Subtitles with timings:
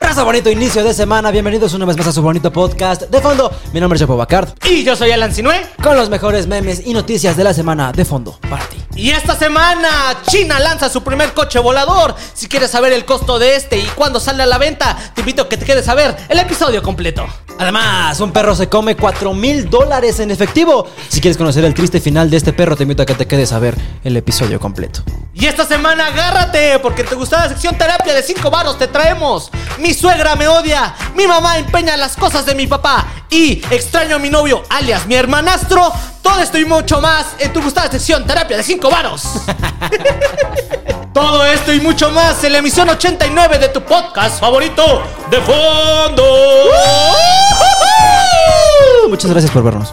[0.00, 3.02] Raza bonito inicio de semana, bienvenidos una vez más a su bonito podcast.
[3.02, 5.60] De fondo, mi nombre es Chapo Bacard, Y yo soy Alan Sinue.
[5.82, 8.76] con los mejores memes y noticias de la semana de fondo para ti.
[8.94, 9.88] Y esta semana
[10.28, 12.14] China lanza su primer coche volador.
[12.34, 15.42] Si quieres saber el costo de este y cuándo sale a la venta, te invito
[15.42, 17.26] a que te quedes a ver el episodio completo.
[17.58, 20.86] Además, un perro se come 4 mil dólares en efectivo.
[21.08, 23.52] Si quieres conocer el triste final de este perro, te invito a que te quedes
[23.52, 25.02] a ver el episodio completo.
[25.34, 29.50] Y esta semana agárrate, porque te gusta la sección terapia de 5 varos te traemos.
[29.78, 34.18] Mi suegra me odia, mi mamá empeña las cosas de mi papá y extraño a
[34.18, 35.92] mi novio, alias mi hermanastro.
[36.22, 39.22] Todo esto y mucho más en tu gustada sección terapia de 5 varos.
[41.12, 46.24] Todo esto y mucho más en la emisión 89 de tu podcast favorito de fondo.
[49.08, 49.92] Muchas gracias por vernos.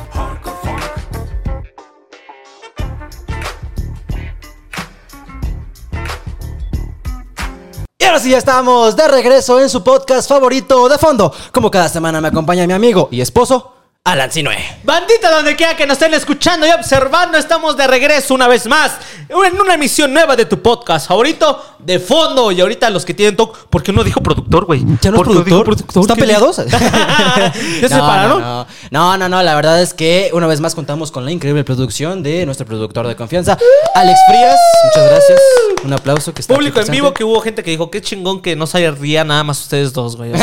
[8.02, 11.33] Y ahora sí ya estamos de regreso en su podcast favorito de fondo.
[11.52, 13.73] Como cada semana me acompaña mi amigo y esposo,
[14.05, 14.58] Alan Sinue.
[14.83, 18.94] Bandita, donde quiera que nos estén escuchando y observando, estamos de regreso una vez más
[19.30, 22.52] en una emisión nueva de tu podcast favorito de fondo.
[22.52, 24.83] Y ahorita los que tienen toque, ¿por qué no dijo productor, güey?
[25.02, 26.02] ¿Ya no es ¿Por qué no dijo productor?
[26.02, 26.58] ¿Están ¿Qué peleados?
[26.67, 26.80] ¿Ya
[27.81, 28.42] se separaron?
[28.42, 31.64] No, no, no, no, la verdad es que una vez más contamos con la increíble
[31.64, 33.58] producción de nuestro productor de confianza,
[33.94, 34.58] Alex Frías.
[34.86, 35.39] Muchas gracias.
[35.83, 38.55] Un aplauso que está Público en vivo que hubo gente que dijo, qué chingón que
[38.55, 40.31] no se ría nada más ustedes dos, güey.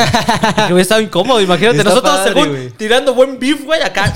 [0.57, 1.79] Que hubiera estado incómodo, imagínate.
[1.79, 4.13] Está nosotros padre, según tirando buen beef, güey, acá.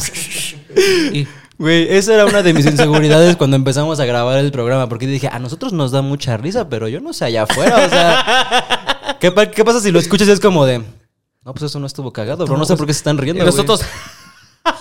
[1.12, 1.26] Y-
[1.58, 5.28] Güey, esa era una de mis inseguridades cuando empezamos a grabar el programa, porque dije,
[5.30, 9.30] a nosotros nos da mucha risa, pero yo no sé allá afuera, o sea, ¿qué,
[9.30, 12.14] pa- qué pasa si lo escuchas y es como de, no, pues eso no estuvo
[12.14, 13.44] cagado, bro, no, sé por qué se están riendo.
[13.44, 13.80] nosotros...
[13.80, 14.74] güey".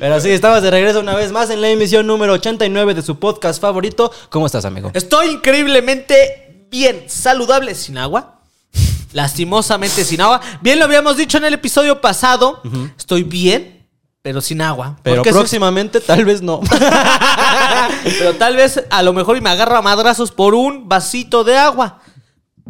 [0.00, 3.18] Pero sí, estamos de regreso una vez más en la emisión número 89 de su
[3.18, 4.10] podcast favorito.
[4.30, 4.90] ¿Cómo estás, amigo?
[4.94, 8.40] Estoy increíblemente bien, saludable sin agua.
[9.14, 10.40] Lastimosamente sin agua.
[10.60, 12.60] Bien lo habíamos dicho en el episodio pasado.
[12.98, 13.86] Estoy bien,
[14.22, 14.96] pero sin agua.
[15.02, 16.60] Pero Porque eso es- próximamente tal vez no.
[18.18, 21.56] pero tal vez a lo mejor y me agarro a madrazos por un vasito de
[21.56, 22.00] agua.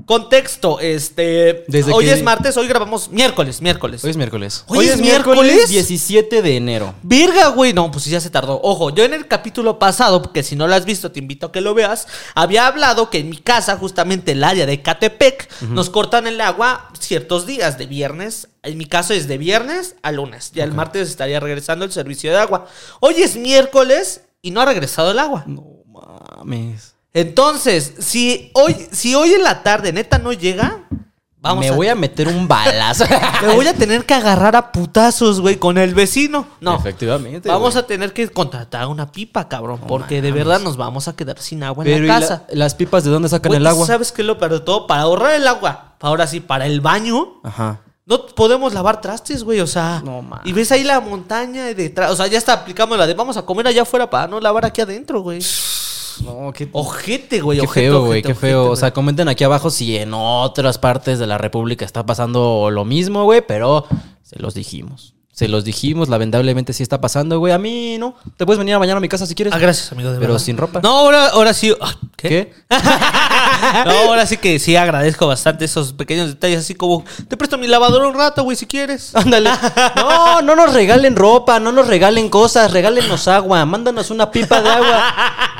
[0.06, 1.64] Contexto, este.
[1.68, 4.04] Desde hoy que- es martes, hoy grabamos miércoles, miércoles.
[4.04, 4.64] Hoy es miércoles.
[4.68, 5.68] Hoy es miércoles.
[5.68, 6.94] 17 de enero.
[7.02, 7.72] Virga, güey.
[7.72, 8.60] No, pues sí, ya se tardó.
[8.62, 11.52] Ojo, yo en el capítulo pasado, porque si no lo has visto, te invito a
[11.52, 12.06] que lo veas.
[12.34, 16.90] Había hablado que en mi casa, justamente el área de Catepec, nos cortan el agua
[16.98, 18.48] ciertos días, de viernes.
[18.62, 20.52] En mi caso es de viernes a lunes.
[20.54, 22.66] Ya el martes estaría regresando el servicio de agua.
[23.00, 25.44] Hoy es miércoles y no ha regresado el agua.
[25.46, 26.93] No mames.
[27.14, 30.80] Entonces, si hoy, si hoy en la tarde neta no llega,
[31.38, 33.04] vamos Me a voy a meter un balazo.
[33.46, 36.44] me voy a tener que agarrar a putazos, güey, con el vecino.
[36.60, 36.74] No.
[36.76, 37.48] Efectivamente.
[37.48, 37.84] Vamos güey.
[37.84, 39.80] a tener que contratar una pipa, cabrón.
[39.86, 42.42] porque de verdad nos vamos a quedar sin agua en Pero ¿y la la- casa.
[42.50, 43.86] las pipas de dónde sacan Güey, el agua?
[43.86, 44.88] ¿Sabes qué es lo peor de todo?
[44.88, 47.78] Para ahorrar el agua, ahora sí, para el baño, Ajá.
[48.06, 49.60] no podemos lavar trastes, güey.
[49.60, 50.40] O sea, No, man.
[50.44, 52.10] y ves ahí la montaña de detrás.
[52.10, 54.64] O sea, ya está aplicamos la de vamos a comer allá afuera para no lavar
[54.64, 55.38] aquí adentro, güey.
[56.22, 57.58] No, qué, Ojete, güey.
[57.58, 58.70] qué ojete, feo, güey, qué ojete, feo.
[58.70, 62.84] O sea, comenten aquí abajo si en otras partes de la República está pasando lo
[62.84, 63.86] mismo, güey, pero
[64.22, 65.13] se los dijimos.
[65.34, 67.52] Se los dijimos, lamentablemente sí está pasando, güey.
[67.52, 68.14] A mí no.
[68.36, 69.52] Te puedes venir a bañar a mi casa si quieres.
[69.52, 70.10] Ah, gracias, amigo.
[70.12, 70.44] De Pero verdad.
[70.44, 70.80] sin ropa.
[70.80, 71.74] No, ahora, ahora sí.
[71.80, 72.28] ah, ¿Qué?
[72.28, 72.52] ¿Qué?
[73.84, 77.66] no, ahora sí que sí agradezco bastante esos pequeños detalles, así como te presto mi
[77.66, 79.12] lavadora un rato, güey, si quieres.
[79.16, 79.50] Ándale.
[79.96, 84.68] No, no nos regalen ropa, no nos regalen cosas, regálenos agua, mándanos una pipa de
[84.68, 85.12] agua.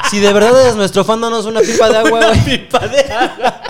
[0.08, 2.44] Si de verdad eres nuestro fan, danos una pipa de agua, güey.
[2.44, 3.60] pipa de agua.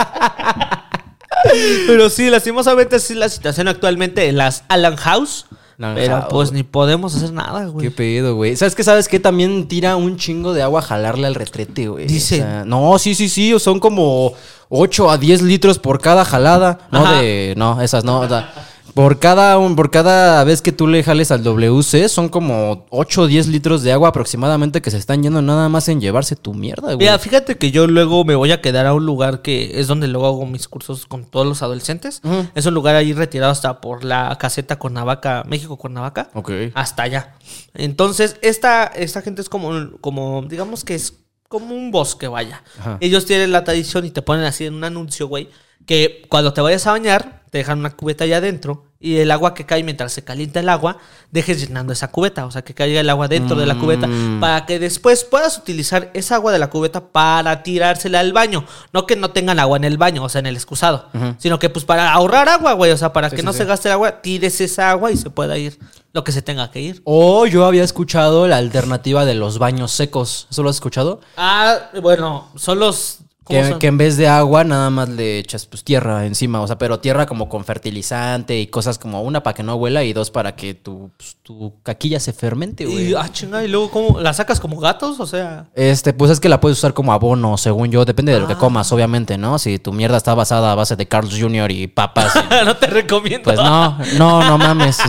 [1.87, 5.47] Pero sí, lastimosamente así es la situación actualmente en las Alan House.
[5.78, 7.86] Pero pues ni podemos hacer nada, güey.
[7.86, 8.56] Qué pedo, güey.
[8.56, 8.84] ¿Sabes qué?
[8.84, 9.18] ¿Sabes qué?
[9.18, 12.06] También tira un chingo de agua a jalarle al retrete, güey.
[12.06, 12.36] Dice.
[12.36, 13.58] O sea, no, sí, sí, sí.
[13.58, 14.32] Son como
[14.68, 16.78] 8 a 10 litros por cada jalada.
[16.90, 17.20] No Ajá.
[17.20, 17.54] de.
[17.56, 18.20] No, esas no.
[18.20, 18.52] o sea,
[18.92, 23.22] por cada, un- por cada vez que tú le jales al WC, son como 8
[23.22, 26.54] o 10 litros de agua aproximadamente que se están yendo nada más en llevarse tu
[26.54, 26.98] mierda, güey.
[26.98, 30.06] Mira, fíjate que yo luego me voy a quedar a un lugar que es donde
[30.06, 32.20] luego hago mis cursos con todos los adolescentes.
[32.54, 36.28] Es un lugar ahí retirado hasta por la caseta Cuernavaca, México Cuernavaca.
[36.34, 36.50] Ok.
[36.75, 37.34] Hasta allá.
[37.75, 41.14] Entonces, esta, esta gente es como, como, digamos que es
[41.48, 42.62] como un bosque, vaya.
[42.78, 42.98] Ajá.
[43.00, 45.48] Ellos tienen la tradición y te ponen así en un anuncio, güey,
[45.87, 49.54] que cuando te vayas a bañar, te dejan una cubeta allá adentro y el agua
[49.54, 50.96] que cae mientras se calienta el agua,
[51.30, 54.40] dejes llenando esa cubeta, o sea, que caiga el agua dentro de la cubeta, Mm.
[54.40, 58.64] para que después puedas utilizar esa agua de la cubeta para tirársela al baño.
[58.92, 61.70] No que no tengan agua en el baño, o sea, en el excusado, sino que
[61.70, 63.58] pues para ahorrar agua, güey, o sea, para Sí, que sí, no sí.
[63.58, 65.78] se gaste el agua, tires esa agua y se pueda ir
[66.12, 67.02] lo que se tenga que ir.
[67.04, 70.48] O yo había escuchado la alternativa de los baños secos.
[70.50, 71.20] ¿Eso lo has escuchado?
[71.36, 75.85] Ah, bueno, son los ¿Cómo Que, en vez de agua nada más le echas pues
[75.85, 79.62] tierra encima, o sea, pero tierra como con fertilizante y cosas como una para que
[79.62, 83.11] no huela y dos para que tu, pues, tu caquilla se fermente, güey.
[83.11, 84.19] Y, ah, chinga, y luego, ¿cómo?
[84.20, 85.20] ¿La sacas como gatos?
[85.20, 85.67] O sea.
[85.75, 88.55] Este, pues es que la puedes usar como abono, según yo, depende de lo que
[88.55, 88.58] Ah.
[88.58, 89.58] comas, obviamente, ¿no?
[89.58, 91.70] Si tu mierda está basada a base de Carl's Jr.
[91.70, 93.44] y papas, y- no te recomiendo.
[93.44, 94.97] pues no, no, no mames.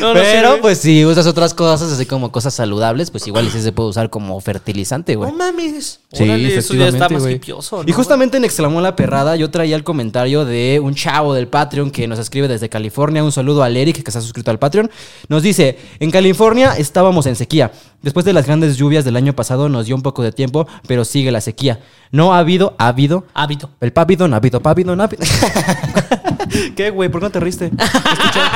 [0.00, 0.60] No, no Pero sirve.
[0.62, 4.08] pues si usas otras cosas, así como cosas saludables, pues igual sí se puede usar
[4.10, 5.30] como fertilizante, güey.
[5.30, 6.00] No mames.
[6.12, 9.84] Sí, Órale, eso ya está más Y justamente en Exclamó la Perrada yo traía el
[9.84, 13.24] comentario de un chavo del Patreon que nos escribe desde California.
[13.24, 14.90] Un saludo al Eric que está suscrito al Patreon.
[15.28, 17.72] Nos dice, en California estábamos en sequía.
[18.02, 21.04] Después de las grandes lluvias del año pasado nos dio un poco de tiempo, pero
[21.04, 21.80] sigue la sequía.
[22.10, 23.24] No ha habido, ha habido...
[23.34, 23.70] Hábito.
[23.80, 25.22] El pavidon, ha habido, pavidon, ha habido...
[26.76, 27.08] ¿Qué, güey?
[27.08, 27.66] ¿Por qué no te riste?
[27.66, 28.50] Escucha.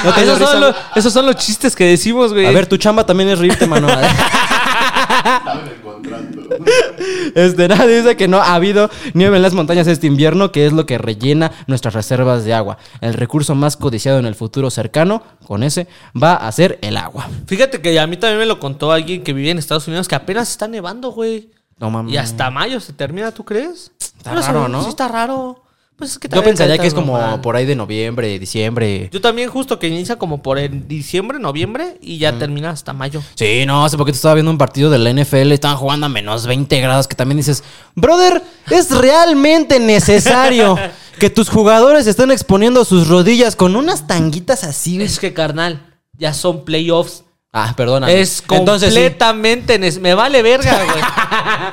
[0.04, 2.46] ¿No te esos, risa, son los, esos son los chistes que decimos, güey.
[2.46, 3.88] A ver, tu chamba también es reírte, mano.
[3.88, 6.39] Estaba en el contrato.
[7.34, 10.72] Este, nadie dice que no ha habido nieve en las montañas este invierno, que es
[10.72, 12.78] lo que rellena nuestras reservas de agua.
[13.00, 15.86] El recurso más codiciado en el futuro cercano, con ese,
[16.20, 17.28] va a ser el agua.
[17.46, 20.16] Fíjate que a mí también me lo contó alguien que vive en Estados Unidos que
[20.16, 21.50] apenas está nevando, güey.
[21.78, 22.12] No mames.
[22.12, 23.92] Y hasta mayo se termina, ¿tú crees?
[24.00, 24.82] Está Pero raro, ¿no?
[24.82, 25.62] Sí, está raro.
[26.00, 27.40] Pues es que Yo pensaría que es como normal.
[27.42, 29.08] por ahí de noviembre, diciembre.
[29.12, 33.22] Yo también justo que inicia como por en diciembre, noviembre y ya termina hasta mayo.
[33.34, 36.46] Sí, no, hace poquito estaba viendo un partido de la NFL, estaban jugando a menos
[36.46, 37.62] 20 grados, que también dices,
[37.94, 40.76] brother, es realmente necesario
[41.18, 45.00] que tus jugadores estén exponiendo sus rodillas con unas tanguitas así.
[45.02, 45.86] Es que, carnal,
[46.16, 47.24] ya son playoffs.
[47.52, 48.10] Ah, perdona.
[48.10, 49.00] Es Entonces, sí.
[49.00, 49.78] completamente...
[49.78, 51.04] nes- Me vale verga, güey.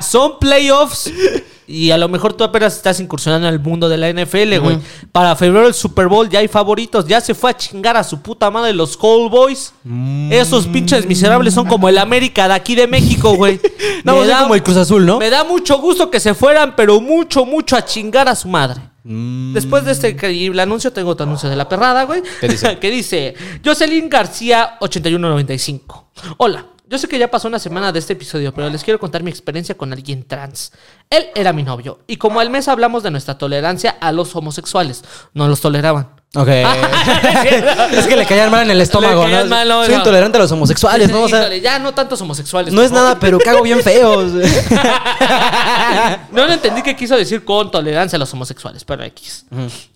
[0.02, 1.10] son playoffs.
[1.70, 4.78] Y a lo mejor tú apenas estás incursionando en el mundo de la NFL, güey.
[5.12, 7.06] Para febrero el Super Bowl ya hay favoritos.
[7.06, 9.74] Ya se fue a chingar a su puta madre los Cowboys.
[9.84, 10.32] Mm.
[10.32, 13.60] Esos pinches miserables son como el América de aquí de México, güey.
[14.04, 15.18] No, da- como el Cruz Azul, ¿no?
[15.18, 18.80] Me da mucho gusto que se fueran, pero mucho, mucho a chingar a su madre.
[19.04, 19.52] Mm.
[19.52, 22.22] Después de este increíble anuncio, tengo otro anuncio de la perrada, güey.
[22.40, 22.78] ¿Qué dice?
[22.80, 23.34] que dice,
[23.64, 26.08] Jocelyn García 8195.
[26.38, 29.22] Hola, yo sé que ya pasó una semana de este episodio, pero les quiero contar
[29.22, 30.72] mi experiencia con alguien trans.
[31.10, 35.04] Él era mi novio, y como al mes hablamos de nuestra tolerancia a los homosexuales.
[35.34, 36.08] No los toleraban.
[36.34, 36.48] Ok.
[37.92, 39.46] es que le caían mal en el estómago, Le ¿no?
[39.46, 39.98] mal, no, Soy no.
[40.00, 41.22] intolerante a los homosexuales, ¿no?
[41.22, 42.72] O sea, ya no tantos homosexuales.
[42.74, 43.04] no es favor.
[43.04, 44.24] nada, pero cago bien feo.
[46.32, 49.46] No lo entendí que quiso decir con tolerancia a los homosexuales, pero X.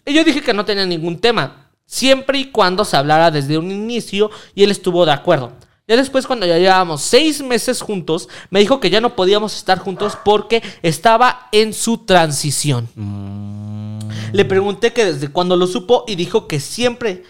[0.06, 3.70] Y yo dije que no tenía ningún tema, siempre y cuando se hablara desde un
[3.70, 5.52] inicio y él estuvo de acuerdo.
[5.88, 9.78] Ya después, cuando ya llevábamos seis meses juntos, me dijo que ya no podíamos estar
[9.78, 12.88] juntos porque estaba en su transición.
[14.32, 17.24] Le pregunté que desde cuándo lo supo y dijo que siempre,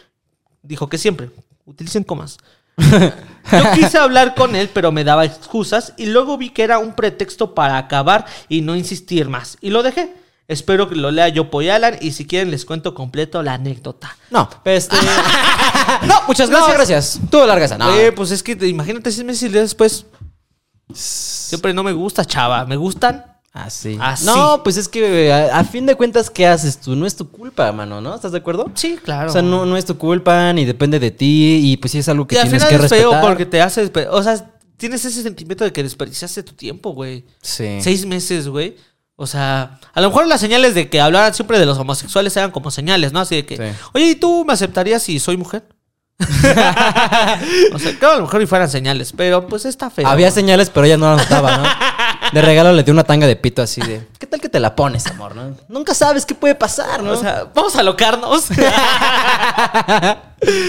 [0.63, 1.31] dijo que siempre,
[1.65, 2.39] utilicen comas.
[2.77, 6.95] Yo quise hablar con él, pero me daba excusas y luego vi que era un
[6.95, 9.57] pretexto para acabar y no insistir más.
[9.61, 10.15] Y lo dejé.
[10.53, 14.17] Espero que lo lea yo Alan y si quieren les cuento completo la anécdota.
[14.31, 14.97] No, este.
[16.07, 16.69] no, muchas gracias.
[16.69, 16.75] No.
[16.75, 17.21] gracias.
[17.31, 17.79] Tú larga esa.
[17.79, 17.95] No.
[17.95, 20.07] Eh, pues es que te- imagínate seis meses y después.
[20.95, 22.65] Siempre no me gusta, chava.
[22.67, 23.25] ¿Me gustan?
[23.53, 23.99] Así.
[24.01, 24.25] Así.
[24.25, 26.97] No, pues es que a, a fin de cuentas, ¿qué haces tú?
[26.97, 28.15] No es tu culpa, mano, ¿no?
[28.15, 28.71] ¿Estás de acuerdo?
[28.75, 29.29] Sí, claro.
[29.29, 32.09] O sea, no, no es tu culpa ni depende de ti y pues sí es
[32.09, 33.11] algo que y al tienes final que es respetar.
[33.11, 33.91] feo porque te haces.
[34.11, 37.27] O sea, tienes ese sentimiento de que desperdiciaste tu tiempo, güey.
[37.43, 37.79] Sí.
[37.83, 38.77] Seis meses, güey.
[39.17, 42.51] O sea, a lo mejor las señales de que hablaran siempre de los homosexuales eran
[42.51, 43.21] como señales, ¿no?
[43.21, 43.63] Así de que, Sí.
[43.93, 45.65] oye, ¿y tú me aceptarías si soy mujer?
[46.23, 50.07] o sea, claro, a lo mejor y fueran señales, pero pues está feo.
[50.07, 51.65] Había señales, pero ella no las notaba, ¿no?
[52.33, 54.75] De regalo le dio una tanga de pito así de, ¿qué tal que te la
[54.75, 55.37] pones, amor?
[55.37, 55.55] ¿no?
[55.69, 57.13] Nunca sabes qué puede pasar, ¿no?
[57.13, 58.47] O sea, vamos a locarnos.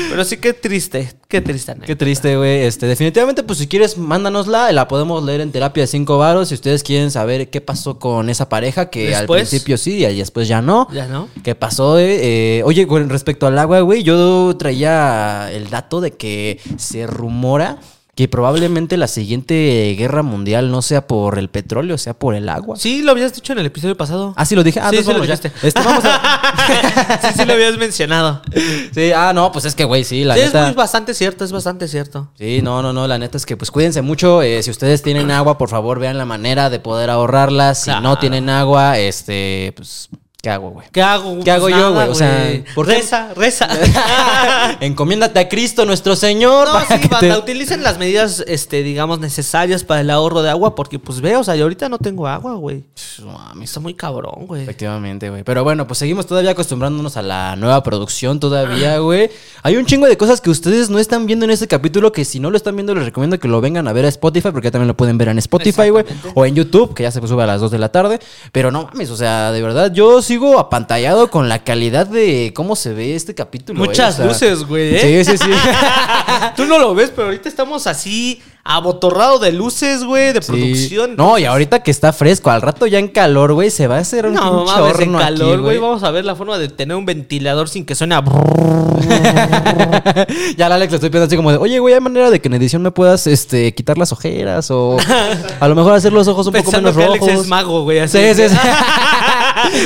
[0.09, 1.71] pero sí, qué triste, qué triste.
[1.71, 1.87] anécdota.
[1.87, 2.63] Qué triste, güey.
[2.63, 4.69] Este, definitivamente, pues si quieres, mándanosla.
[4.73, 6.49] La podemos leer en terapia de cinco varos.
[6.49, 9.41] Si ustedes quieren saber qué pasó con esa pareja, que Después.
[9.43, 10.89] al principio sí y después ya no.
[10.91, 11.29] Ya, ¿no?
[11.41, 11.97] ¿Qué pasó?
[11.97, 12.57] eh?
[12.59, 17.77] Eh, oye, con respecto al agua, güey, yo traía el dato de que se rumora
[18.15, 22.75] que probablemente la siguiente guerra mundial no sea por el petróleo, sea por el agua.
[22.77, 24.35] Sí, lo habías dicho en el episodio pasado.
[24.37, 24.79] Ah, sí lo dije.
[24.79, 25.35] Ah, Sí, sí lo ya.
[25.35, 25.51] dijiste.
[25.63, 28.41] Este, vamos a- sí, sí lo habías mencionado.
[28.93, 30.65] Sí, ah, no, pues es que, güey, sí, la Sí, es neta.
[30.67, 32.29] muy bastante cierto, es bastante cierto.
[32.37, 34.43] Sí, no, no, no, la neta es que pues cuídense mucho.
[34.43, 37.73] eh, si ustedes tienen agua, por favor, vean la manera de poder ahorrarla.
[37.73, 40.09] Si no tienen agua, este, pues
[40.43, 40.85] ¿Qué hago, güey?
[40.91, 41.39] ¿Qué hago?
[41.41, 42.09] ¿Qué hago yo, nada, güey?
[42.09, 43.65] O sea, ¿por reza, reza.
[44.81, 46.67] Encomiéndate a Cristo nuestro Señor.
[46.67, 50.41] No, para sí, que te- banda, utilicen las medidas, este, digamos, necesarias para el ahorro
[50.41, 52.83] de agua, porque pues ve, o sea, yo ahorita no tengo agua, güey.
[53.19, 53.69] No mames.
[53.69, 54.63] Está muy cabrón, güey.
[54.63, 55.43] Efectivamente, güey.
[55.45, 59.29] Pero bueno, pues seguimos todavía acostumbrándonos a la nueva producción todavía, güey.
[59.61, 62.41] Hay un chingo de cosas que ustedes no están viendo en este capítulo que si
[62.41, 64.71] no lo están viendo les recomiendo que lo vengan a ver a Spotify porque ya
[64.71, 66.03] también lo pueden ver en Spotify, güey.
[66.35, 68.19] O en YouTube, que ya se sube a las 2 de la tarde.
[68.51, 72.75] Pero no mames, o sea, de verdad, yo sigo apantallado con la calidad de cómo
[72.75, 73.77] se ve este capítulo.
[73.79, 73.89] güey.
[73.89, 75.23] Muchas O sea, luces, güey, ¿eh?
[75.23, 75.51] Sí, sí, sí.
[76.55, 80.47] Tú no lo ves, pero ahorita estamos así abotorrado de luces, güey, de Sí.
[80.51, 81.15] producción.
[81.17, 83.99] No, y ahorita que está fresco, al rato ya en calor, güey, se va a
[83.99, 85.77] hacer un No, mames, en calor, güey.
[85.77, 88.23] Vamos a ver la forma de tener un ventilador sin que suene a...
[90.57, 92.47] ya al Alex le estoy pidiendo así como de, oye, güey, ¿hay manera de que
[92.47, 94.71] en edición me puedas este, quitar las ojeras?
[94.71, 94.97] O
[95.59, 97.41] a lo mejor hacer los ojos un poco Pensando menos que Alex rojos.
[97.43, 97.99] es mago, güey.
[97.99, 98.17] así.
[98.17, 98.55] Sí, sí, sí.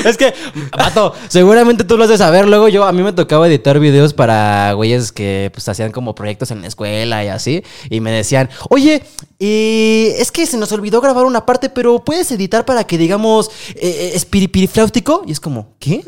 [0.05, 0.33] es que,
[0.77, 2.47] vato, seguramente tú lo has de saber.
[2.47, 6.51] Luego yo, a mí me tocaba editar videos para güeyes que pues hacían como proyectos
[6.51, 7.63] en la escuela y así.
[7.89, 9.03] Y me decían, oye,
[9.39, 13.49] eh, es que se nos olvidó grabar una parte, pero puedes editar para que digamos
[13.75, 15.23] eh, espiripirifláutico.
[15.25, 16.03] Y es como, ¿qué?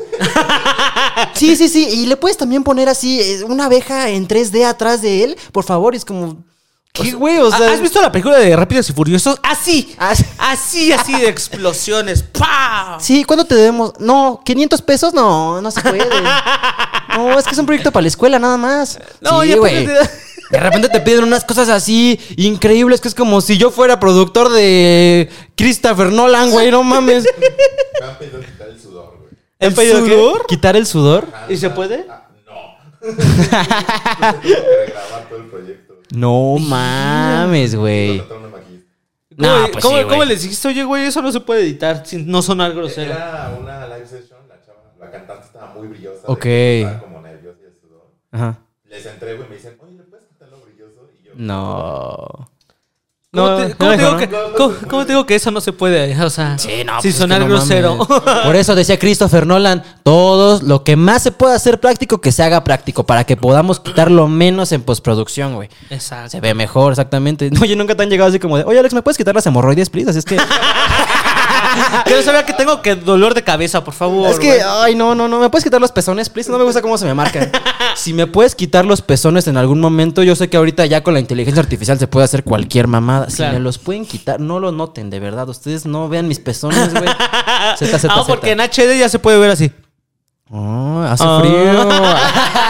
[1.34, 1.88] sí, sí, sí.
[1.90, 5.64] Y le puedes también poner así eh, una abeja en 3D atrás de él, por
[5.64, 5.94] favor.
[5.94, 6.44] Y es como,
[6.92, 7.38] ¿qué, güey?
[7.38, 9.38] O sea, ¿Has visto la película de Rápidos y Furiosos?
[9.42, 9.94] Así.
[9.98, 10.24] Así.
[10.38, 12.22] Así, así de explosiones.
[12.38, 12.98] ¡Pah!
[13.00, 13.92] Sí, ¿cuándo te debemos?
[13.98, 16.00] No, 500 pesos, no, no se puede.
[17.16, 19.00] No, es que es un proyecto para la escuela nada más.
[19.20, 19.84] No, sí, güey.
[19.84, 24.48] De repente te piden unas cosas así increíbles que es como si yo fuera productor
[24.48, 27.24] de Christopher Nolan, güey, no mames.
[28.00, 29.30] Me han pedido quitar el sudor, güey.
[29.58, 30.10] ¿El pedido qué?
[30.10, 30.46] sudor?
[30.46, 31.26] ¿Quitar el sudor?
[31.48, 32.06] ¿Y se puede?
[32.08, 33.00] Ah, no.
[33.00, 35.79] Tuve que regrabar todo el proyecto.
[36.14, 38.18] No mames, güey.
[38.18, 38.34] Maquillista.
[39.36, 40.68] No, ¿Cómo, pues cómo- sí, cómo les dijiste?
[40.68, 43.12] Oye, güey, eso no se puede editar sin no sonar grosero.
[43.12, 46.22] Era una live session, la chava, la cantante estaba muy brillosa.
[46.26, 46.44] Ok.
[46.46, 48.06] Estaba como nerviosa y sudor.
[48.32, 48.58] Ajá.
[48.84, 51.08] Les entrego y me dicen, oye, ¿le puedes quitar lo brilloso?
[51.18, 52.50] Y yo, No.
[53.32, 54.16] ¿Cómo, No, te, no, cómo te digo no.
[54.18, 56.20] que, cómo- cómo te digo que eso no se puede?
[56.20, 57.94] O sea, Sí, no, sin pues es que sonar no grosero.
[57.94, 58.22] mames.
[58.44, 62.42] Por eso decía Christopher Nolan, todos lo que más se pueda hacer práctico, que se
[62.42, 65.68] haga práctico, para que podamos quitarlo menos en postproducción, güey.
[65.90, 66.30] Exacto.
[66.30, 67.50] Se ve mejor, exactamente.
[67.62, 69.90] Oye, nunca te han llegado así como de, oye, Alex, ¿me puedes quitar las hemorroides,
[69.90, 70.10] please?
[70.10, 70.36] Así es que,
[72.04, 74.28] Que no sabía que tengo que dolor de cabeza, por favor.
[74.30, 74.60] es que, güey.
[74.64, 76.50] ay, no, no, no, ¿me puedes quitar los pezones, please?
[76.50, 77.50] No me gusta cómo se me marcan.
[77.96, 81.12] Si me puedes quitar los pezones en algún momento, yo sé que ahorita ya con
[81.12, 83.28] la inteligencia artificial se puede hacer cualquier mamada.
[83.28, 85.48] Si me los pueden quitar, no lo noten, de verdad.
[85.48, 87.04] Ustedes no vean mis pezones, güey.
[87.78, 89.72] Zeta, zeta, ah, porque en HD ya se puede ver así.
[90.50, 91.40] Oh, hace Ah.
[91.40, 92.69] frío.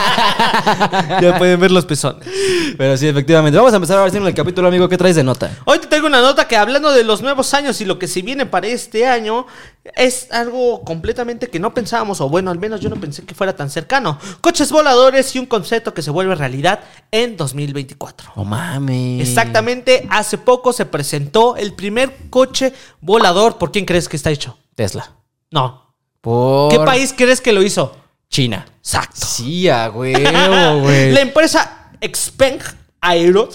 [1.21, 2.29] Ya pueden ver los pezones.
[2.77, 3.57] Pero sí, efectivamente.
[3.57, 5.51] Vamos a empezar a ver si en el capítulo, amigo, ¿qué traes de nota?
[5.65, 8.23] Hoy te traigo una nota que hablando de los nuevos años y lo que se
[8.23, 9.47] viene para este año
[9.97, 13.57] es algo completamente que no pensábamos, o bueno, al menos yo no pensé que fuera
[13.57, 14.19] tan cercano.
[14.41, 16.81] Coches voladores y un concepto que se vuelve realidad
[17.11, 18.33] en 2024.
[18.37, 19.29] Oh, mames.
[19.29, 23.59] Exactamente, hace poco se presentó el primer coche volador.
[23.59, 24.59] ¿Por quién crees que está hecho?
[24.75, 25.11] Tesla.
[25.51, 25.95] No.
[26.21, 26.71] Por...
[26.71, 27.97] ¿Qué país crees que lo hizo?
[28.31, 28.65] China.
[28.79, 29.27] Exacto.
[29.27, 31.13] Sí, a huevo, güey.
[31.13, 32.61] La empresa Xpeng
[33.03, 33.49] Aero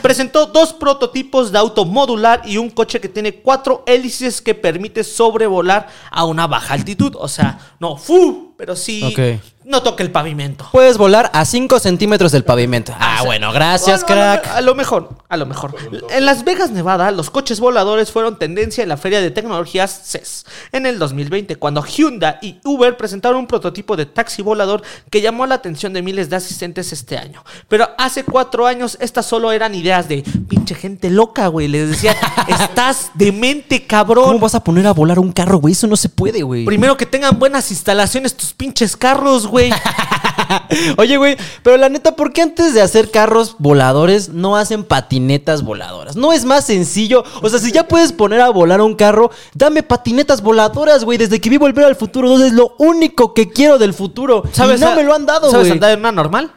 [0.00, 5.02] presentó dos prototipos de auto modular y un coche que tiene cuatro hélices que permite
[5.04, 7.16] sobrevolar a una baja altitud.
[7.18, 9.40] O sea, no fu, pero sí Ok.
[9.64, 10.68] no toca el pavimento.
[10.70, 12.92] Puedes volar a 5 centímetros del pavimento.
[12.96, 14.46] Ah, sea, bueno, gracias, Bueno, crack.
[14.54, 15.74] A lo, mejor, a lo mejor.
[16.10, 20.46] En Las Vegas, Nevada, los coches voladores fueron tendencia en la Feria de Tecnologías CES
[20.70, 25.44] en el 2020, cuando Hyundai y Uber presentaron un prototipo de taxi volador que llamó
[25.46, 27.44] la atención de miles de asistentes este año.
[27.66, 31.66] Pero hace cuatro años estas solo eran ideas de pinche gente loca, güey.
[31.66, 32.14] Les decía,
[32.48, 34.26] estás demente, cabrón.
[34.26, 35.72] ¿Cómo vas a poner a volar un carro, güey?
[35.72, 36.64] Eso no se puede, güey.
[36.64, 39.70] Primero que tengan buenas instalaciones tus pinches carros, güey.
[40.98, 45.62] Oye, güey, pero la neta, ¿por qué antes de hacer carros voladores no hacen patinetas
[45.62, 46.16] voladoras?
[46.16, 47.24] ¿No es más sencillo?
[47.42, 51.18] O sea, si ya puedes poner a volar un carro, dame patinetas voladoras, güey.
[51.18, 54.42] Desde que vi Volver al Futuro 2 es lo único que quiero del futuro.
[54.52, 54.80] ¿Sabes?
[54.80, 55.72] y no me lo han dado, ¿Sabes güey.
[55.72, 56.52] andar en una normal?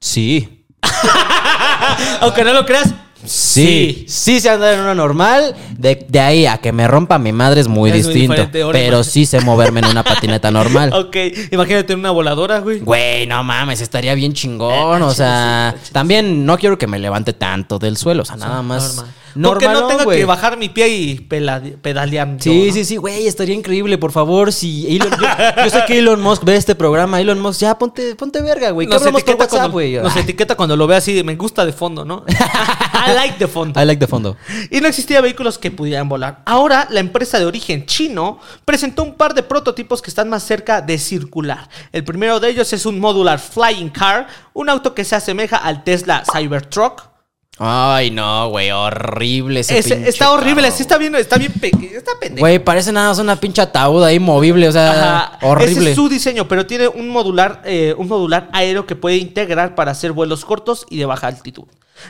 [0.00, 0.66] Sí.
[2.20, 2.88] Aunque no lo creas.
[3.26, 5.54] Sí, sí sé andar en una normal.
[5.78, 8.48] De, de ahí a que me rompa mi madre es muy Es distinto.
[8.52, 9.04] pero imagínate.
[9.04, 10.92] sí sé moverme en una patineta normal.
[11.06, 11.16] Ok,
[11.52, 12.80] imagínate en una voladora, güey.
[12.80, 15.02] Güey, no mames, estaría bien chingón.
[15.02, 18.22] Eh, o sea, sí, también no quiero que me levante tanto del suelo.
[18.22, 18.96] O sea, nada más.
[19.34, 19.60] Normal.
[19.60, 20.18] Porque no güey.
[20.20, 22.36] que bajar mi pie y pedalear.
[22.40, 22.72] Sí, ¿no?
[22.72, 24.50] sí, sí, güey, estaría increíble, por favor.
[24.50, 28.14] Si Elon- yo, yo sé que Elon Musk ve este programa, Elon Musk, ya ponte,
[28.14, 28.86] ponte verga, güey.
[28.86, 29.92] ¿Qué Nos etiqueta, WhatsApp, cuando, güey?
[29.96, 32.24] nos etiqueta cuando lo ve así, me gusta de fondo, ¿no?
[33.16, 33.80] Like de fondo.
[33.80, 34.36] I like de fondo.
[34.70, 36.42] Y no existía vehículos que pudieran volar.
[36.44, 40.80] Ahora, la empresa de origen chino presentó un par de prototipos que están más cerca
[40.82, 41.68] de circular.
[41.92, 45.82] El primero de ellos es un modular flying car, un auto que se asemeja al
[45.84, 47.02] Tesla Cybertruck.
[47.58, 50.76] Ay, no, güey, horrible ese Ese- pinche está horrible, carro.
[50.76, 52.40] sí está bien, está bien pequeño, está pendejo.
[52.40, 55.80] Güey, parece nada más una pinche ataúd ahí movible, o sea, Ajá, horrible.
[55.80, 59.74] Ese es su diseño, pero tiene un modular, eh, un modular aéreo que puede integrar
[59.74, 61.64] para hacer vuelos cortos y de baja altitud.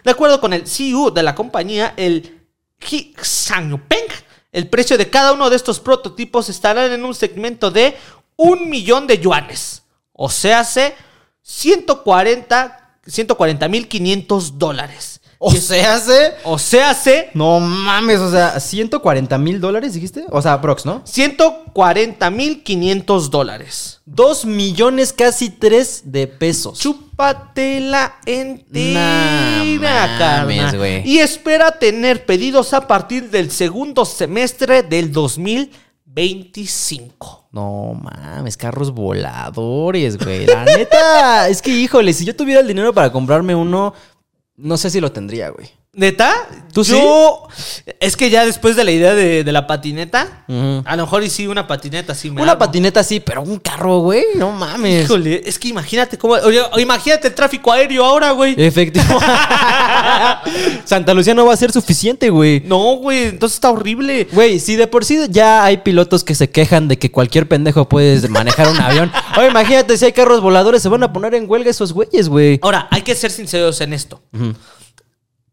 [0.04, 2.42] De acuerdo con el CEO de la compañía, el
[2.80, 4.06] He Xiaopeng,
[4.52, 7.96] el precio de cada uno de estos prototipos estará en un segmento de
[8.36, 9.82] un millón de yuanes.
[10.12, 10.94] O sea, hace
[11.42, 15.15] 140 mil 500 dólares.
[15.38, 16.32] O sea, hace...
[16.44, 20.24] O sea, hace No mames, o sea, 140 mil dólares, dijiste?
[20.30, 21.02] O sea, Prox, ¿no?
[21.04, 24.00] 140 mil 500 dólares.
[24.06, 26.78] Dos millones, casi tres de pesos.
[26.78, 29.00] Chúpatela entera,
[29.78, 30.78] Nah, carnal.
[30.78, 31.06] güey.
[31.08, 37.48] Y espera tener pedidos a partir del segundo semestre del 2025.
[37.52, 40.46] No mames, carros voladores, güey.
[40.46, 43.94] La neta, es que, híjole, si yo tuviera el dinero para comprarme uno,
[44.56, 45.70] no sé si lo tendría, güey.
[45.96, 46.46] ¿Neta?
[46.74, 46.94] ¿Tú sí?
[48.00, 51.30] Es que ya después de la idea de, de la patineta, a lo mejor y
[51.30, 55.06] sí, una patineta sí me Una patineta sí, pero un carro, güey, no mames.
[55.06, 56.34] Híjole, es que imagínate cómo.
[56.34, 58.54] Oye, imagínate el tráfico aéreo ahora, güey.
[58.58, 59.06] Efectivo.
[60.84, 62.60] Santa Lucía no va a ser suficiente, güey.
[62.66, 64.28] No, güey, entonces está horrible.
[64.30, 67.88] Güey, si de por sí ya hay pilotos que se quejan de que cualquier pendejo
[67.88, 69.10] puede manejar un avión.
[69.38, 72.58] Oye, imagínate si hay carros voladores, se van a poner en huelga esos güeyes, güey.
[72.60, 74.20] Ahora, hay que ser sinceros en esto.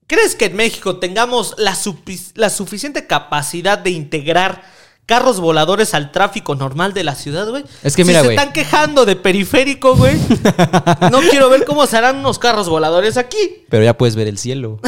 [0.07, 4.63] ¿Crees que en México tengamos la, suficiente capacidad de integrar
[5.05, 7.63] carros voladores al tráfico normal de la ciudad, güey?
[7.83, 8.37] Es que Si mira, se güey.
[8.37, 10.17] están quejando de periférico, güey.
[11.11, 13.63] no quiero ver cómo se harán unos carros voladores aquí.
[13.69, 14.79] Pero ya puedes ver el cielo.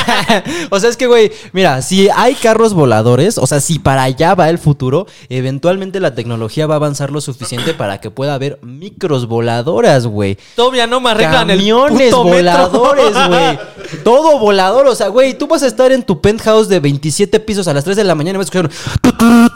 [0.70, 4.34] o sea, es que, güey, mira, si hay carros voladores, o sea, si para allá
[4.34, 8.58] va el futuro, eventualmente la tecnología va a avanzar lo suficiente para que pueda haber
[8.62, 10.38] micros voladoras, güey.
[10.56, 13.58] Todavía no me arreglan Camiones el puto voladores, güey.
[14.04, 17.68] Todo volador, o sea, güey, tú vas a estar en tu penthouse de 27 pisos
[17.68, 19.51] a las 3 de la mañana y vas a escuchar...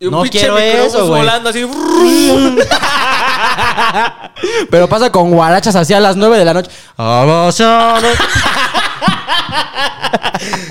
[0.00, 1.20] Y un No pinche quiero eso, güey.
[1.20, 1.64] volando así.
[4.70, 6.70] Pero pasa con guarachas hacia las 9 de la noche.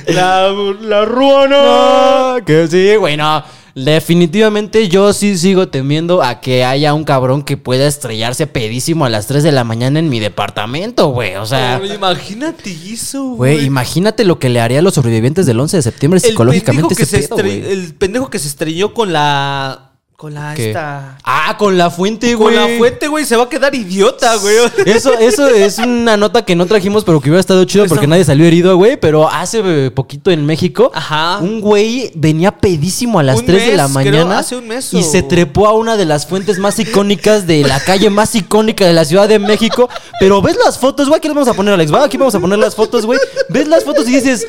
[0.08, 0.50] la,
[0.82, 2.42] la ruana.
[2.46, 3.44] Que sí, güey, no.
[3.76, 9.10] Definitivamente yo sí sigo temiendo a que haya un cabrón que pueda estrellarse pedísimo a
[9.10, 11.36] las 3 de la mañana en mi departamento, güey.
[11.36, 15.60] O sea, Ay, imagínate eso, güey, imagínate lo que le haría a los sobrevivientes del
[15.60, 18.48] 11 de septiembre El psicológicamente pendejo, que ese se pedo, estre- el pendejo que se
[18.48, 19.93] estrelló con la.
[20.16, 20.68] Con la ¿Qué?
[20.70, 21.18] esta.
[21.24, 22.56] Ah, con la fuente, Con güey.
[22.56, 24.56] la fuente, güey, se va a quedar idiota, güey.
[24.86, 28.24] Eso, eso es una nota que no trajimos, pero que hubiera estado chido porque nadie
[28.24, 28.96] salió herido, güey.
[28.98, 31.40] Pero hace eh, poquito en México, Ajá.
[31.40, 34.94] un güey venía pedísimo a las Un 3 de la creo, mañana hace un mes
[34.94, 38.86] y se trepó a una de las fuentes más icónicas de la calle más icónica
[38.86, 39.90] de la Ciudad de México.
[40.20, 41.18] Pero ves las fotos, güey.
[41.18, 41.94] Aquí las vamos a poner, Alex.
[41.94, 43.20] Va, aquí vamos a poner las fotos, güey.
[43.50, 44.48] Ves las fotos y dices,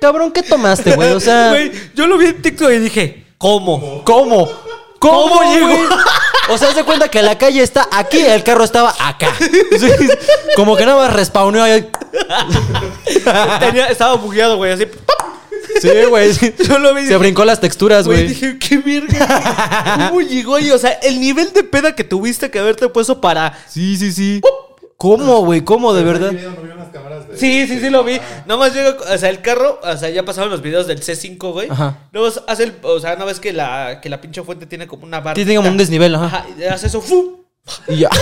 [0.00, 1.10] cabrón, ¿qué tomaste, güey?
[1.12, 4.02] O sea, Güey, yo lo vi en TikTok y dije, ¿cómo?
[4.04, 4.48] ¿cómo?
[5.00, 5.66] ¿Cómo, ¿Cómo llegó?
[5.66, 5.80] güey?
[6.50, 9.32] O sea, se cuenta que la calle está aquí y el carro estaba acá.
[9.38, 9.88] Sí,
[10.56, 11.88] Como que nada más respawneó ahí.
[13.60, 14.86] Tenía- estaba bugueado, güey, así.
[15.80, 16.34] Sí, güey.
[16.34, 16.52] sí.
[16.68, 20.08] Yo lo vi y Se dije, brincó las texturas, Güey, dije, qué verga.
[20.08, 20.70] ¿Cómo llegó ahí?
[20.70, 23.56] O sea, el nivel de peda que tuviste que haberte puesto para.
[23.68, 24.40] Sí, sí, sí.
[25.00, 25.62] ¿Cómo, güey?
[25.62, 26.30] ¿Cómo, de verdad?
[27.34, 28.20] Sí, sí, sí, lo vi.
[28.44, 31.70] Nomás llega, o sea, el carro, o sea, ya pasaron los videos del C5, güey.
[31.70, 31.96] Ajá.
[32.12, 35.04] Luego hace el, o sea, no ves que la, que la pinche fuente tiene como
[35.04, 35.36] una barra.
[35.36, 36.26] Sí, tiene como un desnivel, ajá.
[36.26, 37.46] Ajá, hace eso, ¡fu!
[37.88, 38.10] Y ya.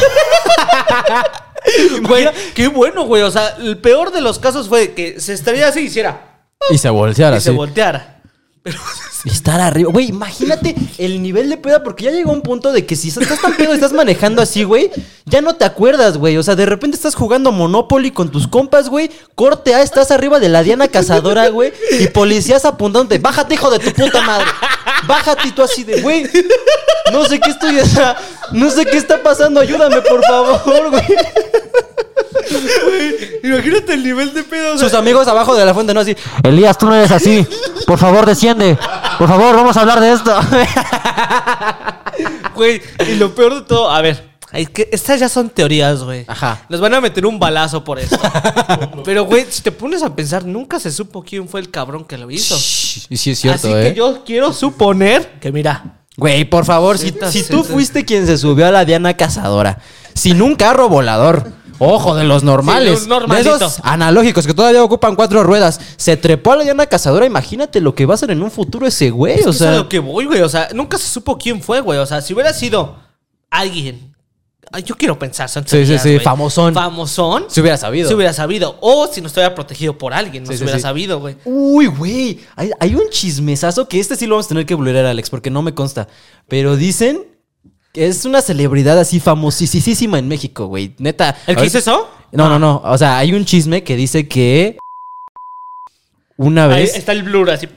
[2.02, 3.22] Güey, qué bueno, güey.
[3.22, 6.44] O sea, el peor de los casos fue que se estrellase y hiciera.
[6.70, 8.17] Y se volteara, y se volteara.
[9.24, 9.90] Estar arriba.
[9.90, 13.40] Güey, imagínate el nivel de peda, porque ya llegó un punto de que si estás
[13.40, 14.90] tan pedo y estás manejando así, güey,
[15.26, 16.37] ya no te acuerdas, güey.
[16.37, 19.11] O sea, de repente estás jugando Monopoly con tus compas, güey.
[19.35, 21.72] Corte A, estás arriba de la Diana Cazadora, güey.
[21.98, 23.18] Y policías apuntándote.
[23.18, 24.46] Bájate, hijo de tu puta madre.
[25.09, 26.29] Bájate y tú así de, güey.
[27.11, 27.81] No sé qué estoy.
[27.81, 28.16] o sea,
[28.53, 29.61] no sé qué está pasando.
[29.61, 31.05] Ayúdame, por favor, güey.
[33.42, 34.75] imagínate el nivel de pedo.
[34.75, 36.01] o sea, Sus amigos abajo de la fuente, ¿no?
[36.01, 36.14] Así.
[36.42, 37.47] Elías, tú no eres así.
[37.87, 38.79] Por favor, desciende.
[39.18, 40.38] Por favor, vamos a hablar de esto.
[42.55, 46.24] Güey, y lo peor de todo, a ver, es que estas ya son teorías, güey.
[46.26, 46.64] Ajá.
[46.68, 48.18] Nos van a meter un balazo por esto.
[49.04, 52.16] Pero, güey, si te pones a pensar, nunca se supo quién fue el cabrón que
[52.16, 52.54] lo hizo.
[53.08, 53.90] Y sí es cierto, Así ¿eh?
[53.90, 58.66] que yo quiero suponer que, mira, Güey, por favor, si, tú fuiste quien se subió
[58.66, 59.78] a la Diana Cazadora
[60.14, 63.00] sin un carro volador, Ojo, de los normales.
[63.04, 65.80] Sí, un de esos analógicos que todavía ocupan cuatro ruedas.
[65.96, 67.24] Se trepó a la llana cazadora.
[67.24, 69.34] Imagínate lo que va a ser en un futuro ese güey.
[69.34, 70.40] O eso es a sea, lo que voy, güey.
[70.40, 72.00] O sea, nunca se supo quién fue, güey.
[72.00, 72.96] O sea, si hubiera sido
[73.50, 74.12] alguien.
[74.70, 76.74] Ay, yo quiero pensar, son Sí, sí, sí, famosón.
[76.74, 77.44] Famosón.
[77.48, 78.09] se hubiera sabido.
[78.09, 78.76] Se hubiera sabido.
[78.81, 80.83] O si no estuviera protegido por alguien, no Sí, se sí, hubiera sí.
[80.83, 81.37] sabido, güey.
[81.44, 82.40] Uy, güey.
[82.54, 85.50] Hay, hay un chismesazo que este sí lo vamos a tener que vulnerar, Alex, porque
[85.50, 86.07] no me consta.
[86.48, 87.22] Pero dicen
[87.94, 90.94] que es una celebridad así famosísima en México, güey.
[90.98, 91.35] Neta.
[91.46, 92.09] ¿El que hizo eso?
[92.33, 92.83] No, no, no.
[92.85, 94.76] O sea, hay un chisme que dice que
[96.37, 96.94] una Ahí vez.
[96.96, 97.68] está el blur así.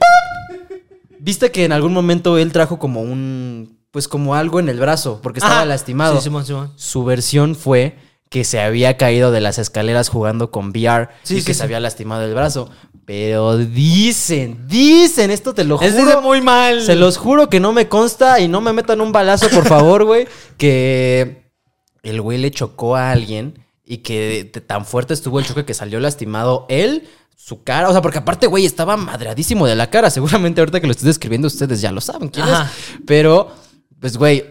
[1.18, 3.71] Viste que en algún momento él trajo como un.
[3.92, 5.64] Pues como algo en el brazo, porque estaba Ajá.
[5.66, 6.20] lastimado.
[6.20, 6.30] Sí.
[6.76, 7.96] Su versión fue
[8.30, 11.78] que se había caído de las escaleras jugando con VR Sí, y que se había
[11.78, 12.70] lastimado el brazo.
[13.04, 16.06] Pero dicen, dicen, esto te lo Es juro.
[16.10, 16.80] de muy mal.
[16.82, 20.04] Se los juro que no me consta y no me metan un balazo, por favor,
[20.06, 20.26] güey.
[20.56, 21.50] Que
[22.02, 26.00] el güey le chocó a alguien y que tan fuerte estuvo el choque que salió
[26.00, 27.88] lastimado él, su cara.
[27.90, 30.08] O sea, porque aparte, güey, estaba madreadísimo de la cara.
[30.08, 32.70] Seguramente ahorita que lo estoy describiendo ustedes ya lo saben quién Ajá.
[32.72, 32.98] es.
[33.04, 33.50] Pero,
[34.02, 34.44] pues, güey,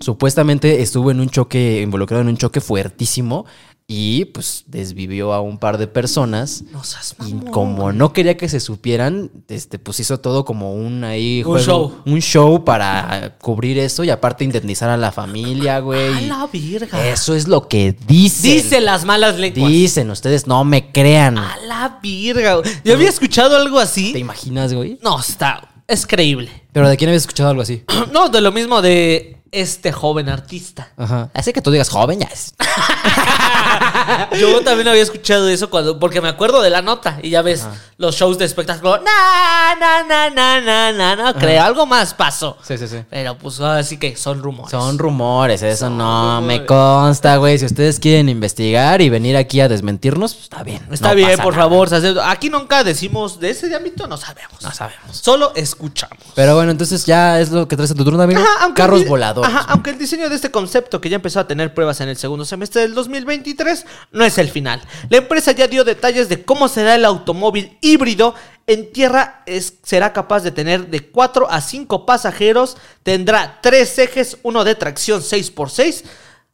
[0.00, 3.46] supuestamente estuvo en un choque, involucrado en un choque fuertísimo
[3.90, 6.62] y pues desvivió a un par de personas.
[6.72, 11.04] No seas Y como no quería que se supieran, este, pues hizo todo como un
[11.04, 11.96] ahí Un show.
[12.04, 16.12] un show para cubrir eso y aparte indemnizar a la familia, güey.
[16.14, 17.08] A la virga.
[17.08, 18.52] Eso es lo que dicen.
[18.52, 19.70] Dice las malas lenguas.
[19.70, 21.38] Dicen, ustedes no me crean.
[21.38, 22.60] A la virga.
[22.84, 24.12] Yo había escuchado algo ¿Te así.
[24.18, 24.98] imaginas, güey?
[25.02, 25.66] No, está.
[25.86, 26.50] Es creíble.
[26.72, 27.82] Pero de quién habías escuchado algo así.
[28.12, 30.88] No, de lo mismo de este joven artista.
[30.96, 31.30] Ajá.
[31.34, 32.54] Así que tú digas joven ya es.
[34.40, 37.66] Yo también había escuchado eso cuando, porque me acuerdo de la nota y ya ves
[37.96, 38.98] los shows de espectáculo.
[38.98, 42.56] Na, na, na, na, na, na, no creo, algo más pasó.
[42.62, 42.98] Sí, sí, sí.
[43.10, 44.70] Pero pues así que son rumores.
[44.70, 47.58] Son rumores, eso no me consta, güey.
[47.58, 50.86] Si ustedes quieren investigar y venir aquí a desmentirnos, pues, está bien.
[50.90, 51.64] Está no bien, por nada.
[51.68, 51.92] favor.
[51.92, 54.62] hace- Aquí nunca decimos de ese ámbito, no sabemos.
[54.62, 55.16] No sabemos.
[55.16, 56.18] Solo escuchamos.
[56.34, 58.40] Pero bueno, entonces ya es lo que traes en tu turno, amigo.
[58.40, 59.06] Ajá, Carros el
[59.44, 62.16] Ajá, aunque el diseño de este concepto, que ya empezó a tener pruebas en el
[62.16, 64.80] segundo semestre del 2023, no es el final.
[65.10, 68.34] La empresa ya dio detalles de cómo será el automóvil híbrido.
[68.66, 72.76] En tierra es- será capaz de tener de 4 a 5 pasajeros.
[73.02, 76.04] Tendrá tres ejes, uno de tracción 6x6,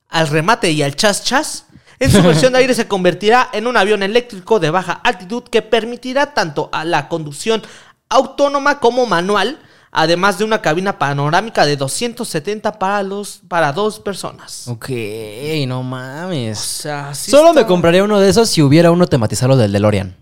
[0.09, 1.67] al remate y al chas chas.
[1.99, 5.63] En su versión de aire se convertirá en un avión eléctrico de baja altitud que
[5.63, 7.63] permitirá tanto a la conducción
[8.09, 9.59] autónoma como manual,
[9.95, 14.69] además de una cabina panorámica de 270 para, los, para dos personas.
[14.69, 14.91] Ok,
[15.67, 16.59] no O mames.
[16.59, 20.17] sea, sí Solo está- me compraría uno de esos si hubiera uno tematizado del DeLorean.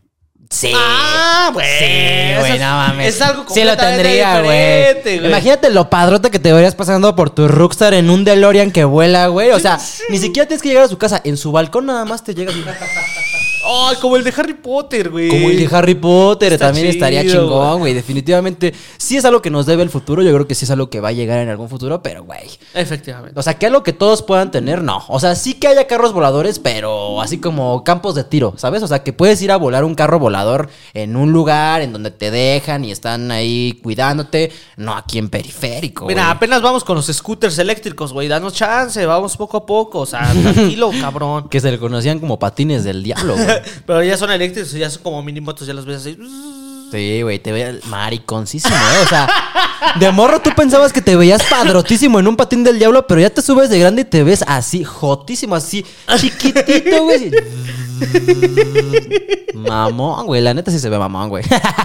[0.50, 0.70] Sí.
[0.76, 1.66] Ah, güey.
[1.78, 3.14] Sí, güey, es- no mames.
[3.14, 5.26] Es algo Sí lo tendría, güey.
[5.26, 9.28] Imagínate lo padrote que te verías pasando por tu Rockstar en un DeLorean que vuela,
[9.28, 9.50] güey.
[9.52, 9.78] O sea,
[10.10, 11.22] ni siquiera tienes que llegar a su casa.
[11.24, 12.54] En su balcón nada más te llegas.
[13.64, 15.28] Ay, como el de Harry Potter, güey.
[15.28, 17.94] Como el de Harry Potter, Está también estaría chingón, güey.
[17.94, 20.22] Definitivamente, sí es algo que nos debe el futuro.
[20.22, 22.50] Yo creo que sí es algo que va a llegar en algún futuro, pero, güey.
[22.74, 23.38] Efectivamente.
[23.38, 25.04] O sea, que algo que todos puedan tener, no.
[25.08, 28.82] O sea, sí que haya carros voladores, pero así como campos de tiro, ¿sabes?
[28.82, 32.10] O sea, que puedes ir a volar un carro volador en un lugar en donde
[32.10, 36.06] te dejan y están ahí cuidándote, no aquí en periférico.
[36.06, 36.36] Mira, güey.
[36.36, 38.28] apenas vamos con los scooters eléctricos, güey.
[38.28, 40.00] Danos chance, vamos poco a poco.
[40.00, 41.48] O sea, tranquilo, cabrón.
[41.48, 43.51] Que se le conocían como patines del diablo, güey.
[43.86, 46.18] Pero ya son eléctricos, ya son como mini motos, ya los ves así.
[46.90, 49.02] Sí, güey, te veías mariconcísimo, ¿eh?
[49.04, 49.26] O sea,
[49.98, 53.30] de morro tú pensabas que te veías padrotísimo en un patín del diablo, pero ya
[53.30, 55.86] te subes de grande y te ves así, jotísimo, así,
[56.18, 57.30] chiquitito, güey.
[59.54, 61.44] Mamón, güey, la neta sí se ve mamón, güey.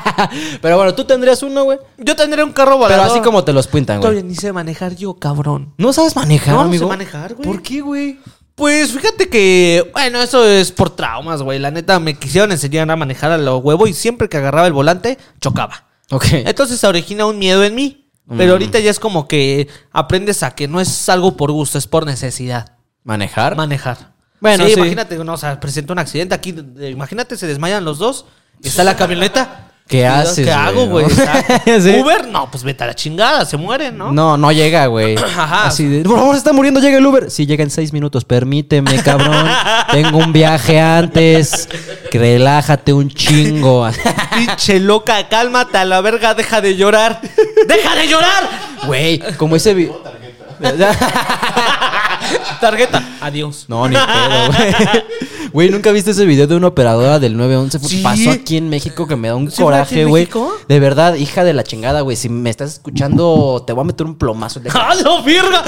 [0.62, 1.77] Pero bueno, tú tendrías uno, güey.
[1.97, 2.97] Yo tendré un carro volador.
[3.06, 4.32] Pero así como te los pintan, Todavía güey.
[4.32, 5.73] ni sé manejar yo, cabrón.
[5.77, 6.88] ¿No sabes manejar, No, no sé amigo?
[6.88, 7.47] manejar, güey.
[7.47, 8.19] ¿Por qué, güey?
[8.58, 11.60] Pues fíjate que, bueno, eso es por traumas, güey.
[11.60, 14.74] La neta, me quisieron enseñar a manejar a lo huevo y siempre que agarraba el
[14.74, 15.86] volante, chocaba.
[16.10, 16.26] Ok.
[16.32, 18.10] Entonces se origina un miedo en mí.
[18.36, 21.86] Pero ahorita ya es como que aprendes a que no es algo por gusto, es
[21.86, 22.78] por necesidad.
[23.04, 23.56] ¿Manejar?
[23.56, 24.15] Manejar.
[24.39, 24.80] Bueno, sí, sí.
[24.80, 26.56] imagínate, no, o sea, presenta un accidente aquí.
[26.80, 28.26] Imagínate, se desmayan los dos.
[28.63, 29.72] Está la camioneta.
[29.88, 31.06] ¿Qué haces, ¿Qué hago, güey?
[31.65, 31.95] Sí.
[32.02, 34.12] Uber, no, pues vete a la chingada, se mueren, ¿no?
[34.12, 35.15] No, no llega, güey.
[35.38, 35.67] Ajá.
[35.67, 37.32] Así de, por favor, se está muriendo, llega el Uber.
[37.32, 38.26] Sí, llega en seis minutos.
[38.26, 39.47] Permíteme, cabrón.
[39.91, 41.69] Tengo un viaje antes.
[42.12, 43.89] Relájate un chingo.
[44.36, 47.21] Pinche loca, cálmate a la verga, deja de llorar.
[47.67, 48.50] ¡Deja de llorar!
[48.86, 50.02] Güey, como ese video.
[52.60, 53.04] Tarjeta.
[53.21, 53.65] Adiós.
[53.67, 54.76] No, ni pedo, güey.
[55.58, 57.80] Güey, ¿nunca viste ese video de una operadora del 911?
[57.80, 58.02] Fue- Sí.
[58.04, 60.26] Pasó aquí en México que me da un ¿Sí coraje, güey.
[60.26, 60.56] México?
[60.70, 62.15] De verdad, hija de la chingada, güey.
[62.15, 64.62] Si me estás escuchando, te voy a meter un plomazo.
[64.76, 65.63] ¡Ah, la verga!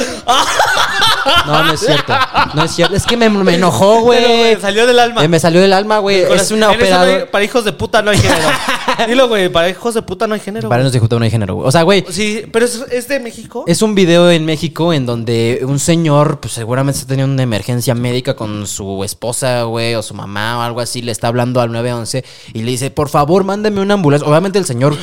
[1.45, 2.13] No, no es cierto.
[2.53, 2.95] No es cierto.
[2.95, 4.37] Es que me, me enojó, güey.
[4.37, 5.23] Güey, salió del alma.
[5.23, 6.21] Eh, me salió del alma, güey.
[6.21, 7.29] Es una no operadora.
[7.31, 8.49] para hijos de puta no hay género.
[9.07, 10.69] Dilo, güey, para hijos de puta no hay género.
[10.69, 10.85] Para güey.
[10.85, 11.67] nos dijo no hay género, güey.
[11.67, 12.05] O sea, güey.
[12.09, 13.63] Sí, pero es, es de México.
[13.67, 17.95] Es un video en México en donde un señor, pues seguramente está teniendo una emergencia
[17.95, 21.71] médica con su esposa, güey, o su mamá o algo así, le está hablando al
[21.71, 24.27] 911 y le dice, por favor, mándeme una ambulancia.
[24.27, 24.95] Obviamente el señor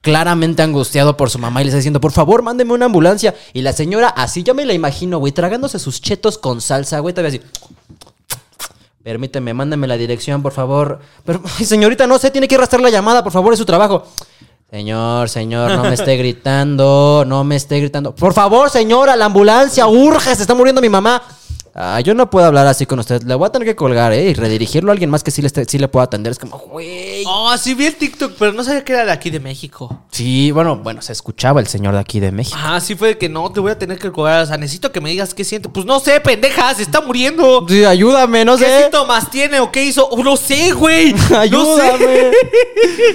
[0.00, 3.34] claramente angustiado por su mamá y le está diciendo, por favor, mándeme una ambulancia.
[3.52, 7.14] Y la señora así, yo me la imagino, güey, tragándose sus chetos con salsa, güey,
[7.14, 7.46] todavía así.
[9.02, 11.00] Permíteme, mándame la dirección, por favor.
[11.24, 14.06] Pero, señorita, no sé, tiene que arrastrar la llamada, por favor, es su trabajo.
[14.70, 18.14] Señor, señor, no me esté gritando, no me esté gritando.
[18.14, 21.20] Por favor, señora, la ambulancia, urge, se está muriendo mi mamá.
[21.72, 23.22] Ah, yo no puedo hablar así con usted.
[23.22, 24.30] Le voy a tener que colgar, ¿eh?
[24.30, 26.32] Y redirigirlo a alguien más que sí le, sí le pueda atender.
[26.32, 27.22] Es como, güey.
[27.26, 30.02] Oh, sí vi el TikTok, pero no sabía que era de aquí de México.
[30.10, 32.58] Sí, bueno, bueno, se escuchaba el señor de aquí de México.
[32.60, 34.42] Ah, sí fue de que no, te voy a tener que cobrar.
[34.42, 35.68] O sea, necesito que me digas qué siente.
[35.68, 37.64] Pues no sé, pendeja, se está muriendo.
[37.68, 38.82] Sí, ayúdame, no ¿Qué sé.
[38.82, 40.08] síntomas tiene o qué hizo?
[40.08, 41.12] Oh, no sé, güey.
[41.20, 41.36] No sé.
[41.36, 42.30] Ayúdame.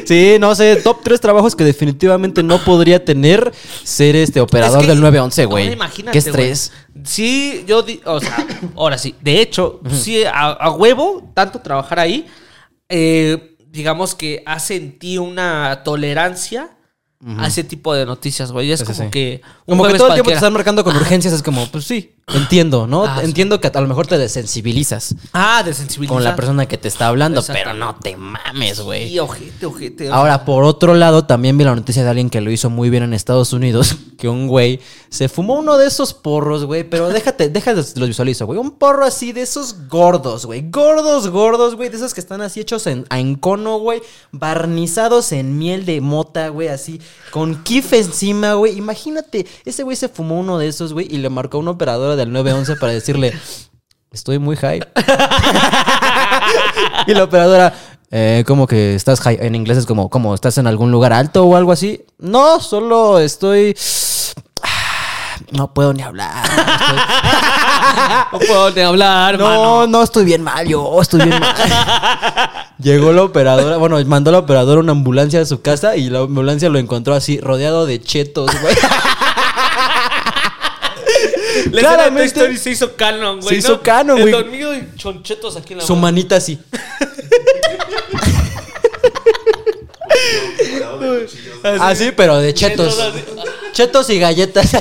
[0.05, 3.51] Sí, no sé, top tres trabajos que definitivamente no podría tener
[3.83, 5.63] ser este operador Es que- del 911, güey.
[5.65, 6.71] ahora imagínate, Qué estrés.
[6.73, 6.84] güey.
[7.05, 8.35] Sí, yo, di- o sea,
[8.75, 9.15] ahora sí.
[9.21, 12.25] De hecho, sí, a, a huevo, tanto trabajar ahí,
[12.89, 16.74] eh, digamos que hace en ti una tolerancia
[17.39, 18.71] a ese tipo de noticias, güey.
[18.71, 19.11] Es Sí, sí, como sí.
[19.11, 19.41] que.
[19.65, 22.13] un Como que todo el tiempo te están marcando con urgencias, es como, pues sí,
[22.27, 23.05] entiendo, ¿no?
[23.05, 23.25] Ah, sí.
[23.25, 26.13] entiendo que a lo mejor te desensibilizas Ah, de sensibilidad.
[26.13, 29.11] con la persona que te está hablando, pero no te mames, güey.
[29.13, 30.09] Y ojete, ojete.
[30.09, 33.03] Ahora, por otro lado, también vi la noticia de alguien que lo hizo muy bien
[33.03, 37.49] en Estados Unidos, que un güey se fumó uno de esos porros, güey, pero déjate,
[37.49, 41.97] déjate, los visualizo, güey, un porro así de esos gordos, güey, gordos, gordos, güey, de
[41.97, 46.67] esos que están así hechos en, en cono, güey, barnizados en miel de mota, güey,
[46.67, 46.99] así,
[47.31, 51.29] con kif encima, güey, imagínate, ese güey se fumó uno de esos, güey, y le
[51.29, 53.33] marcó a una operadora del 911 para decirle,
[54.11, 54.79] estoy muy high.
[57.07, 57.73] y la operadora,
[58.11, 59.37] eh, como que estás high.
[59.41, 62.03] En inglés es como, como, ¿estás en algún lugar alto o algo así?
[62.17, 63.75] No, solo estoy.
[65.51, 66.43] No puedo ni hablar.
[68.31, 69.87] No puedo ni hablar, No, mano.
[69.87, 71.55] no estoy bien mal, yo estoy bien mal.
[72.79, 76.67] Llegó la operadora, bueno, mandó la operadora una ambulancia a su casa y la ambulancia
[76.69, 78.75] lo encontró así, rodeado de chetos, güey.
[81.71, 83.49] La Claramente- se hizo canon, güey.
[83.49, 83.81] Se hizo ¿no?
[83.81, 84.33] canon, güey.
[84.33, 86.01] El dormido y chonchetos aquí en la Su mano.
[86.07, 86.59] manita así.
[90.99, 91.59] Cuchillos.
[91.81, 92.99] Así, pero de chetos.
[93.73, 94.73] Chetos y galletas.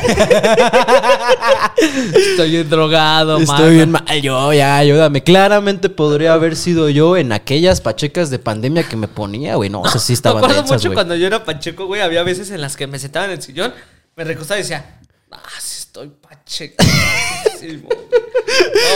[1.77, 3.53] Estoy bien drogado, mano.
[3.53, 5.23] Estoy bien mal yo, ya, ayúdame.
[5.23, 9.71] Claramente podría haber sido yo en aquellas pachecas de pandemia que me ponía, güey.
[9.71, 10.95] No, o sea, sí Me estaban acuerdo densas, mucho güey.
[10.95, 12.01] cuando yo era pacheco, güey.
[12.03, 13.75] Había veces en las que me sentaba en el sillón,
[14.17, 14.99] me recostaba y decía,
[15.33, 16.34] ah, sí estoy pacheco.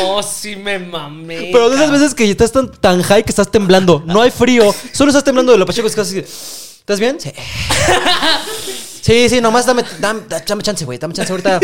[0.03, 1.51] No, sí me mamé.
[1.53, 2.01] Pero de esas cabrón".
[2.01, 4.03] veces que estás tan, tan high que estás temblando.
[4.07, 4.75] No hay frío.
[4.93, 5.89] Solo estás temblando de lo pacheco.
[5.89, 6.19] Es casi...
[6.19, 7.19] ¿Estás bien?
[7.21, 7.33] Sí.
[9.09, 10.99] Sí, sí, nomás dame, dame, dame chance, güey.
[10.99, 11.59] Dame chance ahorita.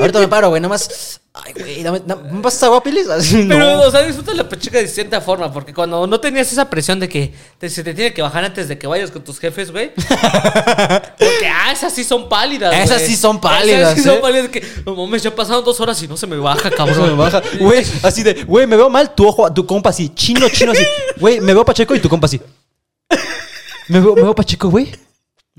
[0.00, 0.60] Ahorita me paro, güey.
[0.60, 1.20] Nomás.
[1.32, 3.08] Ay, güey, dame, dame- ¿me pasas agua, Pilis?
[3.08, 3.82] Así, Pero, no.
[3.82, 7.08] o sea, disfrutas la pacheca de distinta forma, porque cuando no tenías esa presión de
[7.08, 9.92] que te- se te tiene que bajar antes de que vayas con tus jefes, güey.
[9.94, 13.10] Porque, ah, esas sí son pálidas, Esas güey.
[13.10, 14.20] sí son pálidas, Esas sí son ¿eh?
[14.20, 16.96] pálidas que, no mames, ya pasaron dos horas y no se me baja, No cabrón.
[16.96, 17.40] se me baja.
[17.60, 20.82] Güey, así de, güey, me veo mal, tu ojo, tu compa así, chino, chino así.
[21.18, 22.40] Güey, me veo pacheco y tu compa así.
[23.86, 24.90] ¿Me veo, me veo pacheco, güey?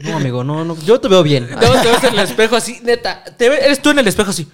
[0.04, 0.78] No, amigo, no, no.
[0.80, 1.50] Yo te veo bien.
[1.52, 3.24] No, te ves en el espejo así, neta.
[3.24, 4.48] Te ve- eres tú en el espejo así.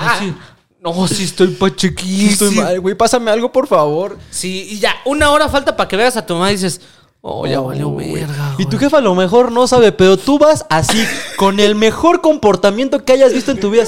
[0.00, 0.34] Así.
[0.80, 2.30] No, sí estoy pachequísimo.
[2.50, 2.94] Estoy mal, güey.
[2.94, 4.18] Pásame algo, por favor.
[4.30, 6.80] Sí, y ya, una hora falta para que veas a tu mamá y dices,
[7.22, 8.12] oh, ya valió güey.
[8.12, 8.54] verga.
[8.58, 11.06] Y tu jefa a lo mejor no sabe, pero tú vas así,
[11.36, 13.84] con el mejor comportamiento que hayas visto en tu vida.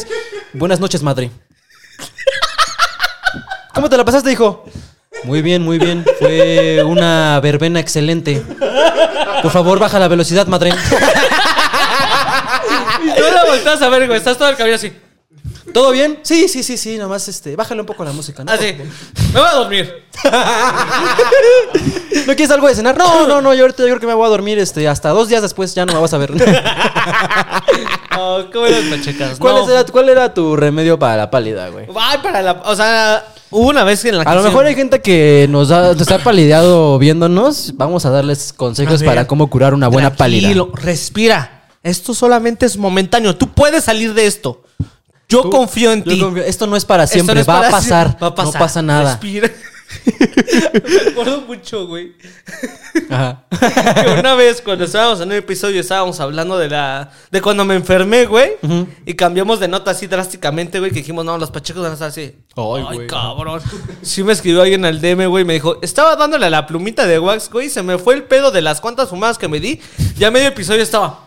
[0.54, 1.30] Buenas noches, madre.
[3.74, 4.64] ¿Cómo te la pasaste, hijo?
[5.24, 6.04] Muy bien, muy bien.
[6.18, 8.42] Fue una verbena excelente.
[9.42, 10.72] Por favor, baja la velocidad, madre.
[13.06, 14.18] No la volteas a ver, güey.
[14.18, 14.92] Estás todo el cabello así.
[15.72, 16.20] ¿Todo bien?
[16.22, 16.96] Sí, sí, sí, sí.
[16.96, 18.52] Nomás, este, bájale un poco la música, ¿no?
[18.52, 18.74] Así.
[19.32, 20.04] Me voy a dormir.
[22.26, 22.96] ¿No quieres algo de cenar?
[22.96, 23.54] No, no, no.
[23.54, 25.86] Yo ahorita yo creo que me voy a dormir, este, hasta dos días después ya
[25.86, 26.32] no me vas a ver.
[28.18, 29.38] Oh, ¿Cómo eran pachecas?
[29.38, 29.70] ¿Cuál, No.
[29.70, 31.84] era, ¿Cuál era tu remedio para la pálida, güey?
[31.94, 32.52] Ay, para la.
[32.64, 34.30] O sea, hubo una vez en la que.
[34.30, 37.74] A lo mejor hay gente que nos, da, nos está palideado viéndonos.
[37.76, 40.48] Vamos a darles consejos A ver, para cómo curar una buena pálida.
[40.72, 41.68] Respira.
[41.82, 43.36] Esto solamente es momentáneo.
[43.36, 44.62] Tú puedes salir de esto.
[45.28, 46.20] Yo Tú- confío en ti.
[46.20, 48.54] confío- Esto no es para siempre, no es va, para a pasar, va a pasar.
[48.54, 49.10] No pasa nada.
[49.12, 49.50] Respira.
[50.84, 52.12] Me acuerdo mucho, güey.
[53.10, 53.44] Ajá.
[54.04, 57.74] Que una vez cuando estábamos en un episodio estábamos hablando de la de cuando me
[57.74, 58.52] enfermé, güey,
[59.04, 62.08] y cambiamos de nota así drásticamente, güey, que dijimos, "No, los pachecos van a estar
[62.08, 63.06] así." Ay, Ay, güey.
[63.06, 63.60] cabrón.
[64.02, 67.18] Sí me escribió alguien al DM, güey, me dijo, "Estaba dándole a la plumita de
[67.18, 69.80] wax, güey, se me fue el pedo de las cuantas fumadas que me di."
[70.16, 71.25] Ya medio episodio estaba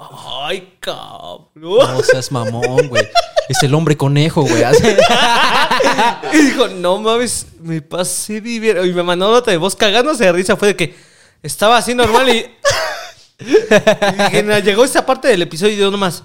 [0.00, 1.48] Ay, cabrón.
[1.54, 3.06] No seas mamón, güey.
[3.50, 4.62] Es el hombre conejo, güey.
[6.32, 8.78] Y dijo, no mames, me pasé bien.
[8.86, 10.56] Y me mandó nota de voz cagándose de risa.
[10.56, 10.94] Fue de que
[11.42, 12.46] estaba así normal y.
[13.40, 16.22] y dije, "No, llegó esa parte del episodio y yo nomás.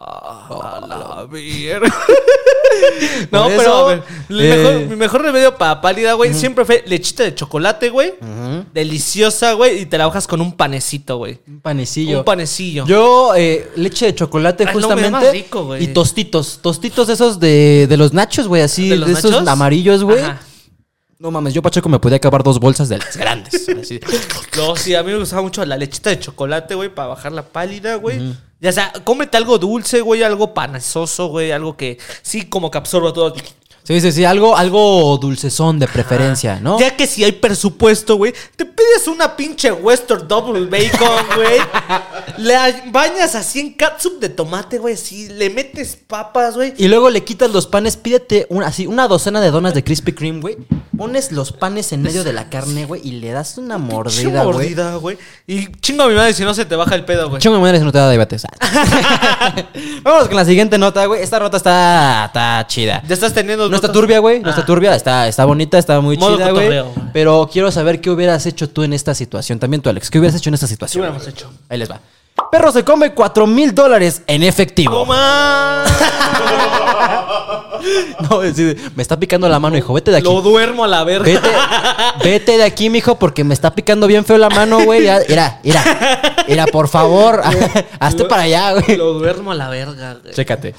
[0.00, 1.88] "Ah, la verga".
[3.30, 6.64] no, pero eso, a ver, el eh, mejor- mi mejor remedio para pálida, güey, siempre
[6.64, 8.14] fue lechita de chocolate, güey.
[8.72, 9.80] Deliciosa, güey.
[9.80, 11.38] Y te la bajas con un panecito, güey.
[11.46, 12.18] Un panecillo.
[12.18, 12.86] Un panecillo.
[12.86, 15.10] Yo, eh, leche de chocolate, Ay, no, me da justamente.
[15.26, 15.84] más rico, güey.
[15.84, 16.60] y tostitos.
[16.62, 18.88] Tostitos esos de, de los nachos, güey, así.
[18.88, 19.48] ¿De esos nachos?
[19.48, 20.20] amarillos, güey.
[20.22, 20.40] Ajá.
[21.20, 23.68] No mames, yo Pacheco me podía acabar dos bolsas de las grandes.
[23.80, 23.98] así.
[24.56, 27.42] No, sí, a mí me gustaba mucho la lechita de chocolate, güey, para bajar la
[27.42, 28.36] pálida, güey.
[28.60, 33.12] Ya sea, cómete algo dulce, güey, algo panazoso, güey, algo que sí como que absorba
[33.12, 33.34] todo.
[33.88, 36.78] Sí, sí, sí, algo, algo dulcezón de preferencia, ¿no?
[36.78, 41.58] Ya que si hay presupuesto, güey, te pides una pinche Western Double Bacon, güey.
[42.36, 42.54] Le
[42.90, 46.74] bañas así en catsup de tomate, güey, así, le metes papas, güey.
[46.76, 50.12] Y luego le quitas los panes, pídete una, así, una docena de donas de Krispy
[50.12, 50.58] Kreme, güey.
[50.96, 54.54] Pones los panes en medio de la carne, güey, y le das una mordida, güey.
[54.54, 55.18] mordida, güey.
[55.46, 57.40] Y chingo a mi madre si no se te baja el pedo, güey.
[57.40, 58.44] Chingo de madre si no te da diabetes.
[60.02, 61.22] Vamos con la siguiente nota, güey.
[61.22, 63.02] Esta nota está, está chida.
[63.08, 64.40] Ya estás teniendo No está turbia, güey.
[64.40, 64.66] No está Ah.
[64.66, 64.94] turbia.
[64.94, 66.66] Está, está bonita, está muy Modo chida, güey.
[66.66, 67.06] cotorreo, güey.
[67.12, 69.58] Pero quiero saber qué hubieras hecho tú en esta situación.
[69.58, 70.10] También tú, Alex.
[70.10, 71.02] ¿Qué hubieras hecho en esta ¿Qué situación?
[71.02, 71.50] hubiéramos hecho?
[71.68, 72.00] Ahí les va.
[72.52, 74.92] Perro se come 4 mil dólares en efectivo.
[74.92, 75.92] ¡No más!
[78.28, 79.94] No, es decir, me está picando la mano, hijo.
[79.94, 80.26] Vete de aquí.
[80.26, 81.24] Lo duermo a la verga.
[81.24, 81.48] Vete,
[82.24, 85.04] vete de aquí, mijo, porque me está picando bien feo la mano, güey.
[85.04, 86.34] Ya, Mira, mira.
[86.48, 87.40] Mira, por favor.
[88.00, 88.96] Hazte para allá, güey.
[88.96, 90.34] Lo duermo a la verga, güey.
[90.34, 90.74] Chécate.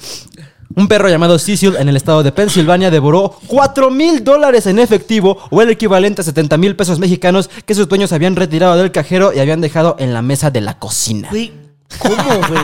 [0.76, 5.36] Un perro llamado Cecil en el estado de Pensilvania devoró 4 mil dólares en efectivo
[5.50, 9.32] o el equivalente a 70 mil pesos mexicanos que sus dueños habían retirado del cajero
[9.32, 11.28] y habían dejado en la mesa de la cocina.
[11.30, 11.52] Güey,
[11.98, 12.62] ¿cómo, güey?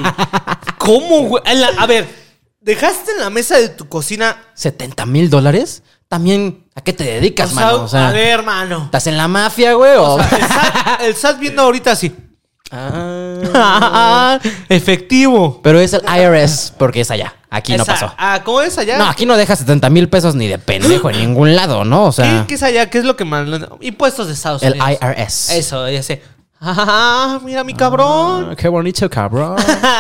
[0.79, 1.43] ¿Cómo, güey?
[1.79, 2.09] A ver,
[2.61, 4.37] ¿dejaste en la mesa de tu cocina?
[4.57, 5.83] ¿70 mil dólares?
[6.07, 7.83] También, ¿a qué te dedicas, O sea, mano?
[7.83, 8.85] O sea, a ver, mano.
[8.85, 9.97] ¿estás en la mafia, güey?
[9.97, 10.15] O...
[10.15, 12.15] O sea, el, SAT, el SAT viendo ahorita así.
[12.71, 14.39] Ah.
[14.69, 15.61] Efectivo.
[15.63, 17.35] Pero es el IRS porque es allá.
[17.49, 18.13] Aquí no pasó.
[18.19, 18.99] Ah, ¿cómo es allá?
[18.99, 22.07] No, aquí no dejas 70 mil pesos ni de pendejo en ningún lado, ¿no?
[22.07, 22.91] O ¿Qué, sea, qué es allá?
[22.91, 23.69] ¿Qué es lo que mandan?
[23.81, 24.99] Impuestos de Estados el Unidos.
[25.01, 25.51] IRS.
[25.51, 26.23] Eso, ya sé.
[26.69, 28.49] Ah, mira mi cabrón.
[28.51, 29.57] Ah, qué bonito, cabrón.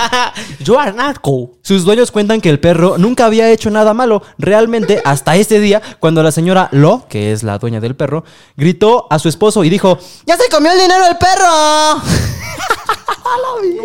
[0.61, 1.53] Yo a narco.
[1.63, 5.81] Sus dueños cuentan que el perro nunca había hecho nada malo, realmente hasta ese día,
[6.01, 8.25] cuando la señora Lo, que es la dueña del perro,
[8.57, 12.03] gritó a su esposo y dijo, ¡Ya se comió el dinero el perro!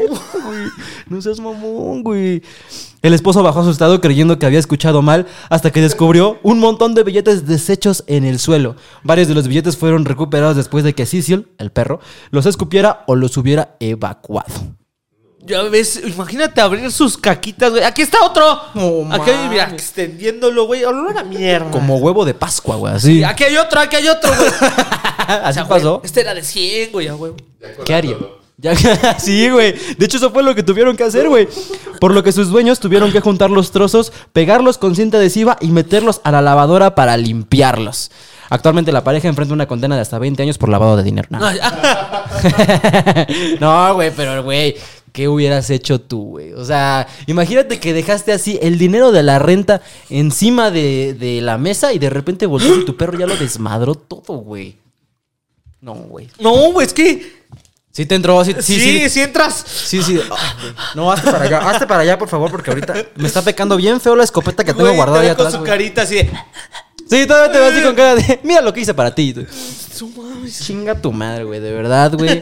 [0.09, 0.69] no, güey.
[1.07, 2.41] No seas mamón, güey.
[3.01, 7.03] El esposo bajó asustado creyendo que había escuchado mal hasta que descubrió un montón de
[7.03, 8.75] billetes deshechos en el suelo.
[9.03, 13.15] Varios de los billetes fueron recuperados después de que Cecil, el perro, los escupiera o
[13.15, 14.53] los hubiera evacuado.
[15.43, 17.83] Ya ves, imagínate abrir sus caquitas, güey.
[17.83, 18.61] Aquí está otro.
[18.75, 20.83] No aquí hay, mira, extendiéndolo, güey.
[20.83, 21.71] Olor a mierda.
[21.71, 23.19] Como huevo de Pascua, güey, así.
[23.19, 24.49] Y aquí hay otro, aquí hay otro, güey.
[25.27, 26.01] Así O sea, güey, pasó.
[26.03, 27.37] Este era de 100, güey, a huevo.
[27.85, 28.17] ¿Qué haría?
[28.61, 28.75] Ya,
[29.19, 29.73] sí, güey.
[29.97, 31.47] De hecho, eso fue lo que tuvieron que hacer, güey.
[31.99, 35.71] Por lo que sus dueños tuvieron que juntar los trozos, pegarlos con cinta adhesiva y
[35.71, 38.11] meterlos a la lavadora para limpiarlos.
[38.49, 41.27] Actualmente la pareja enfrenta una condena de hasta 20 años por lavado de dinero.
[43.59, 44.75] No, güey, pero, güey,
[45.11, 46.53] ¿qué hubieras hecho tú, güey?
[46.53, 51.57] O sea, imagínate que dejaste así el dinero de la renta encima de, de la
[51.57, 54.75] mesa y de repente volteó y tu perro ya lo desmadró todo, güey.
[55.81, 56.29] No, güey.
[56.39, 57.40] No, güey, es que.
[57.91, 59.21] Sí te entró, sí, Sí, sí, sí, sí.
[59.21, 59.65] entras.
[59.67, 60.19] Sí, sí.
[60.95, 63.99] No, hazte para allá, hazte para allá, por favor, porque ahorita me está pecando bien
[63.99, 65.53] feo la escopeta que tengo Güey, guardada te ve con atrás.
[65.53, 65.69] su güey.
[65.71, 66.29] carita así de.
[67.09, 69.35] Sí, todavía te vas así con cara de, mira lo que hice para ti.
[69.93, 70.57] "Su mames".
[70.63, 72.41] Chinga tu madre, güey, de verdad, güey.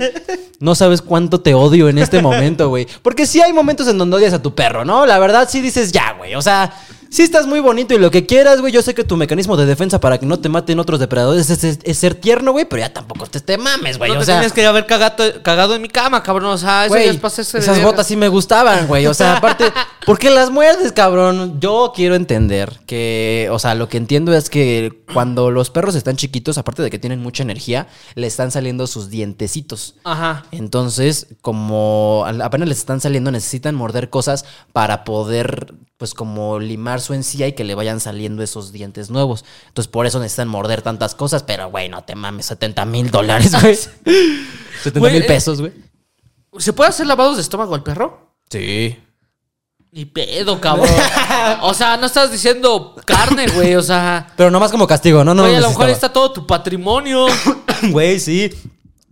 [0.60, 2.86] No sabes cuánto te odio en este momento, güey.
[3.02, 5.08] Porque sí hay momentos en donde odias a tu perro, ¿no?
[5.08, 6.36] La verdad sí dices, ya, güey.
[6.36, 6.72] O sea,
[7.10, 8.72] sí estás muy bonito y lo que quieras, güey.
[8.74, 11.64] Yo sé que tu mecanismo de defensa para que no te maten otros depredadores es,
[11.64, 12.66] es- es ser tierno, güey.
[12.66, 14.12] Pero ya tampoco te, te mames, güey.
[14.12, 16.52] No o te sea, tienes que haber cagado, cagado en mi cama, cabrón.
[16.52, 17.92] O sea, eso ya es pasarse de esas verga.
[17.92, 19.06] botas sí me gustaban, güey.
[19.08, 19.66] O sea, aparte,
[20.06, 21.60] ¿Por qué las muerdes, cabrón?
[21.60, 26.16] Yo quiero entender que, o sea, lo que entiendo es que cuando los perros están
[26.16, 29.96] chiquitos, aparte de que tienen mucha energía, le están saliendo sus dientecitos.
[30.04, 30.46] Ajá.
[30.52, 37.14] Entonces, como apenas les están saliendo, necesitan morder cosas para poder, pues, como limar su
[37.14, 39.46] encía y que le vayan saliendo esos dientes nuevos.
[39.68, 43.60] Entonces, por eso necesitan morder tantas cosas, pero, güey, no te mames, 70 mil dólares,
[43.62, 43.76] güey.
[44.84, 45.74] 70 Güey, mil eh, pesos, güey.
[46.58, 48.36] ¿Se puede hacer lavados de estómago al perro?
[48.50, 48.98] Sí.
[49.92, 50.88] Ni pedo, cabrón.
[51.62, 53.76] o sea, no estás diciendo carne, güey.
[53.76, 55.34] O sea, Pero nomás como castigo, ¿no?
[55.34, 57.28] No a lo mejor está todo tu patrimonio.
[57.92, 58.52] Güey, sí.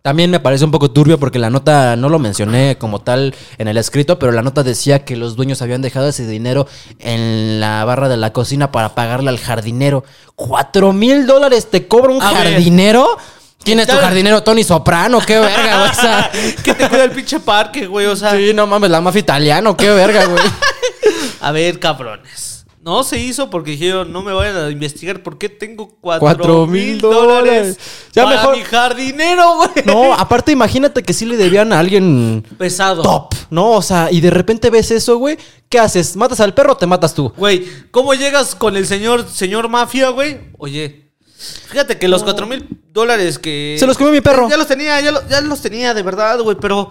[0.08, 3.68] También me parece un poco turbio porque la nota no lo mencioné como tal en
[3.68, 6.66] el escrito, pero la nota decía que los dueños habían dejado ese dinero
[7.00, 10.06] en la barra de la cocina para pagarle al jardinero.
[10.34, 12.54] ¿Cuatro mil dólares te cobra un A ver.
[12.54, 13.18] jardinero?
[13.62, 14.42] ¿Quién es tu jardinero?
[14.44, 15.92] Tony Soprano, qué verga, güey.
[15.92, 16.32] O sea,
[16.64, 18.06] que te cuida el pinche parque, güey.
[18.06, 20.42] O sea, sí, no mames, la mafia italiano, qué verga, güey.
[21.42, 22.47] a ver, cabrones.
[22.88, 27.02] No se hizo porque dijeron, no me vayan a investigar por qué tengo cuatro, mil
[27.02, 27.78] dólares.
[28.14, 29.70] Ya para mejor- mi jardinero, güey.
[29.86, 33.02] No, aparte imagínate que sí le debían a alguien Pesado.
[33.04, 33.72] top, ¿no?
[33.72, 35.38] O sea, y de repente ves eso, güey.
[35.68, 36.16] ¿Qué haces?
[36.16, 37.34] ¿Matas al perro o te matas tú?
[37.36, 40.40] Güey, ¿cómo llegas con el señor, señor mafia, güey?
[40.58, 41.12] Oye,
[41.68, 43.76] fíjate que los cuatro mil dólares que...
[43.78, 44.48] Se los comió mi perro.
[44.50, 46.90] Ya los tenía, ya, lo- ya los tenía, de verdad, güey, pero...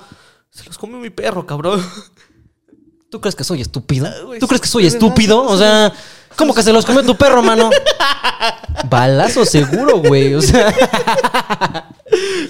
[0.51, 1.83] Se los comió mi perro, cabrón.
[3.11, 4.09] ¿Tú crees que soy estúpido?
[4.27, 5.43] güey, ¿Tú crees que soy estúpido?
[5.45, 5.93] O sea,
[6.37, 7.71] ¿cómo que se los comió tu perro, mano?
[8.91, 10.35] Balazo seguro, güey.
[10.35, 10.73] O sea.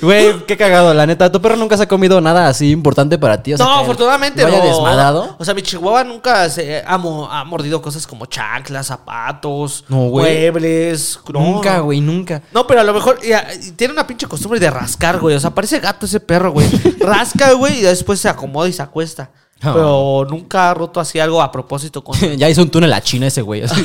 [0.03, 1.33] Güey, qué cagado, la neta.
[1.33, 3.55] Tu perro nunca se ha comido nada así importante para ti.
[3.55, 4.65] O sea, no, que afortunadamente haya no.
[4.65, 5.35] desmadado.
[5.39, 10.09] O sea, mi chihuahua nunca se ha, mo- ha mordido cosas como chanclas, zapatos, No,
[10.09, 10.51] güey.
[10.51, 11.19] muebles.
[11.33, 11.41] no.
[11.41, 12.43] Nunca, güey, nunca.
[12.53, 15.35] No, pero a lo mejor ya, y tiene una pinche costumbre de rascar, güey.
[15.35, 16.69] O sea, parece gato ese perro, güey.
[17.01, 19.31] Rasca, güey, y después se acomoda y se acuesta.
[19.63, 19.73] Ah.
[19.73, 22.19] Pero nunca ha roto así algo a propósito con...
[22.37, 23.63] ya hizo un túnel a China ese güey.
[23.63, 23.85] así.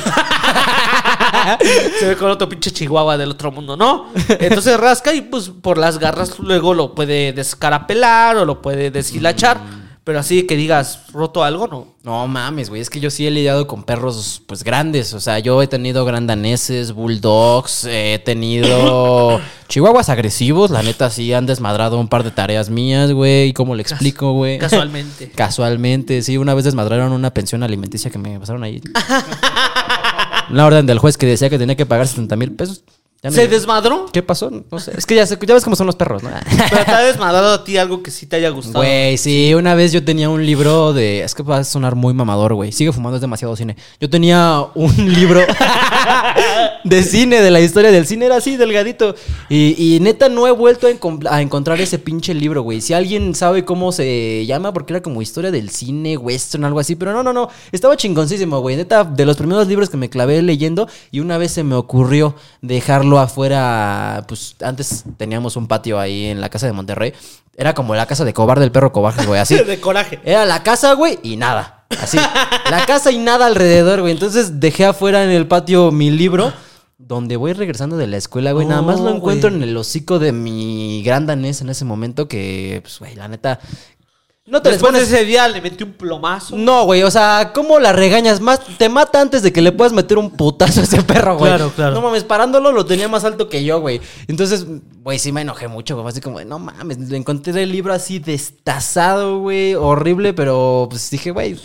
[1.98, 4.06] se ve con otro pinche chihuahua del otro mundo, ¿no?
[4.28, 9.58] Entonces rasca y pues por las garras luego lo puede descarapelar o lo puede deshilachar.
[9.58, 9.81] Mm.
[10.04, 11.86] Pero así que digas, roto algo, no.
[12.02, 12.80] No mames, güey.
[12.80, 15.14] Es que yo sí he lidiado con perros, pues grandes.
[15.14, 20.72] O sea, yo he tenido grandaneses, bulldogs, he tenido chihuahuas agresivos.
[20.72, 23.52] La neta, sí han desmadrado un par de tareas mías, güey.
[23.52, 24.58] ¿Cómo le explico, güey?
[24.58, 25.30] Casualmente.
[25.36, 26.36] Casualmente, sí.
[26.36, 28.80] Una vez desmadraron una pensión alimenticia que me pasaron ahí.
[30.50, 32.82] Una orden del juez que decía que tenía que pagar 70 mil pesos.
[33.22, 34.06] Ya me- ¿Se desmadró?
[34.12, 34.50] ¿Qué pasó?
[34.70, 34.92] No sé.
[34.96, 36.30] Es que ya, sé- ya ves cómo son los perros, ¿no?
[36.70, 38.80] Pero te ha desmadrado a ti algo que sí te haya gustado.
[38.80, 41.22] Güey, sí, una vez yo tenía un libro de.
[41.22, 42.72] Es que va a sonar muy mamador, güey.
[42.72, 43.76] Sigue fumando, es demasiado cine.
[44.00, 45.40] Yo tenía un libro
[46.84, 49.14] de cine, de la historia del cine, era así, delgadito.
[49.48, 52.80] Y, y neta, no he vuelto a, encom- a encontrar ese pinche libro, güey.
[52.80, 56.96] Si alguien sabe cómo se llama, porque era como historia del cine, western, algo así.
[56.96, 57.48] Pero no, no, no.
[57.70, 58.76] Estaba chingoncísimo, güey.
[58.76, 60.88] Neta, de los primeros libros que me clavé leyendo.
[61.10, 64.24] Y una vez se me ocurrió dejarlo afuera.
[64.28, 67.12] Pues antes teníamos un patio ahí en la casa de Monterrey.
[67.56, 69.54] Era como la casa de cobarde, el perro cobarde, güey, así.
[69.66, 70.20] De coraje.
[70.24, 71.84] Era la casa, güey, y nada.
[72.00, 72.16] Así.
[72.16, 74.12] La casa y nada alrededor, güey.
[74.12, 76.52] Entonces dejé afuera en el patio mi libro.
[76.98, 78.66] Donde voy regresando de la escuela, güey.
[78.66, 79.62] Nada más lo encuentro güey.
[79.62, 82.28] en el hocico de mi gran danés en ese momento.
[82.28, 83.58] Que, pues, güey, la neta.
[84.44, 85.12] No te les Después de pones.
[85.12, 86.56] ese día le metí un plomazo.
[86.56, 88.60] No, güey, o sea, ¿cómo la regañas más?
[88.76, 91.48] Te mata antes de que le puedas meter un putazo a ese perro, güey.
[91.52, 91.94] Claro, claro.
[91.94, 94.00] No mames, parándolo lo tenía más alto que yo, güey.
[94.26, 94.66] Entonces,
[95.04, 96.08] güey, sí me enojé mucho, güey.
[96.08, 101.30] Así como, no mames, le encontré el libro así destazado, güey, horrible, pero pues dije,
[101.30, 101.56] güey,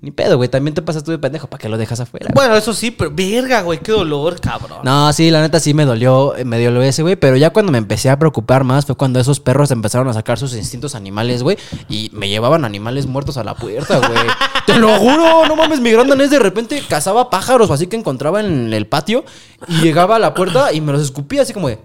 [0.00, 0.48] ni pedo, güey.
[0.48, 2.26] También te pasas tú de pendejo, ¿para qué lo dejas afuera?
[2.26, 2.34] güey?
[2.34, 4.80] Bueno, eso sí, pero verga, güey, qué dolor, cabrón.
[4.82, 7.16] No, sí, la neta sí me dolió, eh, me dio lo ese, güey.
[7.16, 10.38] Pero ya cuando me empecé a preocupar más fue cuando esos perros empezaron a sacar
[10.38, 11.56] sus instintos animales, güey.
[11.88, 14.20] Y me llevaban animales muertos a la puerta, güey.
[14.66, 17.96] Te lo juro, no mames, mi gran danés de repente cazaba pájaros o así que
[17.96, 19.24] encontraba en el patio.
[19.68, 21.78] Y llegaba a la puerta y me los escupía así como de.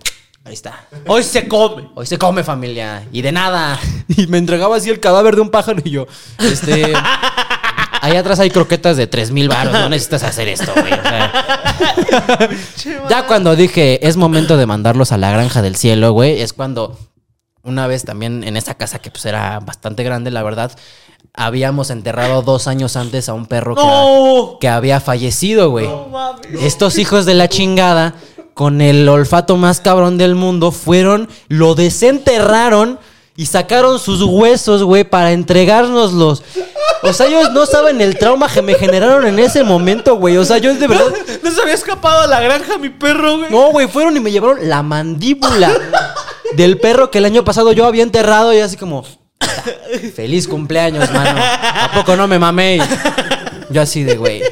[0.45, 0.88] Ahí está.
[1.06, 1.89] Hoy se come.
[1.95, 3.08] Hoy se come, familia.
[3.12, 3.80] Y de nada.
[4.08, 6.08] Y me entregaba así el cadáver de un pájaro y yo,
[6.39, 6.93] este.
[8.02, 9.74] Ahí atrás hay croquetas de 3 mil baros.
[9.74, 10.93] No necesitas hacer esto, güey.
[10.93, 12.50] O sea.
[13.10, 16.97] ya cuando dije, es momento de mandarlos a la granja del cielo, güey, es cuando
[17.64, 20.72] una vez también en esa casa que pues era bastante grande, la verdad,
[21.34, 24.58] habíamos enterrado dos años antes a un perro que, No.
[24.60, 25.88] que había fallecido, güey.
[25.88, 26.36] No.
[26.62, 28.16] Estos hijos de la chingada,
[28.54, 33.00] con el olfato más cabrón del mundo, fueron, lo desenterraron
[33.40, 36.44] y sacaron sus huesos, güey, para entregárnoslos.
[37.02, 40.36] O sea, ellos no saben el trauma que me generaron en ese momento, güey.
[40.36, 41.06] O sea, yo de verdad...
[41.42, 43.50] No se había escapado a la granja mi perro, güey.
[43.50, 45.72] No, güey, fueron y me llevaron la mandíbula
[46.58, 49.06] del perro que el año pasado yo había enterrado y así como...
[50.14, 51.40] Feliz cumpleaños, mano.
[51.42, 52.82] ¿A poco no me mamé?
[53.70, 54.44] Yo así de, güey,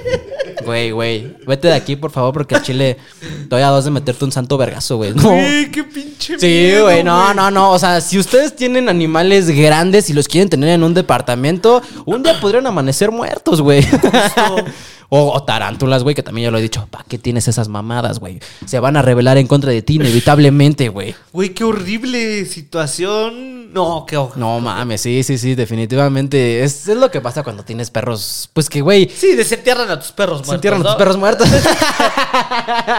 [0.68, 2.98] güey, güey, vete de aquí, por favor, porque al chile
[3.42, 5.14] estoy a dos de meterte un santo vergazo, güey.
[5.14, 5.24] No.
[5.24, 7.72] Güey, qué pinche Sí, güey, no, no, no.
[7.72, 12.22] O sea, si ustedes tienen animales grandes y los quieren tener en un departamento, un
[12.22, 13.88] día podrían amanecer muertos, güey.
[15.10, 16.88] O, o tarántulas, güey, que también ya lo he dicho.
[16.92, 18.40] ¿Para qué tienes esas mamadas, güey?
[18.66, 21.16] Se van a rebelar en contra de ti, inevitablemente, güey.
[21.32, 23.72] Güey, qué horrible situación.
[23.74, 24.38] No, qué horror.
[24.38, 26.64] No mames, sí, sí, sí, definitivamente.
[26.64, 28.50] Es, es lo que pasa cuando tienes perros.
[28.54, 30.98] Pues que, güey, Sí, desentierran a tus perros se entierran a tus ¿no?
[30.98, 31.48] perros muertos.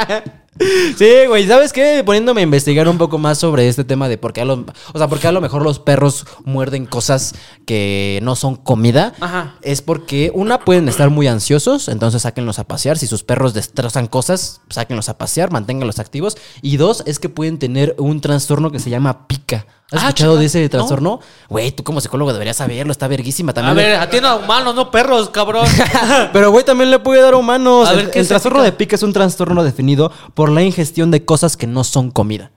[0.96, 2.02] Sí, güey, ¿sabes qué?
[2.04, 4.98] Poniéndome a investigar un poco más sobre este tema de por qué a lo, o
[4.98, 7.34] sea, por qué a lo mejor los perros muerden cosas
[7.66, 9.14] que no son comida.
[9.20, 9.56] Ajá.
[9.62, 12.98] Es porque, una, pueden estar muy ansiosos, entonces sáquenlos a pasear.
[12.98, 16.36] Si sus perros destrozan cosas, sáquenlos a pasear, manténganlos activos.
[16.62, 19.66] Y dos, es que pueden tener un trastorno que se llama pica.
[19.90, 20.68] ¿Has Ah, escuchado chinga, de ese no.
[20.68, 21.20] trastorno?
[21.48, 23.76] Güey, tú como psicólogo deberías saberlo, está verguísima A también.
[23.76, 25.66] ver, atienda a humanos, no perros, cabrón.
[26.32, 27.88] Pero, güey, también le puede dar a humanos.
[27.88, 30.62] A ver, el ¿qué el es trastorno de pica es un trastorno definido por la
[30.62, 32.50] ingestión de cosas que no son comida.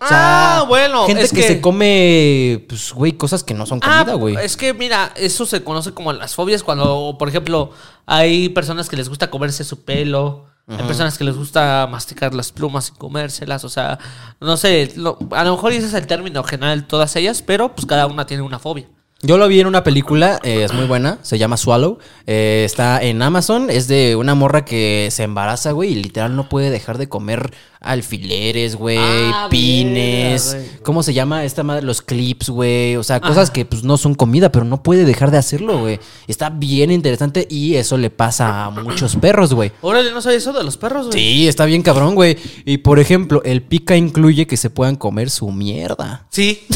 [0.00, 1.06] O sea, ah, bueno.
[1.06, 4.36] Gente es que, se come, pues, güey, cosas que no son Ah, comida, güey.
[4.44, 7.70] es que mira, eso se conoce como las fobias cuando, por ejemplo,
[8.04, 12.50] hay personas que les gusta comerse su pelo, hay personas que les gusta masticar las
[12.52, 13.98] plumas y comérselas, o sea,
[14.40, 17.86] no sé, lo- a lo mejor ese es el término general todas ellas, pero pues
[17.86, 18.86] cada una tiene una fobia.
[19.22, 21.98] Yo lo vi en una película, eh, es muy buena, se llama Swallow.
[22.26, 26.48] eh, está en Amazon, es de una morra que se embaraza, güey, y literal no
[26.50, 27.54] puede dejar de comer
[27.84, 30.56] alfileres, güey, Ah, pines.
[30.82, 31.82] ¿Cómo se llama esta madre?
[31.82, 32.96] Los clips, güey.
[32.96, 36.00] O sea, cosas que pues no son comida, pero no puede dejar de hacerlo, güey.
[36.26, 39.72] Está bien interesante y eso le pasa a muchos perros, güey.
[39.80, 41.18] Órale, no sabía eso de los perros, güey.
[41.18, 42.36] Sí, está bien cabrón, güey.
[42.64, 46.26] Y por ejemplo, el pica incluye que se puedan comer su mierda.
[46.30, 46.62] Sí.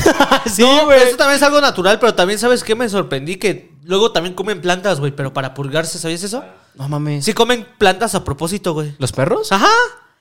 [0.51, 1.03] Sí, no, güey.
[1.03, 2.75] Eso también es algo natural, pero también, ¿sabes qué?
[2.75, 6.43] Me sorprendí que luego también comen plantas, güey, pero para purgarse, ¿sabías eso?
[6.75, 7.25] No mames.
[7.25, 8.95] Sí comen plantas a propósito, güey.
[8.99, 9.53] ¿Los perros?
[9.53, 9.67] Ajá.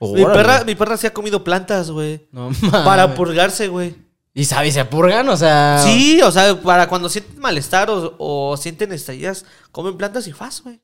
[0.00, 2.28] Mi perra, mi perra sí ha comido plantas, güey.
[2.32, 2.84] No mames.
[2.84, 3.94] Para purgarse, güey.
[4.34, 5.28] ¿Y sabes, se purgan?
[5.28, 5.80] O sea.
[5.84, 10.62] Sí, o sea, para cuando sienten malestar o, o sienten estrellas, comen plantas y faz,
[10.62, 10.80] güey.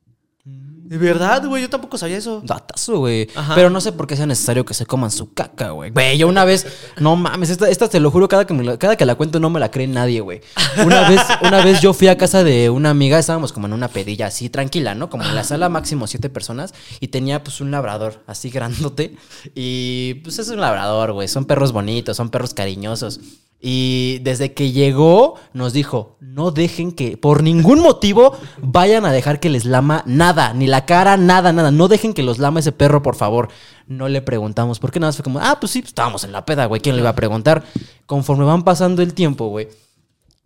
[0.85, 2.43] De verdad, güey, yo tampoco sabía eso.
[2.45, 3.27] Datazo, güey.
[3.55, 5.91] Pero no sé por qué sea necesario que se coman su caca, güey.
[5.91, 6.67] Güey, yo una vez,
[6.99, 9.41] no mames, esta, esta te lo juro, cada que, me la, cada que la cuento
[9.41, 10.43] no me la cree nadie, güey.
[10.85, 13.89] Una vez, una vez yo fui a casa de una amiga, estábamos como en una
[13.89, 15.09] pedilla así tranquila, ¿no?
[15.09, 19.17] Como en la sala máximo siete personas y tenía pues un labrador así grandote.
[19.55, 21.29] Y pues es un labrador, güey.
[21.29, 23.21] Son perros bonitos, son perros cariñosos.
[23.67, 29.41] Y desde que llegó, nos dijo: no dejen que, por ningún motivo, vayan a dejar
[29.41, 31.71] que les lama nada, ni la cara, nada, nada.
[31.71, 33.49] No dejen que los lama ese perro, por favor.
[33.87, 36.45] No le preguntamos, porque nada más fue como, ah, pues sí, pues, estábamos en la
[36.45, 36.83] peda, güey.
[36.83, 37.65] ¿Quién le iba a preguntar?
[38.05, 39.69] Conforme van pasando el tiempo, güey.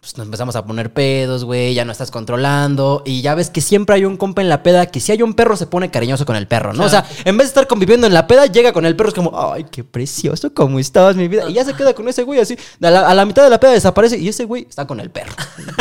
[0.01, 3.03] Pues nos empezamos a poner pedos, güey, ya no estás controlando.
[3.05, 5.35] Y ya ves que siempre hay un compa en la peda que si hay un
[5.35, 6.85] perro se pone cariñoso con el perro, ¿no?
[6.85, 9.15] O sea, en vez de estar conviviendo en la peda, llega con el perro, es
[9.17, 11.51] como, ay, qué precioso, ¿cómo estabas, mi vida?
[11.51, 12.57] Y ya se queda con ese güey así.
[12.81, 15.11] A la, a la mitad de la peda desaparece y ese güey está con el
[15.11, 15.33] perro.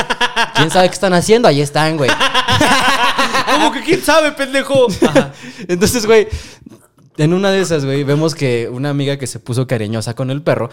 [0.56, 1.48] ¿Quién sabe qué están haciendo?
[1.48, 2.10] Ahí están, güey.
[3.52, 4.88] ¿Cómo que quién sabe, pendejo?
[5.08, 5.32] Ajá.
[5.68, 6.28] Entonces, güey,
[7.18, 10.42] en una de esas, güey, vemos que una amiga que se puso cariñosa con el
[10.42, 10.70] perro,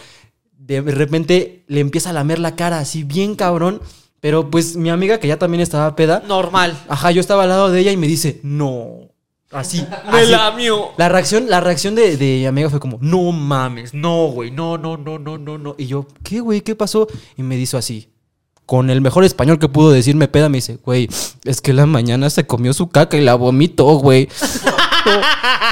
[0.66, 3.80] de repente le empieza a lamer la cara así bien cabrón.
[4.20, 6.78] Pero pues mi amiga que ya también estaba peda, Normal.
[6.88, 9.10] ajá, yo estaba al lado de ella y me dice, no.
[9.50, 9.86] Así.
[10.10, 10.92] Me lamió.
[10.96, 14.78] La reacción, la reacción de, de mi amiga fue como, no mames, no, güey, no,
[14.78, 15.74] no, no, no, no, no.
[15.76, 16.62] Y yo, ¿qué, güey?
[16.62, 17.06] ¿Qué pasó?
[17.36, 18.08] Y me dijo así,
[18.66, 21.08] con el mejor español que pudo decirme peda, me dice, güey,
[21.44, 24.28] es que la mañana se comió su caca y la vomitó, güey.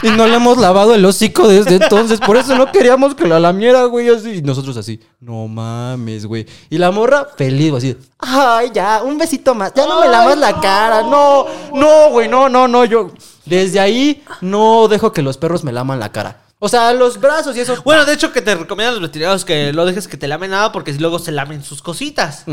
[0.03, 3.41] y no le hemos lavado el hocico desde entonces, por eso no queríamos que la
[3.41, 4.31] lamiera, güey, así.
[4.37, 6.47] Y nosotros así, no mames, güey.
[6.71, 10.39] Y la morra feliz, güey, así, ay, ya, un besito más, ya no me lavas
[10.39, 13.11] la cara, no, no, güey, no, no, no, yo...
[13.45, 16.43] Desde ahí no dejo que los perros me laman la cara.
[16.65, 17.75] O sea, los brazos y eso.
[17.85, 20.71] Bueno, de hecho que te recomiendan los veterinarios que lo dejes que te lamen nada
[20.71, 22.45] porque luego se lamen sus cositas.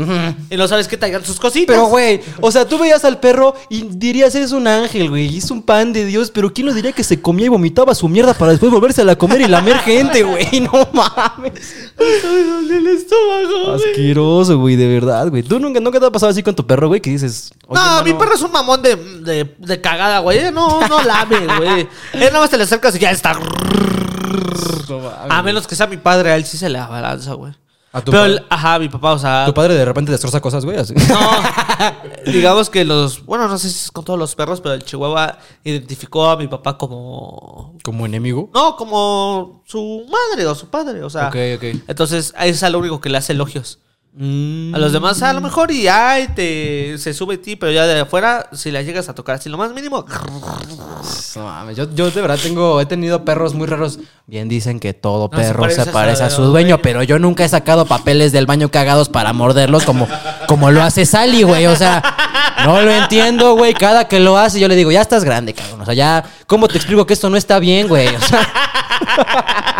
[0.50, 1.76] Y no sabes que te hagan sus cositas.
[1.76, 5.48] Pero, güey, o sea, tú veías al perro y dirías, es un ángel, güey, es
[5.52, 8.34] un pan de Dios, pero ¿quién nos diría que se comía y vomitaba su mierda
[8.34, 10.58] para después volverse a la comer y lamer gente, güey?
[10.60, 11.52] No mames.
[12.00, 13.74] el estómago.
[13.74, 15.44] Asqueroso, güey, de verdad, güey.
[15.44, 17.52] ¿Tú nunca, nunca te ha pasado así con tu perro, güey, que dices...
[17.68, 20.38] "Oye, No, mi perro es un mamón de, de, de cagada, güey.
[20.38, 21.80] Eh, No, no lame, güey.
[22.12, 23.38] Él nada más te le acercas y ya está.
[25.28, 27.52] A menos que sea mi padre, a él sí se le abalanza, güey.
[27.92, 28.34] ¿A tu Pero, padre?
[28.36, 29.44] el- ajá, mi papá, o sea.
[29.46, 30.94] Tu padre de repente destroza cosas, güey, así.
[30.94, 31.18] No,
[32.32, 33.24] digamos que los.
[33.26, 36.46] Bueno, no sé si es con todos los perros, pero el Chihuahua identificó a mi
[36.46, 37.76] papá como.
[37.82, 38.48] Como enemigo.
[38.54, 41.28] No, como su madre o su padre, o sea.
[41.28, 41.64] Ok, ok.
[41.88, 43.80] Entonces, es a lo único que le hace elogios.
[44.12, 44.74] Mm.
[44.74, 47.86] A los demás a lo mejor y ay, te, se sube a ti, pero ya
[47.86, 50.04] de afuera, si la llegas a tocar así lo más mínimo,
[51.36, 54.00] No mames, yo, yo de verdad tengo, he tenido perros muy raros.
[54.26, 56.82] Bien dicen que todo No, se perro parece se parece a su su dueño, dueño.
[56.82, 60.08] pero yo nunca he sacado papeles del baño cagados para morderlos como,
[60.48, 61.66] como lo hace Sally, güey.
[61.66, 62.02] O sea,
[62.64, 63.74] no lo entiendo, güey.
[63.74, 65.80] Cada que lo hace, yo le digo, ya estás grande, cabrón.
[65.82, 68.08] O sea, ya, ¿cómo te explico que esto no está bien, güey?
[68.08, 69.79] O sea.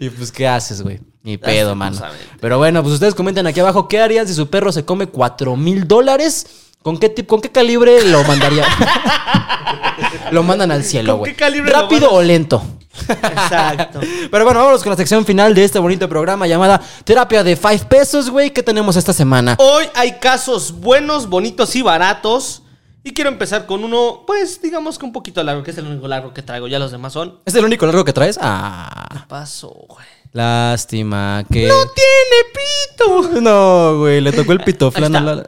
[0.00, 1.00] Y pues, ¿qué haces, güey?
[1.22, 2.00] Ni pedo, mano.
[2.40, 5.56] Pero bueno, pues ustedes comenten aquí abajo, ¿qué harían si su perro se come 4
[5.56, 6.46] mil dólares?
[6.82, 8.64] ¿Con qué, tip- ¿Con qué calibre lo mandaría?
[10.32, 11.32] lo mandan al cielo, ¿Con güey.
[11.32, 12.62] qué calibre lo ¿Rápido o lento?
[13.08, 14.00] Exacto.
[14.30, 17.88] Pero bueno, vámonos con la sección final de este bonito programa llamada Terapia de 5
[17.88, 18.50] pesos, güey.
[18.50, 19.56] ¿Qué tenemos esta semana?
[19.58, 22.61] Hoy hay casos buenos, bonitos y baratos.
[23.04, 26.06] Y quiero empezar con uno, pues digamos que un poquito largo, que es el único
[26.06, 26.68] largo que traigo.
[26.68, 27.40] Ya los demás son.
[27.44, 28.38] ¿Es el único largo que traes?
[28.40, 30.06] Ah, Paso, güey.
[30.32, 31.66] lástima que...
[31.66, 33.40] ¡No tiene pito!
[33.40, 35.16] No, güey, le tocó el pitoflán.
[35.16, 35.46] Ahí a la-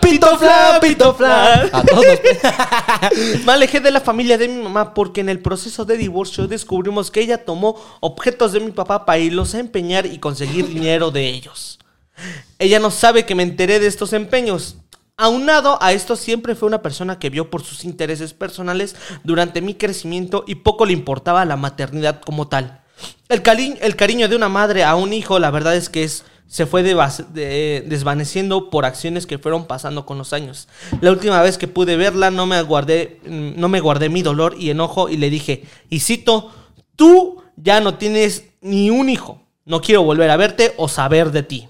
[0.00, 1.68] pitoflán, pitoflán.
[1.72, 5.84] A todos nos- Me alejé de la familia de mi mamá porque en el proceso
[5.84, 10.18] de divorcio descubrimos que ella tomó objetos de mi papá para irlos a empeñar y
[10.18, 11.78] conseguir dinero de ellos.
[12.58, 14.76] Ella no sabe que me enteré de estos empeños.
[15.16, 19.74] Aunado a esto, siempre fue una persona que vio por sus intereses personales durante mi
[19.74, 22.80] crecimiento y poco le importaba la maternidad como tal.
[23.28, 26.24] El, cari- el cariño de una madre a un hijo, la verdad es que es,
[26.46, 30.68] se fue desvaneciendo por acciones que fueron pasando con los años.
[31.00, 34.70] La última vez que pude verla no me mm, no me guardé mi dolor y
[34.70, 36.52] enojo y le dije, y cito,
[36.96, 39.42] tú ya no tienes ni un hijo.
[39.64, 41.68] No quiero volver a verte o saber de ti.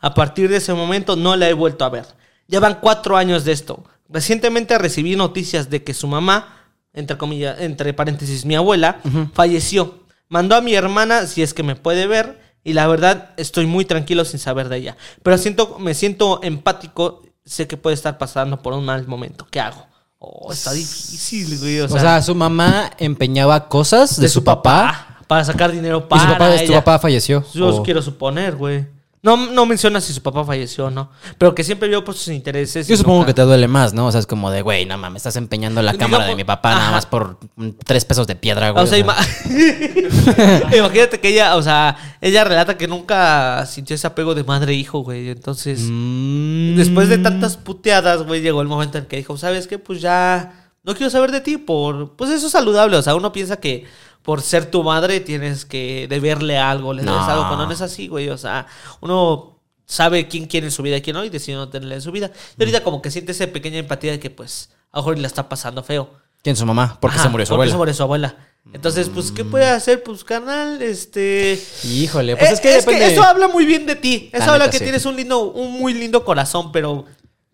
[0.00, 2.06] A partir de ese momento no la he vuelto a ver.
[2.48, 3.82] Ya van cuatro años de esto.
[4.08, 6.48] Recientemente recibí noticias de que su mamá,
[6.92, 9.00] entre comillas, entre paréntesis, mi abuela,
[9.32, 10.00] falleció.
[10.28, 13.84] Mandó a mi hermana si es que me puede ver y la verdad estoy muy
[13.84, 14.96] tranquilo sin saber de ella.
[15.22, 19.46] Pero siento, me siento empático, sé que puede estar pasando por un mal momento.
[19.50, 19.86] ¿Qué hago?
[20.18, 21.80] Oh, está difícil, güey.
[21.80, 25.18] O O sea, su mamá empeñaba cosas de, su papá.
[25.26, 26.22] para sacar dinero Y para
[26.58, 27.44] su papá, papá falleció.
[27.52, 28.86] Yo O- quiero suponer, güey.
[29.26, 31.10] No, no menciona si su papá falleció o no.
[31.36, 32.86] Pero que siempre vio por sus intereses.
[32.86, 34.06] Yo supongo nunca- que te duele más, ¿no?
[34.06, 36.74] O sea, es como de, güey, no mames, estás empeñando la cámara de mi papá
[36.74, 37.38] nada más por
[37.84, 38.84] tres pesos de piedra, güey.
[38.84, 39.14] O sea, o sea.
[39.14, 44.72] ima- imagínate que ella, o sea, ella relata que nunca sintió ese apego de madre
[44.72, 45.28] e hijo, güey.
[45.30, 46.76] Entonces, Mm.
[46.76, 49.78] después de tantas puteadas, güey, llegó el momento en que dijo, ¿sabes qué?
[49.78, 52.14] Pues ya no quiero saber de ti por...
[52.16, 52.96] Pues eso es saludable.
[52.96, 53.86] O sea, uno piensa que
[54.26, 57.24] por ser tu madre tienes que deberle algo, le debes No.
[57.24, 57.46] algo.
[57.46, 58.28] Cuando no es así, güey.
[58.28, 58.66] O sea,
[59.00, 62.02] uno sabe quién quiere en su vida y quién no y decide no tenerle en
[62.02, 62.30] su vida.
[62.58, 65.28] Y ahorita como que siente esa pequeña empatía de que, pues, a lo mejor la
[65.28, 66.10] está pasando feo.
[66.42, 66.98] ¿Quién su mamá?
[67.00, 67.70] Porque Ajá, se murió su abuela.
[67.72, 68.36] se murió su abuela.
[68.72, 70.02] Entonces, pues, ¿qué puede hacer?
[70.02, 71.60] Pues, carnal, este...
[71.84, 73.06] Híjole, pues Eh, es que depende.
[73.12, 74.28] eso habla muy bien de ti.
[74.32, 74.84] Eso La habla neta, que sí.
[74.84, 77.04] tienes un lindo, un muy lindo corazón, pero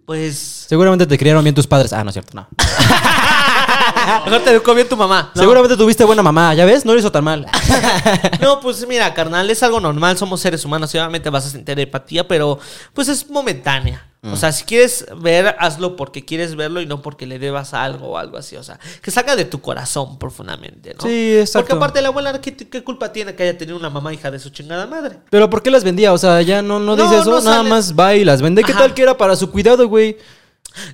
[0.06, 0.64] pues.
[0.68, 1.92] Seguramente te criaron bien tus padres.
[1.92, 2.48] Ah, no es cierto, no.
[4.24, 5.30] Mejor te educó bien tu mamá.
[5.34, 5.40] ¿no?
[5.40, 6.84] Seguramente tuviste buena mamá, ¿ya ves?
[6.84, 7.46] No lo hizo tan mal.
[8.40, 12.26] No, pues mira, carnal, es algo normal, somos seres humanos, obviamente vas a sentir empatía,
[12.26, 12.58] pero
[12.92, 14.04] pues es momentánea.
[14.22, 14.32] Mm.
[14.32, 18.10] O sea, si quieres ver, hazlo porque quieres verlo y no porque le debas algo
[18.10, 18.56] o algo así.
[18.56, 21.02] O sea, que salga de tu corazón profundamente, ¿no?
[21.02, 21.60] Sí, exacto.
[21.60, 24.38] Porque aparte la abuela, ¿qué, qué culpa tiene que haya tenido una mamá hija de
[24.38, 25.18] su chingada madre?
[25.30, 26.12] Pero ¿por qué las vendía?
[26.12, 27.68] O sea, ya no, no No, dice eso, no nada sale.
[27.68, 28.62] más va y las vende.
[28.62, 28.82] ¿Qué Ajá.
[28.82, 30.16] tal que era para su cuidado, güey?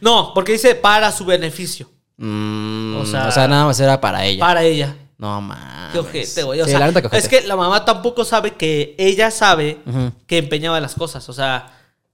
[0.00, 4.40] No, porque dice para su beneficio, Mm, O o, sea- nada más era para ella.
[4.44, 4.94] para ella.
[5.18, 5.92] No mames.
[5.92, 6.60] Qué ojete, güey.
[6.60, 7.22] O Sí, sea, la neta, que ojete.
[7.22, 9.78] es que la mamá tampoco sabe que ella sabe
[10.26, 11.28] que empeñaba las cosas.
[11.28, 11.72] O sea,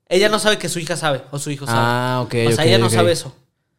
[0.08, 1.78] ella no sabe que su hija sabe o su hijo sabe.
[1.82, 3.34] Ah, ok, O sea, ella no sabe eso.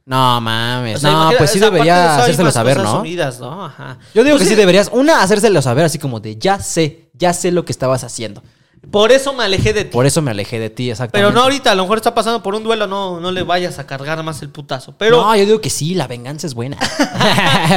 [0.05, 0.97] No mames.
[0.97, 2.97] O sea, no, pues sí de debería hay hacérselo saber, ¿no?
[2.99, 3.65] subidas, ¿no?
[3.65, 3.97] Ajá.
[4.13, 7.33] Yo digo Pues que sí deberías, una, hacérselo saber así como de, ya sé, ya
[7.33, 8.43] sé lo que estabas haciendo.
[8.91, 9.91] Por eso me alejé de ti.
[9.91, 11.25] Por eso me alejé de ti, exactamente.
[11.27, 13.79] Pero no ahorita, a lo mejor está pasando por un duelo, no, no le vayas
[13.79, 14.95] a cargar más el putazo.
[14.97, 16.77] Pero No, yo digo que sí, la venganza es buena.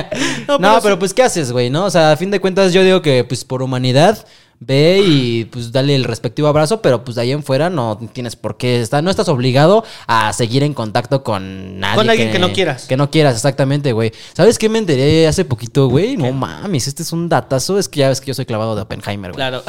[0.48, 0.98] No, no, pero pero, sí.
[1.00, 1.70] pues, ¿qué haces, güey?
[1.70, 1.84] ¿No?
[1.84, 4.26] O sea, a fin de cuentas, yo digo que, pues, por humanidad,
[4.60, 8.34] ve y, pues, dale el respectivo abrazo, pero, pues, de ahí en fuera no tienes
[8.36, 11.96] por qué estar, no estás obligado a seguir en contacto con nadie.
[11.96, 12.86] Con alguien que no quieras.
[12.86, 14.12] Que no quieras, exactamente, güey.
[14.34, 16.16] ¿Sabes qué me enteré hace poquito, güey?
[16.16, 17.78] No mames, este es un datazo.
[17.78, 19.36] Es que ya ves que yo soy clavado de Oppenheimer, güey.
[19.36, 19.62] claro.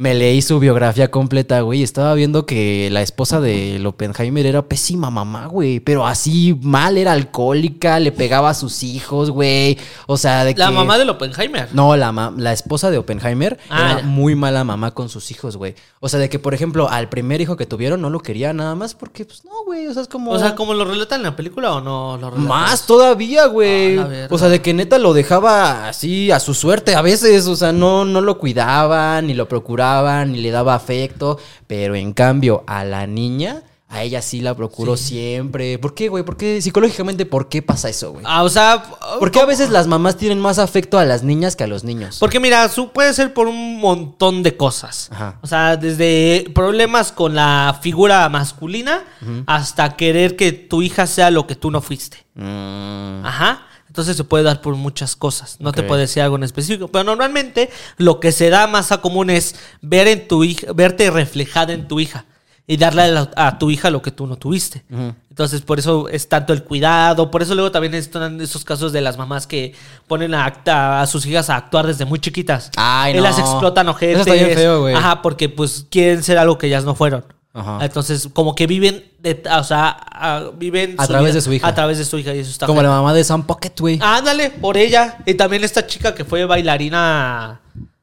[0.00, 1.82] Me leí su biografía completa, güey.
[1.82, 5.80] Estaba viendo que la esposa del Oppenheimer era pésima mamá, güey.
[5.80, 9.76] Pero así mal, era alcohólica, le pegaba a sus hijos, güey.
[10.06, 10.60] O sea, de que.
[10.60, 11.70] La mamá del Oppenheimer.
[11.72, 14.06] No, la, la esposa de Oppenheimer Ah, era ya.
[14.06, 15.74] muy mala mamá con sus hijos, güey.
[15.98, 18.76] O sea, de que, por ejemplo, al primer hijo que tuvieron no lo quería nada
[18.76, 19.88] más porque, pues no, güey.
[19.88, 20.30] O sea, es como.
[20.30, 22.46] O sea, ¿como lo relatan en la película o no lo relatan?
[22.46, 23.98] Más todavía, güey.
[23.98, 27.48] Ah, o sea, de que neta lo dejaba así a su suerte a veces.
[27.48, 29.87] O sea, no, no lo cuidaban ni lo procuraban.
[29.88, 34.54] Procuraban y le daba afecto, pero en cambio a la niña, a ella sí la
[34.54, 35.78] procuró siempre.
[35.78, 36.22] ¿Por qué, güey?
[36.22, 38.24] ¿Por qué psicológicamente por qué pasa eso, güey?
[38.28, 38.82] Ah, o sea,
[39.18, 41.84] ¿Por qué a veces las mamás tienen más afecto a las niñas que a los
[41.84, 42.18] niños?
[42.20, 45.08] Porque mira, su puede ser por un montón de cosas.
[45.10, 45.38] Ajá.
[45.40, 49.04] O sea, desde problemas con la figura masculina
[49.46, 52.18] hasta querer que tu hija sea lo que tú no fuiste.
[52.34, 53.67] Mm, Ajá.
[53.98, 55.56] Entonces se puede dar por muchas cosas.
[55.58, 55.88] No te Ok.
[55.88, 56.86] puedo decir algo en específico.
[56.86, 61.10] Pero normalmente lo que se da más a común es ver en tu hija, verte
[61.10, 62.24] reflejada en tu hija.
[62.68, 64.84] Y darle a, la- a tu hija lo que tú no tuviste.
[65.30, 67.28] Entonces, por eso es tanto el cuidado.
[67.30, 69.74] Por eso luego también están esos casos de las mamás que
[70.06, 72.70] ponen a, acta- a sus hijas a actuar desde muy chiquitas.
[72.76, 73.22] Ay, y no.
[73.24, 74.20] las explotan ojetes.
[74.20, 74.94] Eso está bien feo, güey.
[74.94, 77.24] Ajá, porque pues quieren ser algo que ellas no fueron.
[77.54, 77.78] Ajá.
[77.82, 81.66] Entonces, como que viven, de, o sea, a- viven A través vida de su hija.
[81.66, 83.98] A través de su hija y eso está como la mamá de Sam Pocket, güey.
[84.02, 85.18] Ándale, por ella.
[85.26, 87.60] Y también esta chica que fue bailarina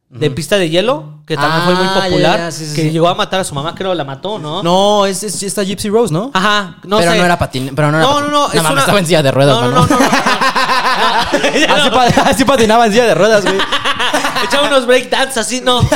[0.10, 2.92] de pista de hielo, que también fue muy Ah, popular, ya, sí, sí, que sí.
[2.92, 4.64] llegó a matar a su mamá, creo la mató, ¿no?
[4.64, 6.32] No, es, es esta Gypsy Rose, ¿no?
[6.34, 7.18] Ajá, no pero sé.
[7.18, 9.32] no era patin, pero no era No, no, no, es una- estaba en silla de
[9.32, 9.98] ruedas, No, no, no,
[12.26, 13.58] así, patinaba en silla de ruedas, güey.
[14.46, 15.82] Echaba unos breakdance así, no.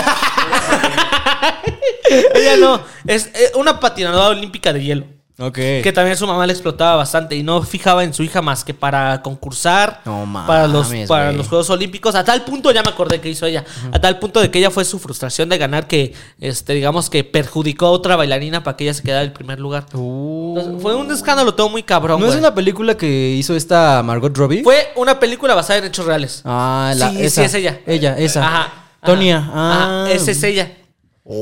[2.35, 2.81] Ella no.
[3.05, 5.05] Es eh, una patinadora olímpica de hielo.
[5.41, 5.55] Ok.
[5.55, 8.73] Que también su mamá le explotaba bastante y no fijaba en su hija más que
[8.73, 12.13] para concursar No mames, para los para los Juegos Olímpicos.
[12.15, 13.63] A tal punto ya me acordé que hizo ella.
[13.93, 17.23] A tal punto de que ella fue su frustración de ganar que este digamos que
[17.23, 19.85] perjudicó a otra bailarina para que ella se quedara en primer lugar.
[19.93, 22.19] Entonces, fue un escándalo todo muy cabrón.
[22.19, 24.63] ¿No es una película que hizo esta Margot Robbie?
[24.63, 26.41] Fue una película basada en hechos reales.
[26.43, 27.41] Ah, la, sí, esa.
[27.41, 27.79] sí es ella.
[27.85, 28.45] Ella, esa.
[28.45, 28.73] Ajá.
[29.05, 29.49] Tonia.
[29.53, 30.03] Ah.
[30.03, 30.69] ajá, esa es ella.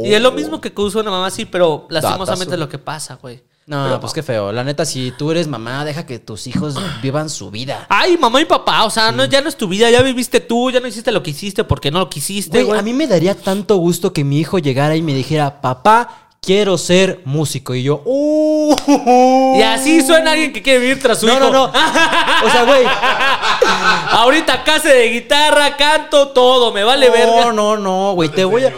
[0.04, 2.54] Y es lo mismo que usa una mamá así, pero lastimosamente Datazo.
[2.56, 3.42] es lo que pasa, güey.
[3.68, 4.54] No, Pero- pues qué feo.
[4.54, 7.86] La neta, si tú eres mamá, deja que tus hijos vivan su vida.
[7.90, 10.72] Ay, mamá y papá, o sea, no, ya no es tu vida, ya viviste tú,
[10.72, 12.80] ya no hiciste lo que hiciste porque no lo quisiste, Güey, güey.
[12.80, 16.78] a mí me daría tanto gusto que mi hijo llegara y me dijera, papá, quiero
[16.78, 17.76] ser músico.
[17.76, 18.74] Y yo, ¡uh!
[19.58, 21.44] Y así suena alguien que quiere vivir tras su No, hijo.
[21.50, 21.66] no, no.
[22.46, 22.86] O sea, güey.
[24.12, 27.52] Ahorita clase de guitarra, canto, todo, me vale No, verga.
[27.54, 28.30] no, no, güey.
[28.30, 28.74] Te voy a.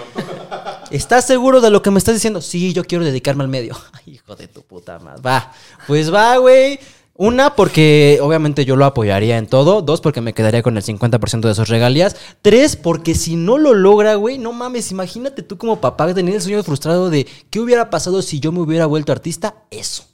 [0.91, 2.41] ¿Estás seguro de lo que me estás diciendo?
[2.41, 3.77] Sí, yo quiero dedicarme al medio.
[4.05, 5.21] Hijo de tu puta madre.
[5.21, 5.51] Va.
[5.87, 6.79] Pues va, güey.
[7.13, 9.81] Una, porque obviamente yo lo apoyaría en todo.
[9.81, 12.15] Dos, porque me quedaría con el 50% de sus regalías.
[12.41, 14.91] Tres, porque si no lo logra, güey, no mames.
[14.91, 18.61] Imagínate tú como papá tener el sueño frustrado de qué hubiera pasado si yo me
[18.61, 19.65] hubiera vuelto artista.
[19.69, 20.05] Eso.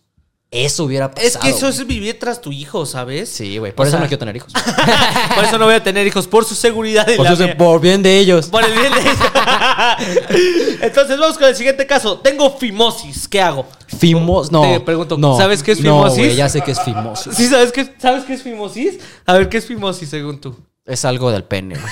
[0.52, 1.28] Eso hubiera pasado.
[1.28, 3.28] Es que eso es vivir tras tu hijo, ¿sabes?
[3.30, 3.74] Sí, güey.
[3.74, 4.54] Por O eso sea- no quiero tener hijos.
[5.36, 7.58] Por eso no voy a tener hijos, por su seguridad y Por, la su- mía.
[7.58, 8.48] por bien de ellos.
[8.48, 9.00] Por el bien de
[10.82, 12.20] Entonces vamos con el siguiente caso.
[12.20, 13.66] Tengo fimosis, ¿qué hago?
[13.98, 14.62] Fimos, no.
[14.62, 16.18] Te pregunto, no, ¿sabes qué es No, fimosis?
[16.18, 17.34] güey, ya sé que es fimosis.
[17.38, 19.00] ¿Sí sabes qué, sabes qué es fimosis?
[19.26, 20.56] A ver, ¿qué es fimosis según tú?
[20.86, 21.92] Es algo del pene, güey.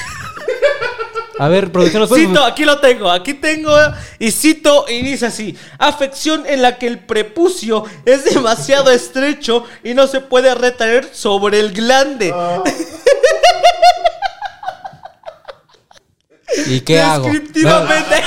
[1.44, 3.76] A ver, producción, ¿nos puedes- Cito, aquí lo tengo, aquí tengo
[4.18, 9.94] y cito y dice así, afección en la que el prepucio es demasiado estrecho y
[9.94, 12.34] no se puede retraer sobre el glande.
[16.68, 17.26] ¿Y qué hago?
[17.26, 18.24] Descriptivamente.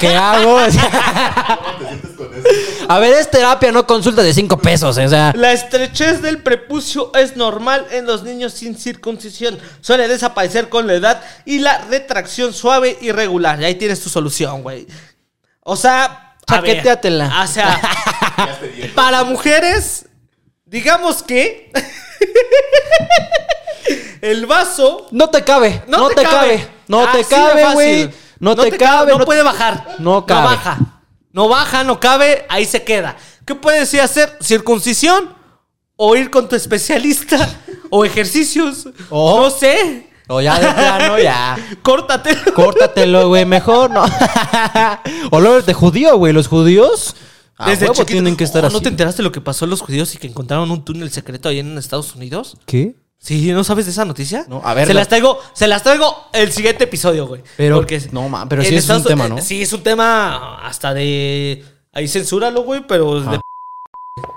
[0.00, 0.54] ¿Qué hago?
[0.54, 2.48] ¿Cómo te sientes con eso?
[2.88, 5.32] A ver, es terapia, no consulta de cinco pesos, o sea.
[5.36, 9.58] La estrechez del prepucio es normal en los niños sin circuncisión.
[9.80, 13.60] Suele desaparecer con la edad y la retracción suave y regular.
[13.60, 14.86] Y ahí tienes tu solución, güey.
[15.60, 17.42] O sea, Chaqueteatela.
[17.42, 17.80] O sea,
[18.94, 20.06] para mujeres,
[20.64, 21.72] digamos que
[24.20, 26.68] el vaso No te cabe, no, te, cabe.
[26.88, 28.10] No te cabe, güey.
[28.40, 29.96] No, te, cabe, no, puede bajar.
[29.98, 30.40] No cabe.
[30.42, 30.78] No baja.
[31.32, 33.16] No baja, no cabe, ahí se queda.
[33.46, 34.36] ¿Qué puedes ir a hacer?
[34.40, 35.34] ¿Circuncisión?
[35.96, 37.48] ¿O ir con tu especialista?
[37.90, 38.88] ¿O ejercicios?
[39.10, 40.10] O- No sé.
[40.28, 41.56] O ya de plano, ya.
[41.82, 42.36] Córtate.
[42.54, 44.04] Córtatelo, güey, mejor, ¿no?
[45.30, 46.32] Olor de judío, güey.
[46.32, 47.14] Los judíos
[47.56, 48.12] a Desde huevo chiquito.
[48.12, 48.74] tienen que estar Oh, así.
[48.74, 51.10] ¿No te enteraste de lo que pasó a los judíos y que encontraron un túnel
[51.10, 52.56] secreto ahí en Estados Unidos?
[52.66, 52.96] ¿Qué?
[53.18, 54.44] Sí, ¿no sabes de esa noticia?
[54.48, 57.42] No, a ver, Se la- las traigo, se las traigo el siguiente episodio, güey.
[57.56, 59.40] Pero- Porque no, ma, pero en sí es un tema, ¿no?
[59.40, 61.64] Sí, es un tema hasta de.
[61.92, 63.38] Ahí censúralo, güey, pero de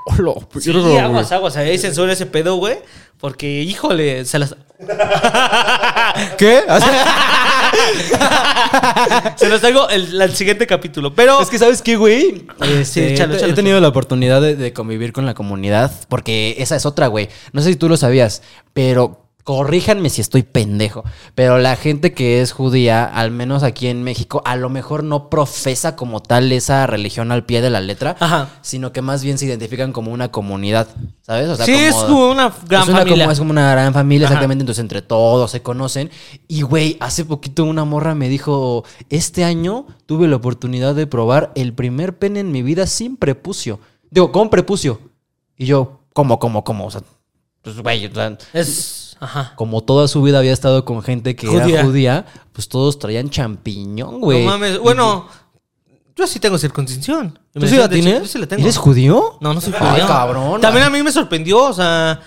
[0.10, 1.58] Hola, Sí, aguas, aguas.
[1.58, 2.78] Ahí censura ese pedo, güey.
[3.20, 4.55] Porque, híjole, se las.
[6.38, 6.62] ¿Qué?
[9.36, 11.14] se los traigo el, el siguiente capítulo.
[11.14, 11.41] Pero.
[11.41, 12.45] Es que, ¿sabes qué, güey?
[12.62, 15.91] Este, Sí, échalo, he- échalo, he tenido la oportunidad de, de convivir con la comunidad,
[16.10, 17.30] porque esa es otra, güey.
[17.53, 18.41] No sé si tú lo sabías,
[18.74, 21.06] pero Corríjanme si estoy pendejo.
[21.34, 25.30] Pero la gente que es judía, al menos aquí en México, a lo mejor no
[25.30, 28.50] profesa como tal esa religión al pie de la letra, Ajá.
[28.62, 30.89] sino que más bien se identifican como una comunidad,
[31.22, 31.48] ¿sabes?
[31.48, 33.24] O sea, sí, es como una gran es una, familia.
[33.24, 34.34] Como, es como una gran familia, Ajá.
[34.34, 34.64] exactamente.
[34.64, 36.12] Entonces, entre todos se conocen.
[36.50, 41.54] Y, güey, hace poquito una morra me dijo: Este año tuve la oportunidad de probar
[41.56, 43.80] el primer pene en mi vida sin prepucio.
[44.12, 45.00] Digo, con prepucio.
[45.58, 46.88] Y yo, ¿cómo, cómo, cómo?
[46.88, 47.02] O sea,
[47.62, 49.07] pues, güey, o sea, Es.
[49.20, 49.53] Ajá.
[49.55, 51.65] como toda su vida había estado con gente que Judía.
[51.80, 54.43] era judía, pues todos traían champiñón, güey.
[54.45, 54.80] No mames.
[54.80, 55.28] Bueno,
[56.15, 57.38] yo sí tengo circuncisión.
[57.53, 58.20] ¿Tú sí la tienes?
[58.22, 58.61] Yo sí la tengo.
[58.63, 59.38] ¿Eres judío?
[59.41, 60.07] No, no soy Ay, judío.
[60.07, 60.61] cabrón.
[60.61, 62.20] También a mí me sorprendió, o sea,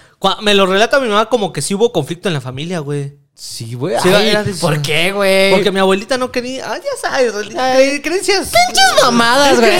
[0.43, 3.19] me lo relata mi mamá como que sí hubo conflicto en la familia, güey.
[3.33, 3.97] Sí, güey.
[4.03, 5.51] Sí, Ay, ¿Por qué, güey?
[5.53, 6.71] Porque mi abuelita no quería.
[6.73, 8.51] Ah, ya sabes, reli- creencias.
[8.51, 9.79] Pinches mamadas, güey.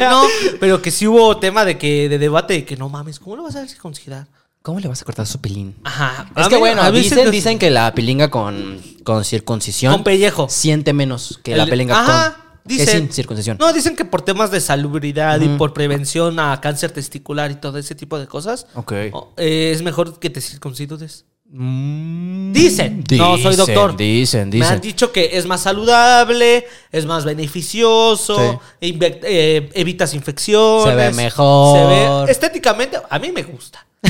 [0.00, 0.24] No,
[0.58, 3.42] pero que sí hubo tema de que de debate de que no mames, ¿cómo lo
[3.42, 4.28] vas a circuncidar?
[4.62, 5.74] ¿Cómo le vas a cortar su pilín?
[5.82, 6.30] Ajá.
[6.36, 10.46] Es A que mí- bueno, a dicen, que la pilinga con, con circuncisión con pellejo.
[10.48, 12.88] siente menos que la pilinga Ajá, con dicen.
[13.06, 13.56] sin circuncisión.
[13.58, 17.76] No, dicen que por temas de salubridad y por prevención a cáncer testicular y todo
[17.78, 18.92] ese tipo de cosas, Ok.
[18.92, 21.24] eh, es mejor que te circuncides.
[21.54, 23.04] Mm, Dicen.
[23.10, 23.96] No soy doctor.
[23.96, 24.80] Dicen, Me han dicen.
[24.80, 30.84] dicho que es más saludable, es más beneficioso, eh, evitas infecciones.
[30.90, 31.78] Se ve mejor.
[31.78, 31.84] Se
[32.26, 33.84] ve estéticamente, a mí me gusta.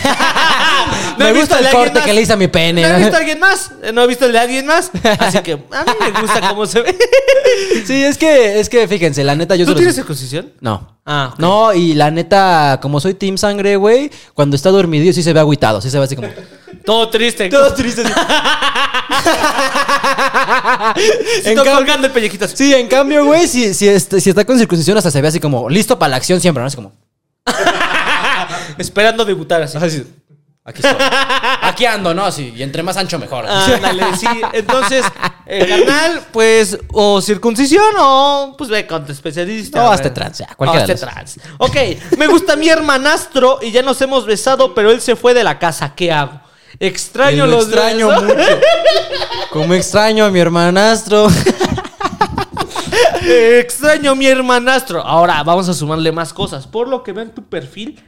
[1.18, 2.82] No Me gusta el corte que le hice a mi pene.
[2.82, 5.52] No he visto a alguien más, no he visto el de alguien más, así que
[5.52, 5.62] a mí
[6.12, 6.96] me gusta cómo se ve.
[7.86, 10.52] Sí, es que, es que fíjense, la neta yo ¿Tú los- tienes circuncisión?
[10.60, 10.96] No.
[11.04, 11.34] Ah.
[11.38, 15.40] No, y la neta, como soy team sangre, güey, cuando está dormido sí se ve
[15.40, 16.28] agüitado, sí se ve así como...
[16.84, 17.48] Todo triste.
[17.48, 18.02] Todo triste.
[21.44, 22.56] en cambio- colgando el pellejito así.
[22.56, 25.40] Sí, en cambio, güey, si, si, está, si está con circuncisión hasta se ve así
[25.40, 26.66] como listo para la acción siempre, ¿no?
[26.66, 26.92] Así como...
[28.78, 29.76] Esperando debutar así.
[29.76, 30.06] Así,
[30.64, 30.96] aquí estoy.
[31.62, 32.24] Aquí ando, ¿no?
[32.24, 33.46] Así, y entre más ancho mejor.
[33.46, 34.26] Ándale, sí.
[34.52, 35.04] Entonces,
[35.46, 39.80] eh, carnal, pues, o circuncisión o pues ve con tu especialista.
[39.80, 39.94] O güey.
[39.94, 41.40] hazte trans, ya, O cualquiera de hazte los- trans.
[41.58, 41.76] Ok,
[42.18, 45.58] me gusta mi hermanastro y ya nos hemos besado, pero él se fue de la
[45.58, 45.94] casa.
[45.94, 46.40] ¿Qué hago?
[46.82, 48.34] Extraño lo los extraño mucho.
[49.52, 51.28] Como extraño a mi hermanastro.
[53.22, 55.00] Extraño a mi hermanastro.
[55.00, 56.66] Ahora, vamos a sumarle más cosas.
[56.66, 58.02] Por lo que vean tu perfil,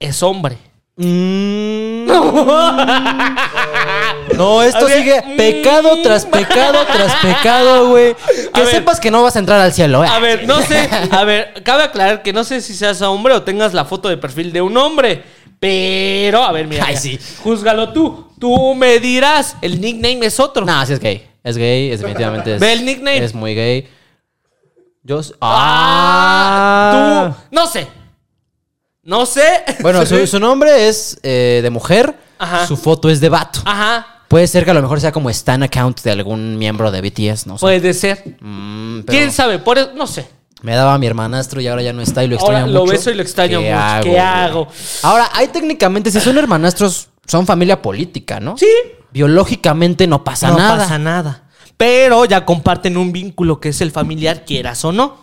[0.00, 0.58] es hombre.
[0.96, 2.06] Mm.
[4.36, 5.36] No, esto ver, sigue mm.
[5.36, 8.16] pecado tras pecado tras pecado, güey.
[8.52, 8.74] Que A ver.
[8.74, 10.08] sepas que no vas a entrar al cielo, eh.
[10.10, 10.88] A ver, no sé.
[11.12, 14.16] A ver, cabe aclarar que no sé si seas hombre o tengas la foto de
[14.16, 15.22] perfil de un hombre.
[15.62, 16.84] Pero, a ver, mira.
[16.84, 17.00] Ay, mira.
[17.00, 17.18] sí.
[17.44, 18.26] Júzgalo tú.
[18.40, 19.56] Tú me dirás.
[19.62, 20.64] El nickname es otro.
[20.66, 21.24] No, sí es gay.
[21.44, 22.56] Es gay, es definitivamente.
[22.56, 23.24] Es, Ve el nickname.
[23.24, 23.86] Es muy gay.
[25.04, 25.20] Yo.
[25.40, 27.36] Ah, Ah.
[27.50, 27.54] Tú.
[27.54, 27.86] No sé.
[29.04, 29.62] No sé.
[29.82, 32.12] Bueno, su, su nombre es eh, de mujer.
[32.40, 32.66] Ajá.
[32.66, 33.60] Su foto es de vato.
[33.64, 34.24] Ajá.
[34.26, 37.46] Puede ser que a lo mejor sea como Stan account de algún miembro de BTS,
[37.46, 37.60] no sé.
[37.60, 38.36] Puede ser.
[38.40, 39.60] Mm, pero ¿Quién sabe?
[39.60, 40.26] Por eso, no sé.
[40.62, 42.84] Me daba a mi hermanastro y ahora ya no está y lo extraño Ahora mucho.
[42.86, 43.82] lo beso y lo extraño ¿Qué mucho.
[43.84, 44.68] hago, ¿Qué hago?
[45.02, 48.56] Ahora, hay técnicamente, si son hermanastros, son familia política, ¿no?
[48.56, 48.68] Sí.
[49.12, 50.76] Biológicamente no pasa no nada.
[50.78, 51.42] pasa nada.
[51.76, 55.16] Pero ya comparten un vínculo que es el familiar, quieras o no.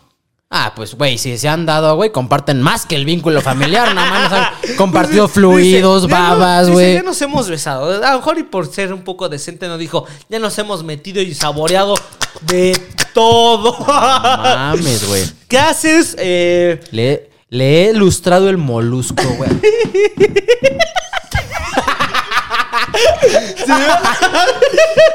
[0.52, 4.10] Ah, pues, güey, si se han dado, güey, comparten más que el vínculo familiar, nada
[4.10, 4.34] más.
[4.34, 6.96] han compartido fluidos, Dice, ya babas, güey.
[6.96, 8.04] Ya nos hemos besado.
[8.04, 11.22] A lo mejor y por ser un poco decente no dijo, ya nos hemos metido
[11.22, 11.94] y saboreado
[12.42, 12.76] de
[13.14, 13.78] todo.
[13.86, 15.24] Mames, güey.
[15.48, 16.16] ¿Qué haces?
[16.18, 19.52] Eh, Le, le he lustrado el molusco, güey.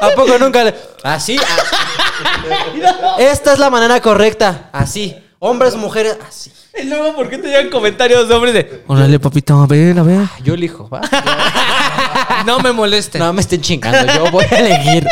[0.01, 0.75] ¿A poco nunca le.?
[1.03, 1.37] Así.
[3.19, 4.69] Esta es la manera correcta.
[4.71, 5.15] Así.
[5.47, 6.51] Hombres, mujeres, así.
[6.81, 10.01] y luego, ¿por qué te llegan comentarios de hombres de, órale, papito, a ver, a
[10.01, 10.27] ver.
[10.43, 11.01] Yo elijo, ¿va?
[12.47, 13.19] No me molesten.
[13.19, 15.07] No me estén chingando, yo voy a elegir.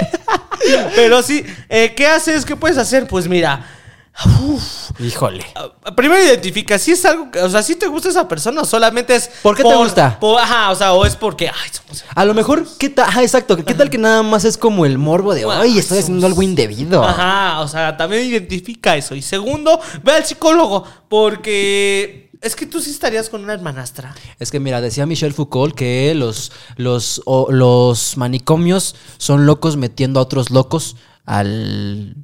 [0.95, 2.45] Pero sí, eh, ¿qué haces?
[2.45, 3.05] ¿Qué puedes hacer?
[3.07, 3.63] Pues mira,
[4.99, 5.43] Híjole.
[5.55, 8.65] ah, primero identifica si es algo, que- o sea, si te gusta esa persona o
[8.65, 9.29] solamente es...
[9.41, 10.19] ¿Por qué te gusta?
[10.19, 12.03] por- ajá, o sea, o es porque, ay, somos...
[12.13, 13.09] A lo mejor, ¿qué tal?
[13.09, 13.57] Ajá, exacto.
[13.57, 17.03] ¿Qué tal que nada más es como el morbo de, ay, estoy haciendo algo indebido?
[17.03, 19.15] Ajá, o sea, también identifica eso.
[19.15, 24.13] Y segundo, ve al psicólogo, porque es que tú sí estarías con una hermanastra.
[24.39, 30.19] Es que mira, decía Michel Foucault que los, los, o- los manicomios son locos metiendo
[30.19, 30.95] a otros locos
[31.25, 32.15] al,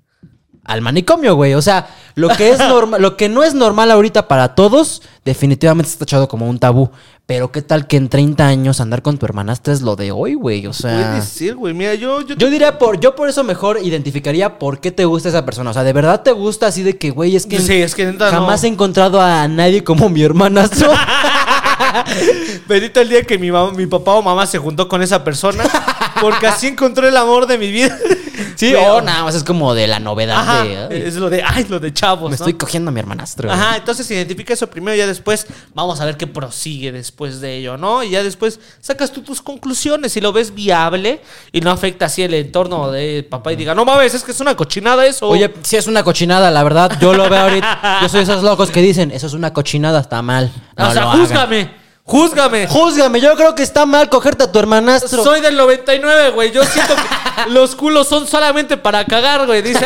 [0.69, 1.53] al manicomio, güey.
[1.55, 5.91] O sea, lo que es normal, lo que no es normal ahorita para todos, definitivamente
[5.91, 6.89] está echado como un tabú.
[7.25, 10.33] Pero qué tal que en 30 años andar con tu hermanastra es lo de hoy,
[10.33, 10.65] güey.
[10.65, 11.11] O sea.
[11.11, 11.73] Puede ser, güey.
[11.75, 15.29] Mira, yo, yo, Yo diría por, yo por eso mejor identificaría por qué te gusta
[15.29, 15.69] esa persona.
[15.69, 18.05] O sea, de verdad te gusta así de que, güey, es que Sí, es que
[18.05, 18.67] neta jamás no.
[18.67, 20.91] he encontrado a nadie como mi hermanastro.
[22.67, 25.63] Bendito el día que mi, mamá- mi papá o mamá se juntó con esa persona.
[26.21, 27.97] Porque así encontré el amor de mi vida.
[28.55, 30.77] Sí, Pero- o nada más es como de la novedad Ajá, de.
[30.77, 32.23] ay, es lo de, ay, lo de chavos.
[32.29, 32.35] me ¿no?
[32.35, 33.49] estoy cogiendo a mi hermanastro.
[33.51, 37.57] Ajá, entonces identifica eso primero y ya después vamos a ver qué prosigue después de
[37.57, 38.03] ello, ¿no?
[38.03, 41.21] Y ya después sacas tú tus conclusiones si lo ves viable
[41.53, 44.39] y no afecta así el entorno de papá y diga, no mames, es que es
[44.41, 45.27] una cochinada eso.
[45.29, 47.99] Oye, si es una cochinada, la verdad, yo lo veo ahorita.
[48.01, 50.51] Yo soy esos locos que dicen, eso es una cochinada, está mal.
[50.77, 51.21] No o sea, lo hagan".
[51.21, 51.71] júzgame,
[52.09, 52.67] júzgame.
[52.67, 55.23] Júzgame, yo creo que está mal cogerte a tu hermanastro.
[55.23, 56.51] Soy del 99, güey.
[56.51, 59.61] Yo siento que los culos son solamente para cagar, güey.
[59.61, 59.85] Dice.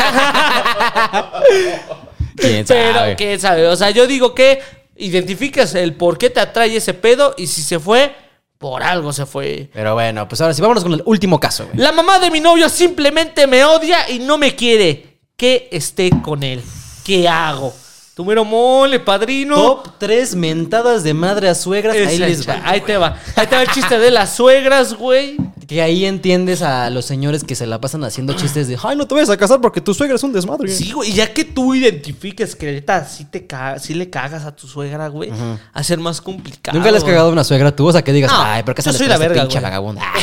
[2.35, 3.15] ¿Quién Pero?
[3.17, 3.67] ¿quién sabe?
[3.67, 4.61] O sea, yo digo que
[4.95, 8.15] identificas el por qué te atrae ese pedo y si se fue,
[8.57, 9.69] por algo se fue.
[9.73, 11.77] Pero bueno, pues ahora sí, vámonos con el último caso, güey.
[11.77, 16.43] La mamá de mi novio simplemente me odia y no me quiere que esté con
[16.43, 16.63] él.
[17.03, 17.73] ¿Qué hago?
[18.15, 19.55] Tu mero mole, padrino.
[19.55, 21.95] Top 3 mentadas de madre a suegras.
[21.95, 22.61] Ahí les va.
[22.63, 23.17] Ahí te va.
[23.35, 25.37] Ahí te va el chiste de las suegras, güey.
[25.67, 29.07] Que ahí entiendes a los señores que se la pasan haciendo chistes de, ay, no
[29.07, 30.69] te vayas a casar porque tu suegra es un desmadre.
[30.69, 34.43] Sí, güey, y ya que tú identifiques que neta sí, te ca- sí le cagas
[34.45, 36.77] a tu suegra, güey, va a ser más complicado.
[36.77, 37.87] ¿Nunca le has cagado a una suegra tú?
[37.87, 39.59] O sea, que digas, No, ay, ¿por qué yo sales soy con la verga, pinche
[39.59, 39.71] güey.
[39.71, 40.01] Chinga madre.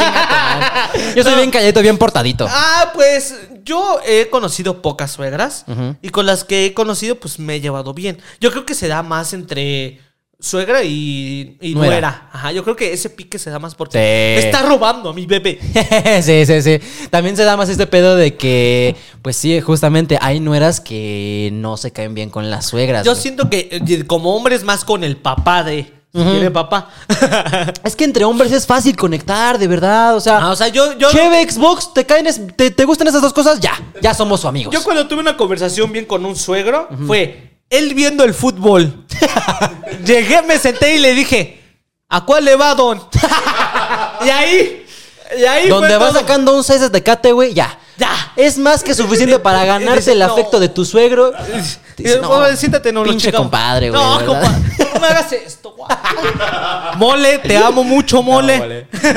[1.16, 2.46] Yo soy bien calladito, bien portadito.
[2.48, 3.34] Ah, pues
[3.64, 5.64] yo he conocido pocas suegras
[6.02, 8.18] y con las que he conocido, pues me he llevado bien.
[8.40, 10.00] Yo creo que se da más entre
[10.42, 11.90] suegra y, y Nuera.
[11.90, 12.30] nuera.
[12.32, 14.46] Ajá, yo creo que ese pique se da más porque Sí.
[14.46, 15.58] está robando a mi bebé.
[16.22, 16.78] sí, sí, sí.
[17.10, 21.76] También se da más este pedo de que, pues sí, justamente hay nueras que no
[21.76, 23.04] se caen bien con las suegras.
[23.04, 23.20] Yo güey.
[23.22, 25.92] siento que eh, como hombre es más con el papá de.
[26.12, 26.88] Si quiere papá.
[27.84, 30.16] Es que entre hombres es fácil conectar, de verdad.
[30.16, 33.06] O sea, Ah, o sea, yo, yo, Cheve, Xbox, ¿te, caen es- te, te gustan
[33.08, 33.60] esas dos cosas?
[33.60, 34.74] Ya, ya somos su amigos.
[34.74, 39.06] yo cuando tuve una conversación bien con un suegro, fue él viendo el fútbol.
[40.04, 41.60] Llegué, me senté y le dije,
[42.08, 43.00] ¿a cuál le va, don?
[44.26, 44.86] y ahí,
[45.38, 46.20] y ahí Donde vas todo.
[46.20, 47.78] sacando un 6 de tecate, güey, ya.
[47.96, 48.32] Ya.
[48.34, 51.32] Es más que suficiente para ganarse el afecto de tu suegro.
[52.00, 54.26] Y Dice, no, siéntate, no, pinche compadre, güey, No, ¿verdad?
[54.26, 55.88] compadre, no me hagas esto, güey.
[56.96, 58.86] Mole, te amo mucho, mole.
[59.00, 59.08] Sí,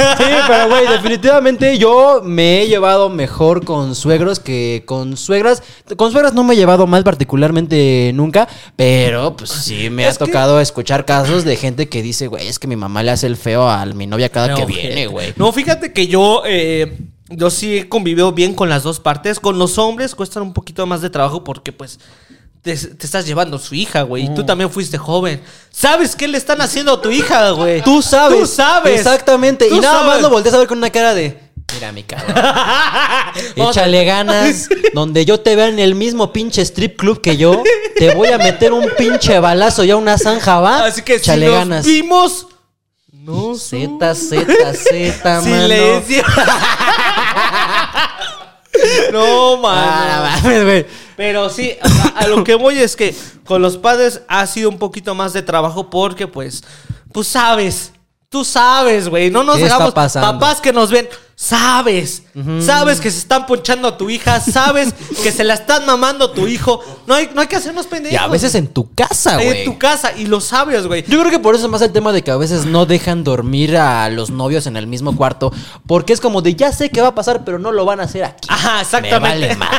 [0.47, 5.63] pero güey, definitivamente yo me he llevado mejor con suegros que con suegras.
[5.97, 10.19] Con suegras no me he llevado mal particularmente nunca, pero pues sí me Es ha
[10.19, 13.27] que- tocado escuchar casos de gente que dice, güey, es que mi mamá le hace
[13.27, 15.33] el feo a mi novia cada No, que viene, güey.
[15.35, 16.97] No, fíjate que yo, eh,
[17.29, 19.39] yo sí he convivido bien con las dos partes.
[19.39, 21.99] Con los hombres cuestan un poquito más de trabajo porque, pues,
[22.63, 24.23] te, te estás llevando su hija, güey.
[24.27, 24.31] Mm.
[24.31, 25.41] Y tú también fuiste joven.
[25.69, 27.81] ¿Sabes qué le están haciendo a tu hija, güey?
[27.83, 28.39] Tú sabes.
[28.39, 28.97] Tú sabes.
[28.97, 29.67] Exactamente.
[29.67, 31.37] Tú y nada más lo volteas a ver con una cara de.
[31.73, 32.35] Mira, mi cabrón.
[33.55, 34.69] Échale ganas.
[34.93, 37.63] Donde yo te vea en el mismo pinche strip club que yo,
[37.97, 40.85] te voy a meter un pinche balazo y a una zanja, ¿va?
[40.85, 41.85] Así que Échale si nos ganas.
[41.85, 42.47] vimos...
[43.11, 43.55] No.
[43.55, 45.43] Z, Z, Z, mano.
[45.43, 46.23] Silencio.
[49.13, 49.81] no, mano.
[49.81, 50.85] Ah, mames, güey.
[51.15, 51.73] Pero sí,
[52.15, 55.41] a lo que voy es que con los padres ha sido un poquito más de
[55.41, 56.63] trabajo porque, pues,
[57.11, 57.93] pues sabes,
[58.29, 62.23] tú sabes, güey, no nos ¿Qué está hagamos papás que nos ven, sabes,
[62.61, 66.33] sabes que se están ponchando a tu hija, sabes que se la están mamando a
[66.33, 68.13] tu hijo, no hay, no hay que hacernos pendejos.
[68.13, 69.65] Y a veces en tu casa, en güey.
[69.65, 71.03] tu casa y lo sabes, güey.
[71.07, 73.23] Yo creo que por eso es más el tema de que a veces no dejan
[73.23, 75.51] dormir a los novios en el mismo cuarto.
[75.87, 78.03] Porque es como de ya sé qué va a pasar, pero no lo van a
[78.03, 78.47] hacer aquí.
[78.49, 79.19] Ajá, Me exactamente.
[79.19, 79.77] vale madre.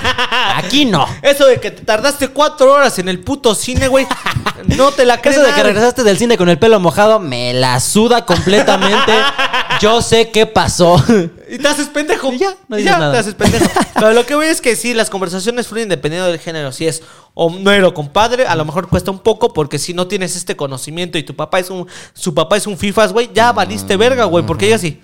[0.56, 1.06] Aquí no.
[1.22, 4.06] Eso de que te tardaste cuatro horas en el puto cine, güey,
[4.76, 5.36] no te la crees.
[5.38, 9.12] Eso de que regresaste del cine con el pelo mojado, me la suda completamente.
[9.80, 11.02] Yo sé qué pasó.
[11.50, 12.32] Y te haces pendejo.
[12.32, 13.12] Y ya, no Y dices nada.
[13.12, 13.66] te haces pendejo.
[13.94, 16.72] Pero lo que voy es que sí, las conversaciones fluyen dependiendo del género.
[16.72, 17.02] Si es
[17.34, 21.18] hombre o compadre, a lo mejor cuesta un poco porque si no tienes este conocimiento
[21.18, 24.44] y tu papá es un, su papá es un fifas, güey, ya valiste verga, güey,
[24.46, 25.00] porque ella sí.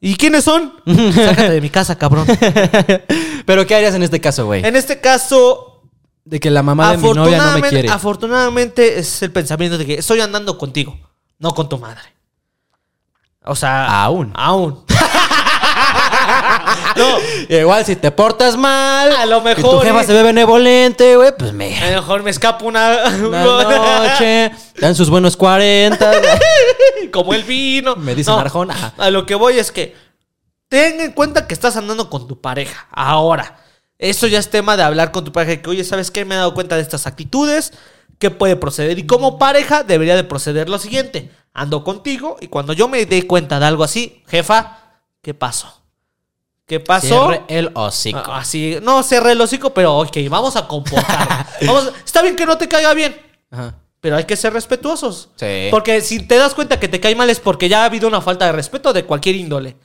[0.00, 0.72] ¿Y quiénes son?
[1.14, 2.26] Sácate de mi casa, cabrón.
[3.46, 4.64] Pero ¿qué harías en este caso, güey?
[4.64, 5.82] En este caso,
[6.24, 7.88] De que la mamá de mi novia no me quiere.
[7.88, 10.98] afortunadamente es el pensamiento de que estoy andando contigo,
[11.38, 12.02] no con tu madre.
[13.44, 14.32] O sea, Aún.
[14.34, 14.84] Aún.
[16.96, 17.18] no,
[17.48, 19.12] Igual si te portas mal.
[19.12, 20.04] A lo Y tu mejor, jefa eh.
[20.04, 21.76] se ve benevolente, güey, pues me.
[21.78, 23.44] a lo mejor me escapo una, Una
[23.98, 24.52] noche.
[24.78, 26.10] Dan sus buenos 40.
[27.12, 27.96] como el vino.
[27.96, 28.74] Me dice Arjona.
[28.74, 28.94] Ajá.
[28.96, 29.96] A lo que voy es que
[30.68, 32.86] ten en cuenta que estás andando con tu pareja.
[32.92, 33.58] Ahora,
[33.98, 35.60] eso ya es tema de hablar con tu pareja.
[35.60, 36.24] Que, oye, ¿sabes qué?
[36.24, 37.72] Me he dado cuenta de estas actitudes.
[38.18, 38.98] ¿Qué puede proceder?
[39.00, 41.30] Y como pareja debería de proceder lo siguiente.
[41.54, 44.78] Ando contigo y cuando yo me dé cuenta de algo así, jefa,
[45.20, 45.82] ¿qué pasó?
[46.66, 47.28] ¿Qué pasó?
[47.28, 48.18] Cierre el hocico.
[48.24, 51.46] Ah, Así, no cerré el hocico, pero ok, vamos a comportar.
[51.66, 53.14] Vamos, está bien que no te caiga bien,
[53.50, 53.74] Ajá.
[54.02, 55.28] Pero hay que ser respetuosos.
[55.36, 55.68] Sí.
[55.70, 58.20] Porque si te das cuenta que te cae mal es porque ya ha habido una
[58.20, 59.76] falta de respeto de cualquier índole.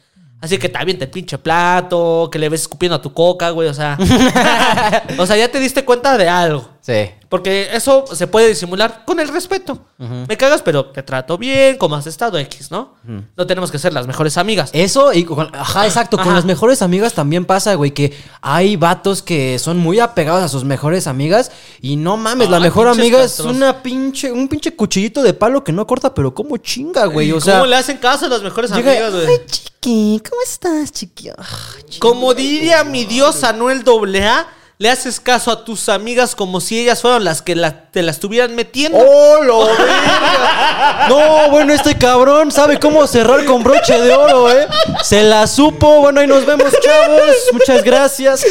[0.41, 3.69] Así que te avienta el pinche plato, que le ves escupiendo a tu coca, güey,
[3.69, 3.95] o sea.
[5.19, 6.67] o sea, ya te diste cuenta de algo.
[6.87, 7.09] Sí.
[7.27, 9.77] Porque eso se puede disimular con el respeto.
[9.97, 12.93] Me cagas, pero te trato bien, como has estado X, ¿no?
[13.35, 14.69] No tenemos que ser las mejores amigas.
[14.71, 19.21] Eso y con, ajá, exacto, con las mejores amigas también pasa, güey, que hay vatos
[19.21, 23.21] que son muy apegados a sus mejores amigas y no mames, la Ay, mejor amiga
[23.21, 27.27] es una pinche un pinche cuchillito de palo que no corta, pero como chinga, güey,
[27.27, 29.27] ¿Y o ¿Cómo sea, le hacen caso a las mejores llega, amigas, güey?
[29.27, 31.99] "Ay, chiqui, ¿cómo estás, chiqui?" Ay, chiqui.
[31.99, 34.47] Como diría mi dios Anuel AA,
[34.79, 38.11] le haces caso a tus amigas como si ellas fueran las que la- te la
[38.11, 38.97] estuvieran metiendo.
[38.99, 41.07] ¡Oh, lo verga!
[41.09, 44.67] No, bueno, este cabrón sabe cómo cerrar con broche de oro, ¿eh?
[45.03, 46.01] Se la supo.
[46.01, 47.31] Bueno, ahí nos vemos, chavos.
[47.53, 48.45] Muchas gracias.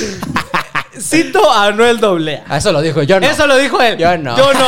[0.99, 2.43] Cito a Anuel AA.
[2.49, 3.27] Ah, Eso lo dijo yo, no.
[3.27, 3.99] Eso lo dijo él.
[3.99, 4.37] Yo no.
[4.37, 4.67] Yo no.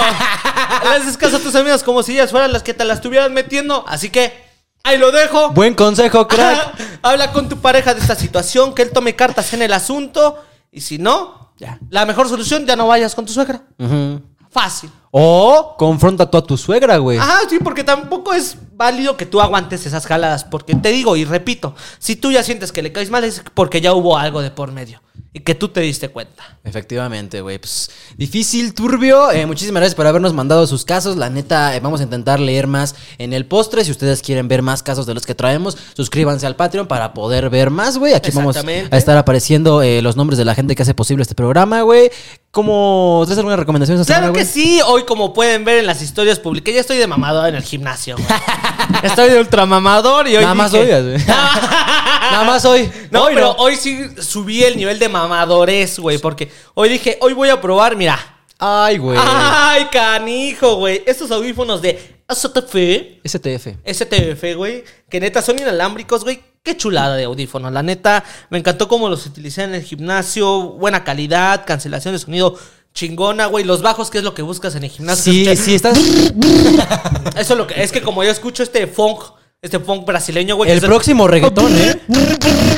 [0.91, 3.33] Le haces caso a tus amigas como si ellas fueran las que te la estuvieran
[3.33, 3.85] metiendo.
[3.89, 4.33] Así que
[4.85, 5.51] ahí lo dejo.
[5.51, 6.75] Buen consejo, crack.
[7.03, 10.45] Habla con tu pareja de esta situación, que él tome cartas en el asunto.
[10.71, 11.79] Y si no, Ya.
[11.91, 13.63] la mejor solución, ya no vayas con tu suegra.
[14.51, 14.91] Fácil.
[15.11, 17.19] O confronta tú a tu suegra, güey.
[17.19, 20.45] Ajá, sí, porque tampoco es válido que tú aguantes esas jaladas.
[20.45, 23.81] Porque te digo y repito, si tú ya sientes que le caes mal es porque
[23.81, 25.01] ya hubo algo de por medio.
[25.33, 26.59] Y que tú te diste cuenta.
[26.65, 27.59] Efectivamente, güey.
[27.59, 29.31] Pues difícil, turbio.
[29.31, 31.17] Eh, muchísimas gracias por habernos mandado sus casos.
[31.17, 33.85] La neta, eh, vamos a intentar leer más en el postre.
[33.85, 37.51] Si ustedes quieren ver más casos de los que traemos, suscríbanse al Patreon para poder
[37.51, 38.15] ver más, güey.
[38.15, 41.35] Aquí vamos a estar apareciendo eh, los nombres de la gente que hace posible este
[41.35, 42.11] programa, güey.
[42.51, 43.23] ¿Cómo?
[43.27, 46.38] ¿Tienes alguna recomendación esta Claro semana, que sí, hoy como pueden ver en las historias
[46.38, 48.16] públicas, ya estoy de mamador en el gimnasio.
[48.16, 48.28] güey.
[49.03, 51.24] estoy de ultramamador y hoy Nada más dije- hoy, güey.
[51.26, 52.90] Nada más hoy.
[53.11, 57.32] No, Hoy pero hoy sí subí el nivel de mamadores, güey, porque hoy dije, hoy
[57.32, 58.18] voy a probar, mira.
[58.59, 59.18] Ay, güey.
[59.20, 61.03] Ay, canijo, güey.
[61.07, 62.74] Estos audífonos de STF,
[63.24, 63.68] STF.
[63.86, 66.42] STF, güey, que neta son inalámbricos, güey.
[66.62, 67.72] Qué chulada de audífonos.
[67.72, 70.64] La neta, me encantó cómo los utilicé en el gimnasio.
[70.72, 72.59] Buena calidad, cancelación de sonido
[72.99, 73.64] chingona, güey.
[73.64, 75.32] Los bajos, que es lo que buscas en el gimnasio.
[75.32, 75.96] Sí, sí, estás.
[77.36, 79.20] Eso es lo que es que como yo escucho este funk,
[79.62, 80.70] este funk brasileño, güey.
[80.70, 82.01] El es próximo reggaetón, ¿eh?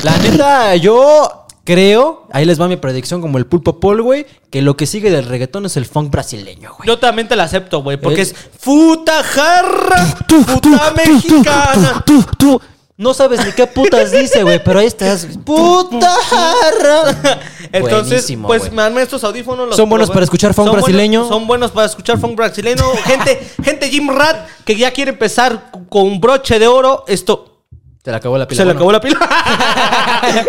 [0.03, 4.61] La neta, yo creo, ahí les va mi predicción como el pulpo Paul, güey, que
[4.61, 6.87] lo que sigue del reggaetón es el funk brasileño, güey.
[6.87, 8.23] Yo también te la acepto, güey, porque Eh.
[8.23, 12.03] es futa jarra, futa mexicana.
[12.05, 12.61] Tú, tú,
[13.01, 15.27] no sabes ni qué putas dice, güey, pero ahí estás.
[15.43, 16.15] ¡Puta!
[17.73, 18.71] Entonces, Buenísimo, pues güey.
[18.73, 19.67] me armé estos audífonos.
[19.67, 21.27] los Son buenos para escuchar funk Son buenos- brasileño.
[21.27, 22.83] son buenos para escuchar funk brasileño.
[23.05, 27.03] gente, gente Jim Rat que ya quiere empezar con broche de oro.
[27.07, 27.61] Esto
[28.03, 28.57] Se le acabó la pila.
[28.61, 29.17] se le acabó la pila.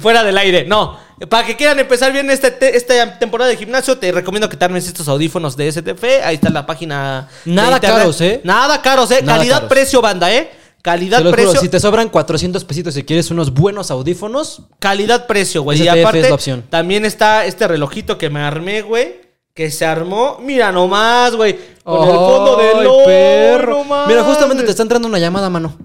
[0.00, 0.64] Fuera del aire.
[0.64, 0.98] No.
[1.28, 4.64] Para que quieran empezar bien este te- esta temporada de gimnasio, te recomiendo que te
[4.64, 6.02] armes estos audífonos de STF.
[6.24, 7.28] Ahí está la página.
[7.44, 8.40] Nada caros, ¿eh?
[8.42, 9.20] Nada caros, ¿eh?
[9.22, 9.68] Nada Calidad, caros.
[9.68, 10.50] precio, banda, ¿eh?
[10.82, 11.60] Calidad, Te lo juro, precio.
[11.60, 15.80] si te sobran 400 pesitos si quieres unos buenos audífonos, Calidad, precio, güey.
[15.80, 16.64] Y aparte, es la opción.
[16.68, 19.20] también está este relojito que me armé, güey.
[19.54, 20.38] Que se armó.
[20.40, 21.56] Mira nomás, güey.
[21.84, 23.04] Con el fondo ¡Ay, del oro.
[23.04, 23.84] perro!
[24.08, 25.76] Mira, justamente te está entrando una llamada, mano.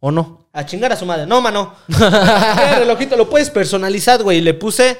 [0.00, 0.48] ¿O no?
[0.52, 1.24] A chingar a su madre.
[1.26, 1.74] No, mano.
[1.88, 4.38] el relojito lo puedes personalizar, güey.
[4.38, 4.98] Y le puse.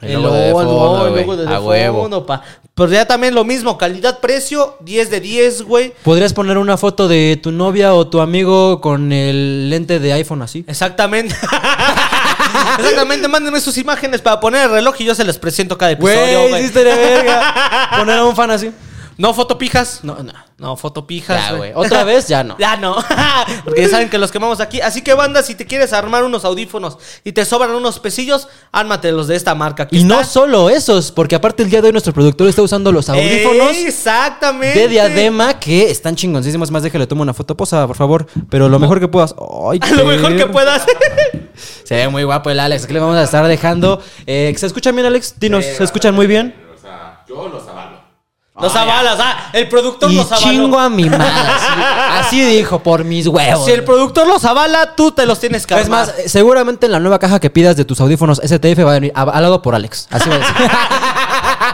[0.00, 2.26] El logo de logo, fondo, el logo de A fondo, huevo.
[2.26, 2.42] pa.
[2.74, 3.76] Pero ya también lo mismo.
[3.76, 4.76] Calidad, precio.
[4.80, 5.92] 10 de 10, güey.
[6.02, 10.40] Podrías poner una foto de tu novia o tu amigo con el lente de iPhone
[10.40, 10.64] así.
[10.66, 11.34] Exactamente.
[12.78, 13.28] Exactamente.
[13.28, 16.62] Mándenme sus imágenes para poner el reloj y yo se les presento cada episodio, güey.
[16.62, 17.90] hiciste de verga.
[17.98, 18.70] Poner a un fan así.
[19.18, 20.00] No fotopijas.
[20.02, 20.32] No, no.
[20.58, 21.50] No, fotopijas.
[21.50, 21.72] Ya, güey.
[21.74, 22.56] Otra vez, ya no.
[22.58, 22.96] Ya no.
[23.64, 24.80] Porque ya saben que los quemamos aquí.
[24.80, 29.26] Así que, banda, si te quieres armar unos audífonos y te sobran unos pesillos, ármatelos
[29.26, 29.84] de esta marca.
[29.84, 32.92] Aquí Y no solo esos, porque aparte el día de hoy nuestro productor está usando
[32.92, 34.78] los audífonos Exactamente.
[34.78, 36.70] de diadema que están chingoncísimos.
[36.70, 38.26] Más déjale, tomo una foto posa, por favor.
[38.48, 39.34] Pero lo mejor que puedas.
[39.70, 40.84] Ay, A lo mejor que puedas.
[41.84, 42.84] Se ve muy guapo el Alex.
[42.84, 44.00] Aquí le vamos a estar dejando.
[44.26, 45.34] Eh, ¿Se escuchan bien, Alex?
[45.38, 46.54] Dinos, ¿se escuchan muy bien?
[46.76, 47.91] O sea, yo los avalo.
[48.60, 49.16] Los avalas.
[49.18, 50.46] Ah, el productor Y los avaló.
[50.46, 51.24] chingo a mi madre.
[51.26, 53.64] Así, así dijo, por mis huevos.
[53.64, 56.06] Si el productor los avala, tú te los tienes que Es armar.
[56.06, 59.12] más, seguramente en la nueva caja que pidas de tus audífonos STF va a venir
[59.14, 60.06] avalado por Alex.
[60.10, 60.54] Así va a decir.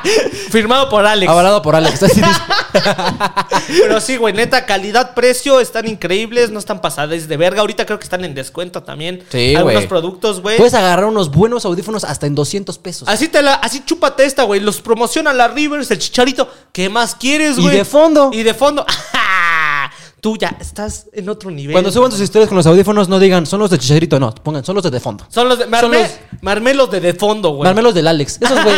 [0.51, 1.31] Firmado por Alex.
[1.31, 2.03] avalado por Alex.
[2.03, 2.21] Así.
[3.83, 7.61] Pero sí, güey, neta, calidad, precio, están increíbles, no están pasadas de verga.
[7.61, 9.23] Ahorita creo que están en descuento también.
[9.31, 9.89] Sí, Algunos güey.
[9.89, 10.57] productos, güey.
[10.57, 13.09] Puedes agarrar unos buenos audífonos hasta en 200 pesos.
[13.09, 14.61] Así te la, así chúpate esta, güey.
[14.61, 16.49] Los promociona la Rivers, el chicharito.
[16.73, 17.77] ¿Qué más quieres, Y güey?
[17.77, 18.31] de fondo.
[18.33, 18.85] Y de fondo.
[20.21, 21.73] Tú ya estás en otro nivel.
[21.73, 24.35] Cuando suban sus historias con los audífonos, no digan, son los de Chicharito, no.
[24.35, 25.25] Pongan, son los de de fondo.
[25.31, 25.67] Son los de.
[25.67, 27.69] Me Son armé, los- me armé los de de fondo, güey.
[27.69, 28.39] Mármelos del Alex.
[28.41, 28.75] Esos, güey.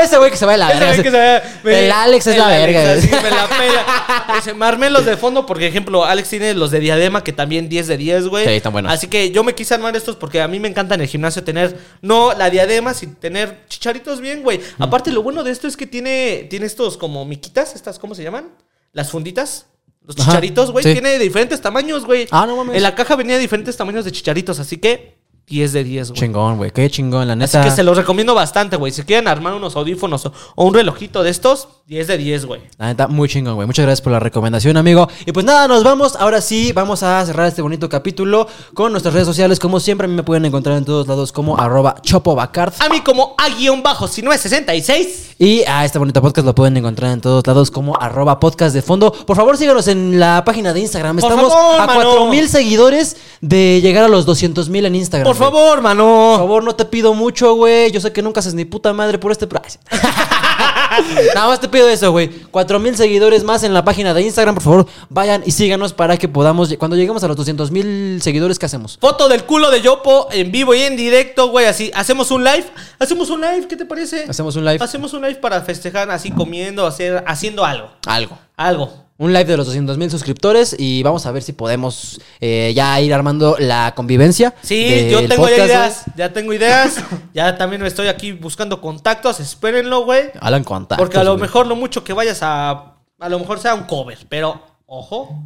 [0.04, 0.86] Ese güey que se va de la verga.
[0.86, 2.92] güey que se vea- me- El Alex es el la Alex, verga.
[2.92, 4.34] así me la pela.
[4.36, 7.68] Dice, me armé los de fondo porque, ejemplo, Alex tiene los de diadema que también
[7.68, 8.44] 10 de 10, güey.
[8.46, 8.92] Sí, están buenos.
[8.92, 11.42] Así que yo me quise armar estos porque a mí me encanta en el gimnasio
[11.44, 14.60] tener, no la diadema, sino tener chicharitos bien, güey.
[14.78, 18.22] Aparte, lo bueno de esto es que tiene, tiene estos como miquitas, estas, ¿cómo se
[18.22, 18.48] llaman?
[18.92, 19.66] Las funditas.
[20.06, 20.92] Los Ajá, chicharitos, güey, sí.
[20.94, 22.26] tiene de diferentes tamaños, güey.
[22.30, 22.74] Ah, no mames.
[22.76, 25.19] En la caja venía de diferentes tamaños de chicharitos, así que
[25.50, 26.20] 10 de 10, güey.
[26.20, 26.70] Chingón, güey.
[26.70, 27.64] Qué chingón, la Así neta.
[27.64, 28.92] que se los recomiendo bastante, güey.
[28.92, 32.60] Si quieren armar unos audífonos o, o un relojito de estos, 10 de 10, güey.
[32.78, 33.66] La neta, muy chingón, güey.
[33.66, 35.08] Muchas gracias por la recomendación, amigo.
[35.26, 36.14] Y pues nada, nos vamos.
[36.14, 39.58] Ahora sí, vamos a cerrar este bonito capítulo con nuestras redes sociales.
[39.58, 42.74] Como siempre, a mí me pueden encontrar en todos lados como arroba chopobacard.
[42.78, 45.30] A mí como A-si no es 66.
[45.40, 48.82] Y a este bonito podcast lo pueden encontrar en todos lados como arroba podcast de
[48.82, 49.10] fondo.
[49.10, 51.16] Por favor, síganos en la página de Instagram.
[51.16, 52.02] Por Estamos favor, a mano.
[52.02, 55.26] 4000 seguidores de llegar a los 200 mil en Instagram.
[55.26, 55.50] Por güey.
[55.52, 56.34] favor, Por mano.
[56.38, 57.90] favor, no te pido mucho, güey.
[57.90, 59.48] Yo sé que nunca haces ni puta madre por este.
[61.34, 62.28] Nada más te pido eso, güey.
[62.50, 64.54] Cuatro mil seguidores más en la página de Instagram.
[64.54, 66.74] Por favor, vayan y síganos para que podamos.
[66.78, 68.98] Cuando lleguemos a los 200 mil seguidores, ¿qué hacemos?
[69.00, 71.66] Foto del culo de Yopo en vivo y en directo, güey.
[71.66, 72.64] Así, hacemos un live.
[72.98, 74.24] Hacemos un live, ¿qué te parece?
[74.28, 74.78] Hacemos un live.
[74.80, 77.90] Hacemos un live para festejar así comiendo, hacer, haciendo algo.
[78.06, 78.38] Algo.
[78.56, 79.09] Algo.
[79.20, 82.98] Un live de los 200 mil suscriptores y vamos a ver si podemos eh, ya
[83.02, 84.54] ir armando la convivencia.
[84.62, 86.04] Sí, yo tengo ya ideas.
[86.16, 87.04] Ya tengo ideas.
[87.34, 89.38] ya también me estoy aquí buscando contactos.
[89.38, 90.30] Espérenlo, güey.
[90.40, 92.96] Alan contactos, Porque a lo mejor lo mucho que vayas a.
[93.18, 94.16] A lo mejor sea un cover.
[94.30, 95.44] Pero, ojo.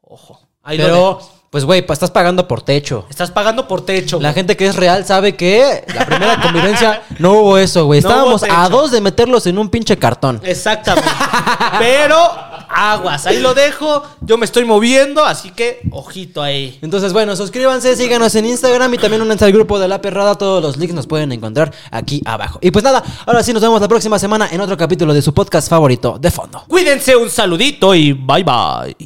[0.00, 0.40] Ojo.
[0.64, 1.20] Ahí Pero.
[1.50, 3.06] Pues, güey, estás pagando por techo.
[3.08, 4.16] Estás pagando por techo.
[4.20, 4.34] La güey.
[4.34, 8.00] gente que es real sabe que la primera convivencia no hubo eso, güey.
[8.00, 10.40] No Estábamos a dos de meterlos en un pinche cartón.
[10.42, 11.08] Exactamente.
[11.78, 12.16] Pero,
[12.68, 13.26] aguas.
[13.26, 14.02] Ahí lo dejo.
[14.20, 15.24] Yo me estoy moviendo.
[15.24, 16.78] Así que, ojito ahí.
[16.82, 20.34] Entonces, bueno, suscríbanse, síganos en Instagram y también únanse al grupo de La Perrada.
[20.34, 22.58] Todos los links nos pueden encontrar aquí abajo.
[22.60, 25.32] Y pues nada, ahora sí nos vemos la próxima semana en otro capítulo de su
[25.32, 26.64] podcast favorito, De Fondo.
[26.68, 28.96] Cuídense, un saludito y bye bye.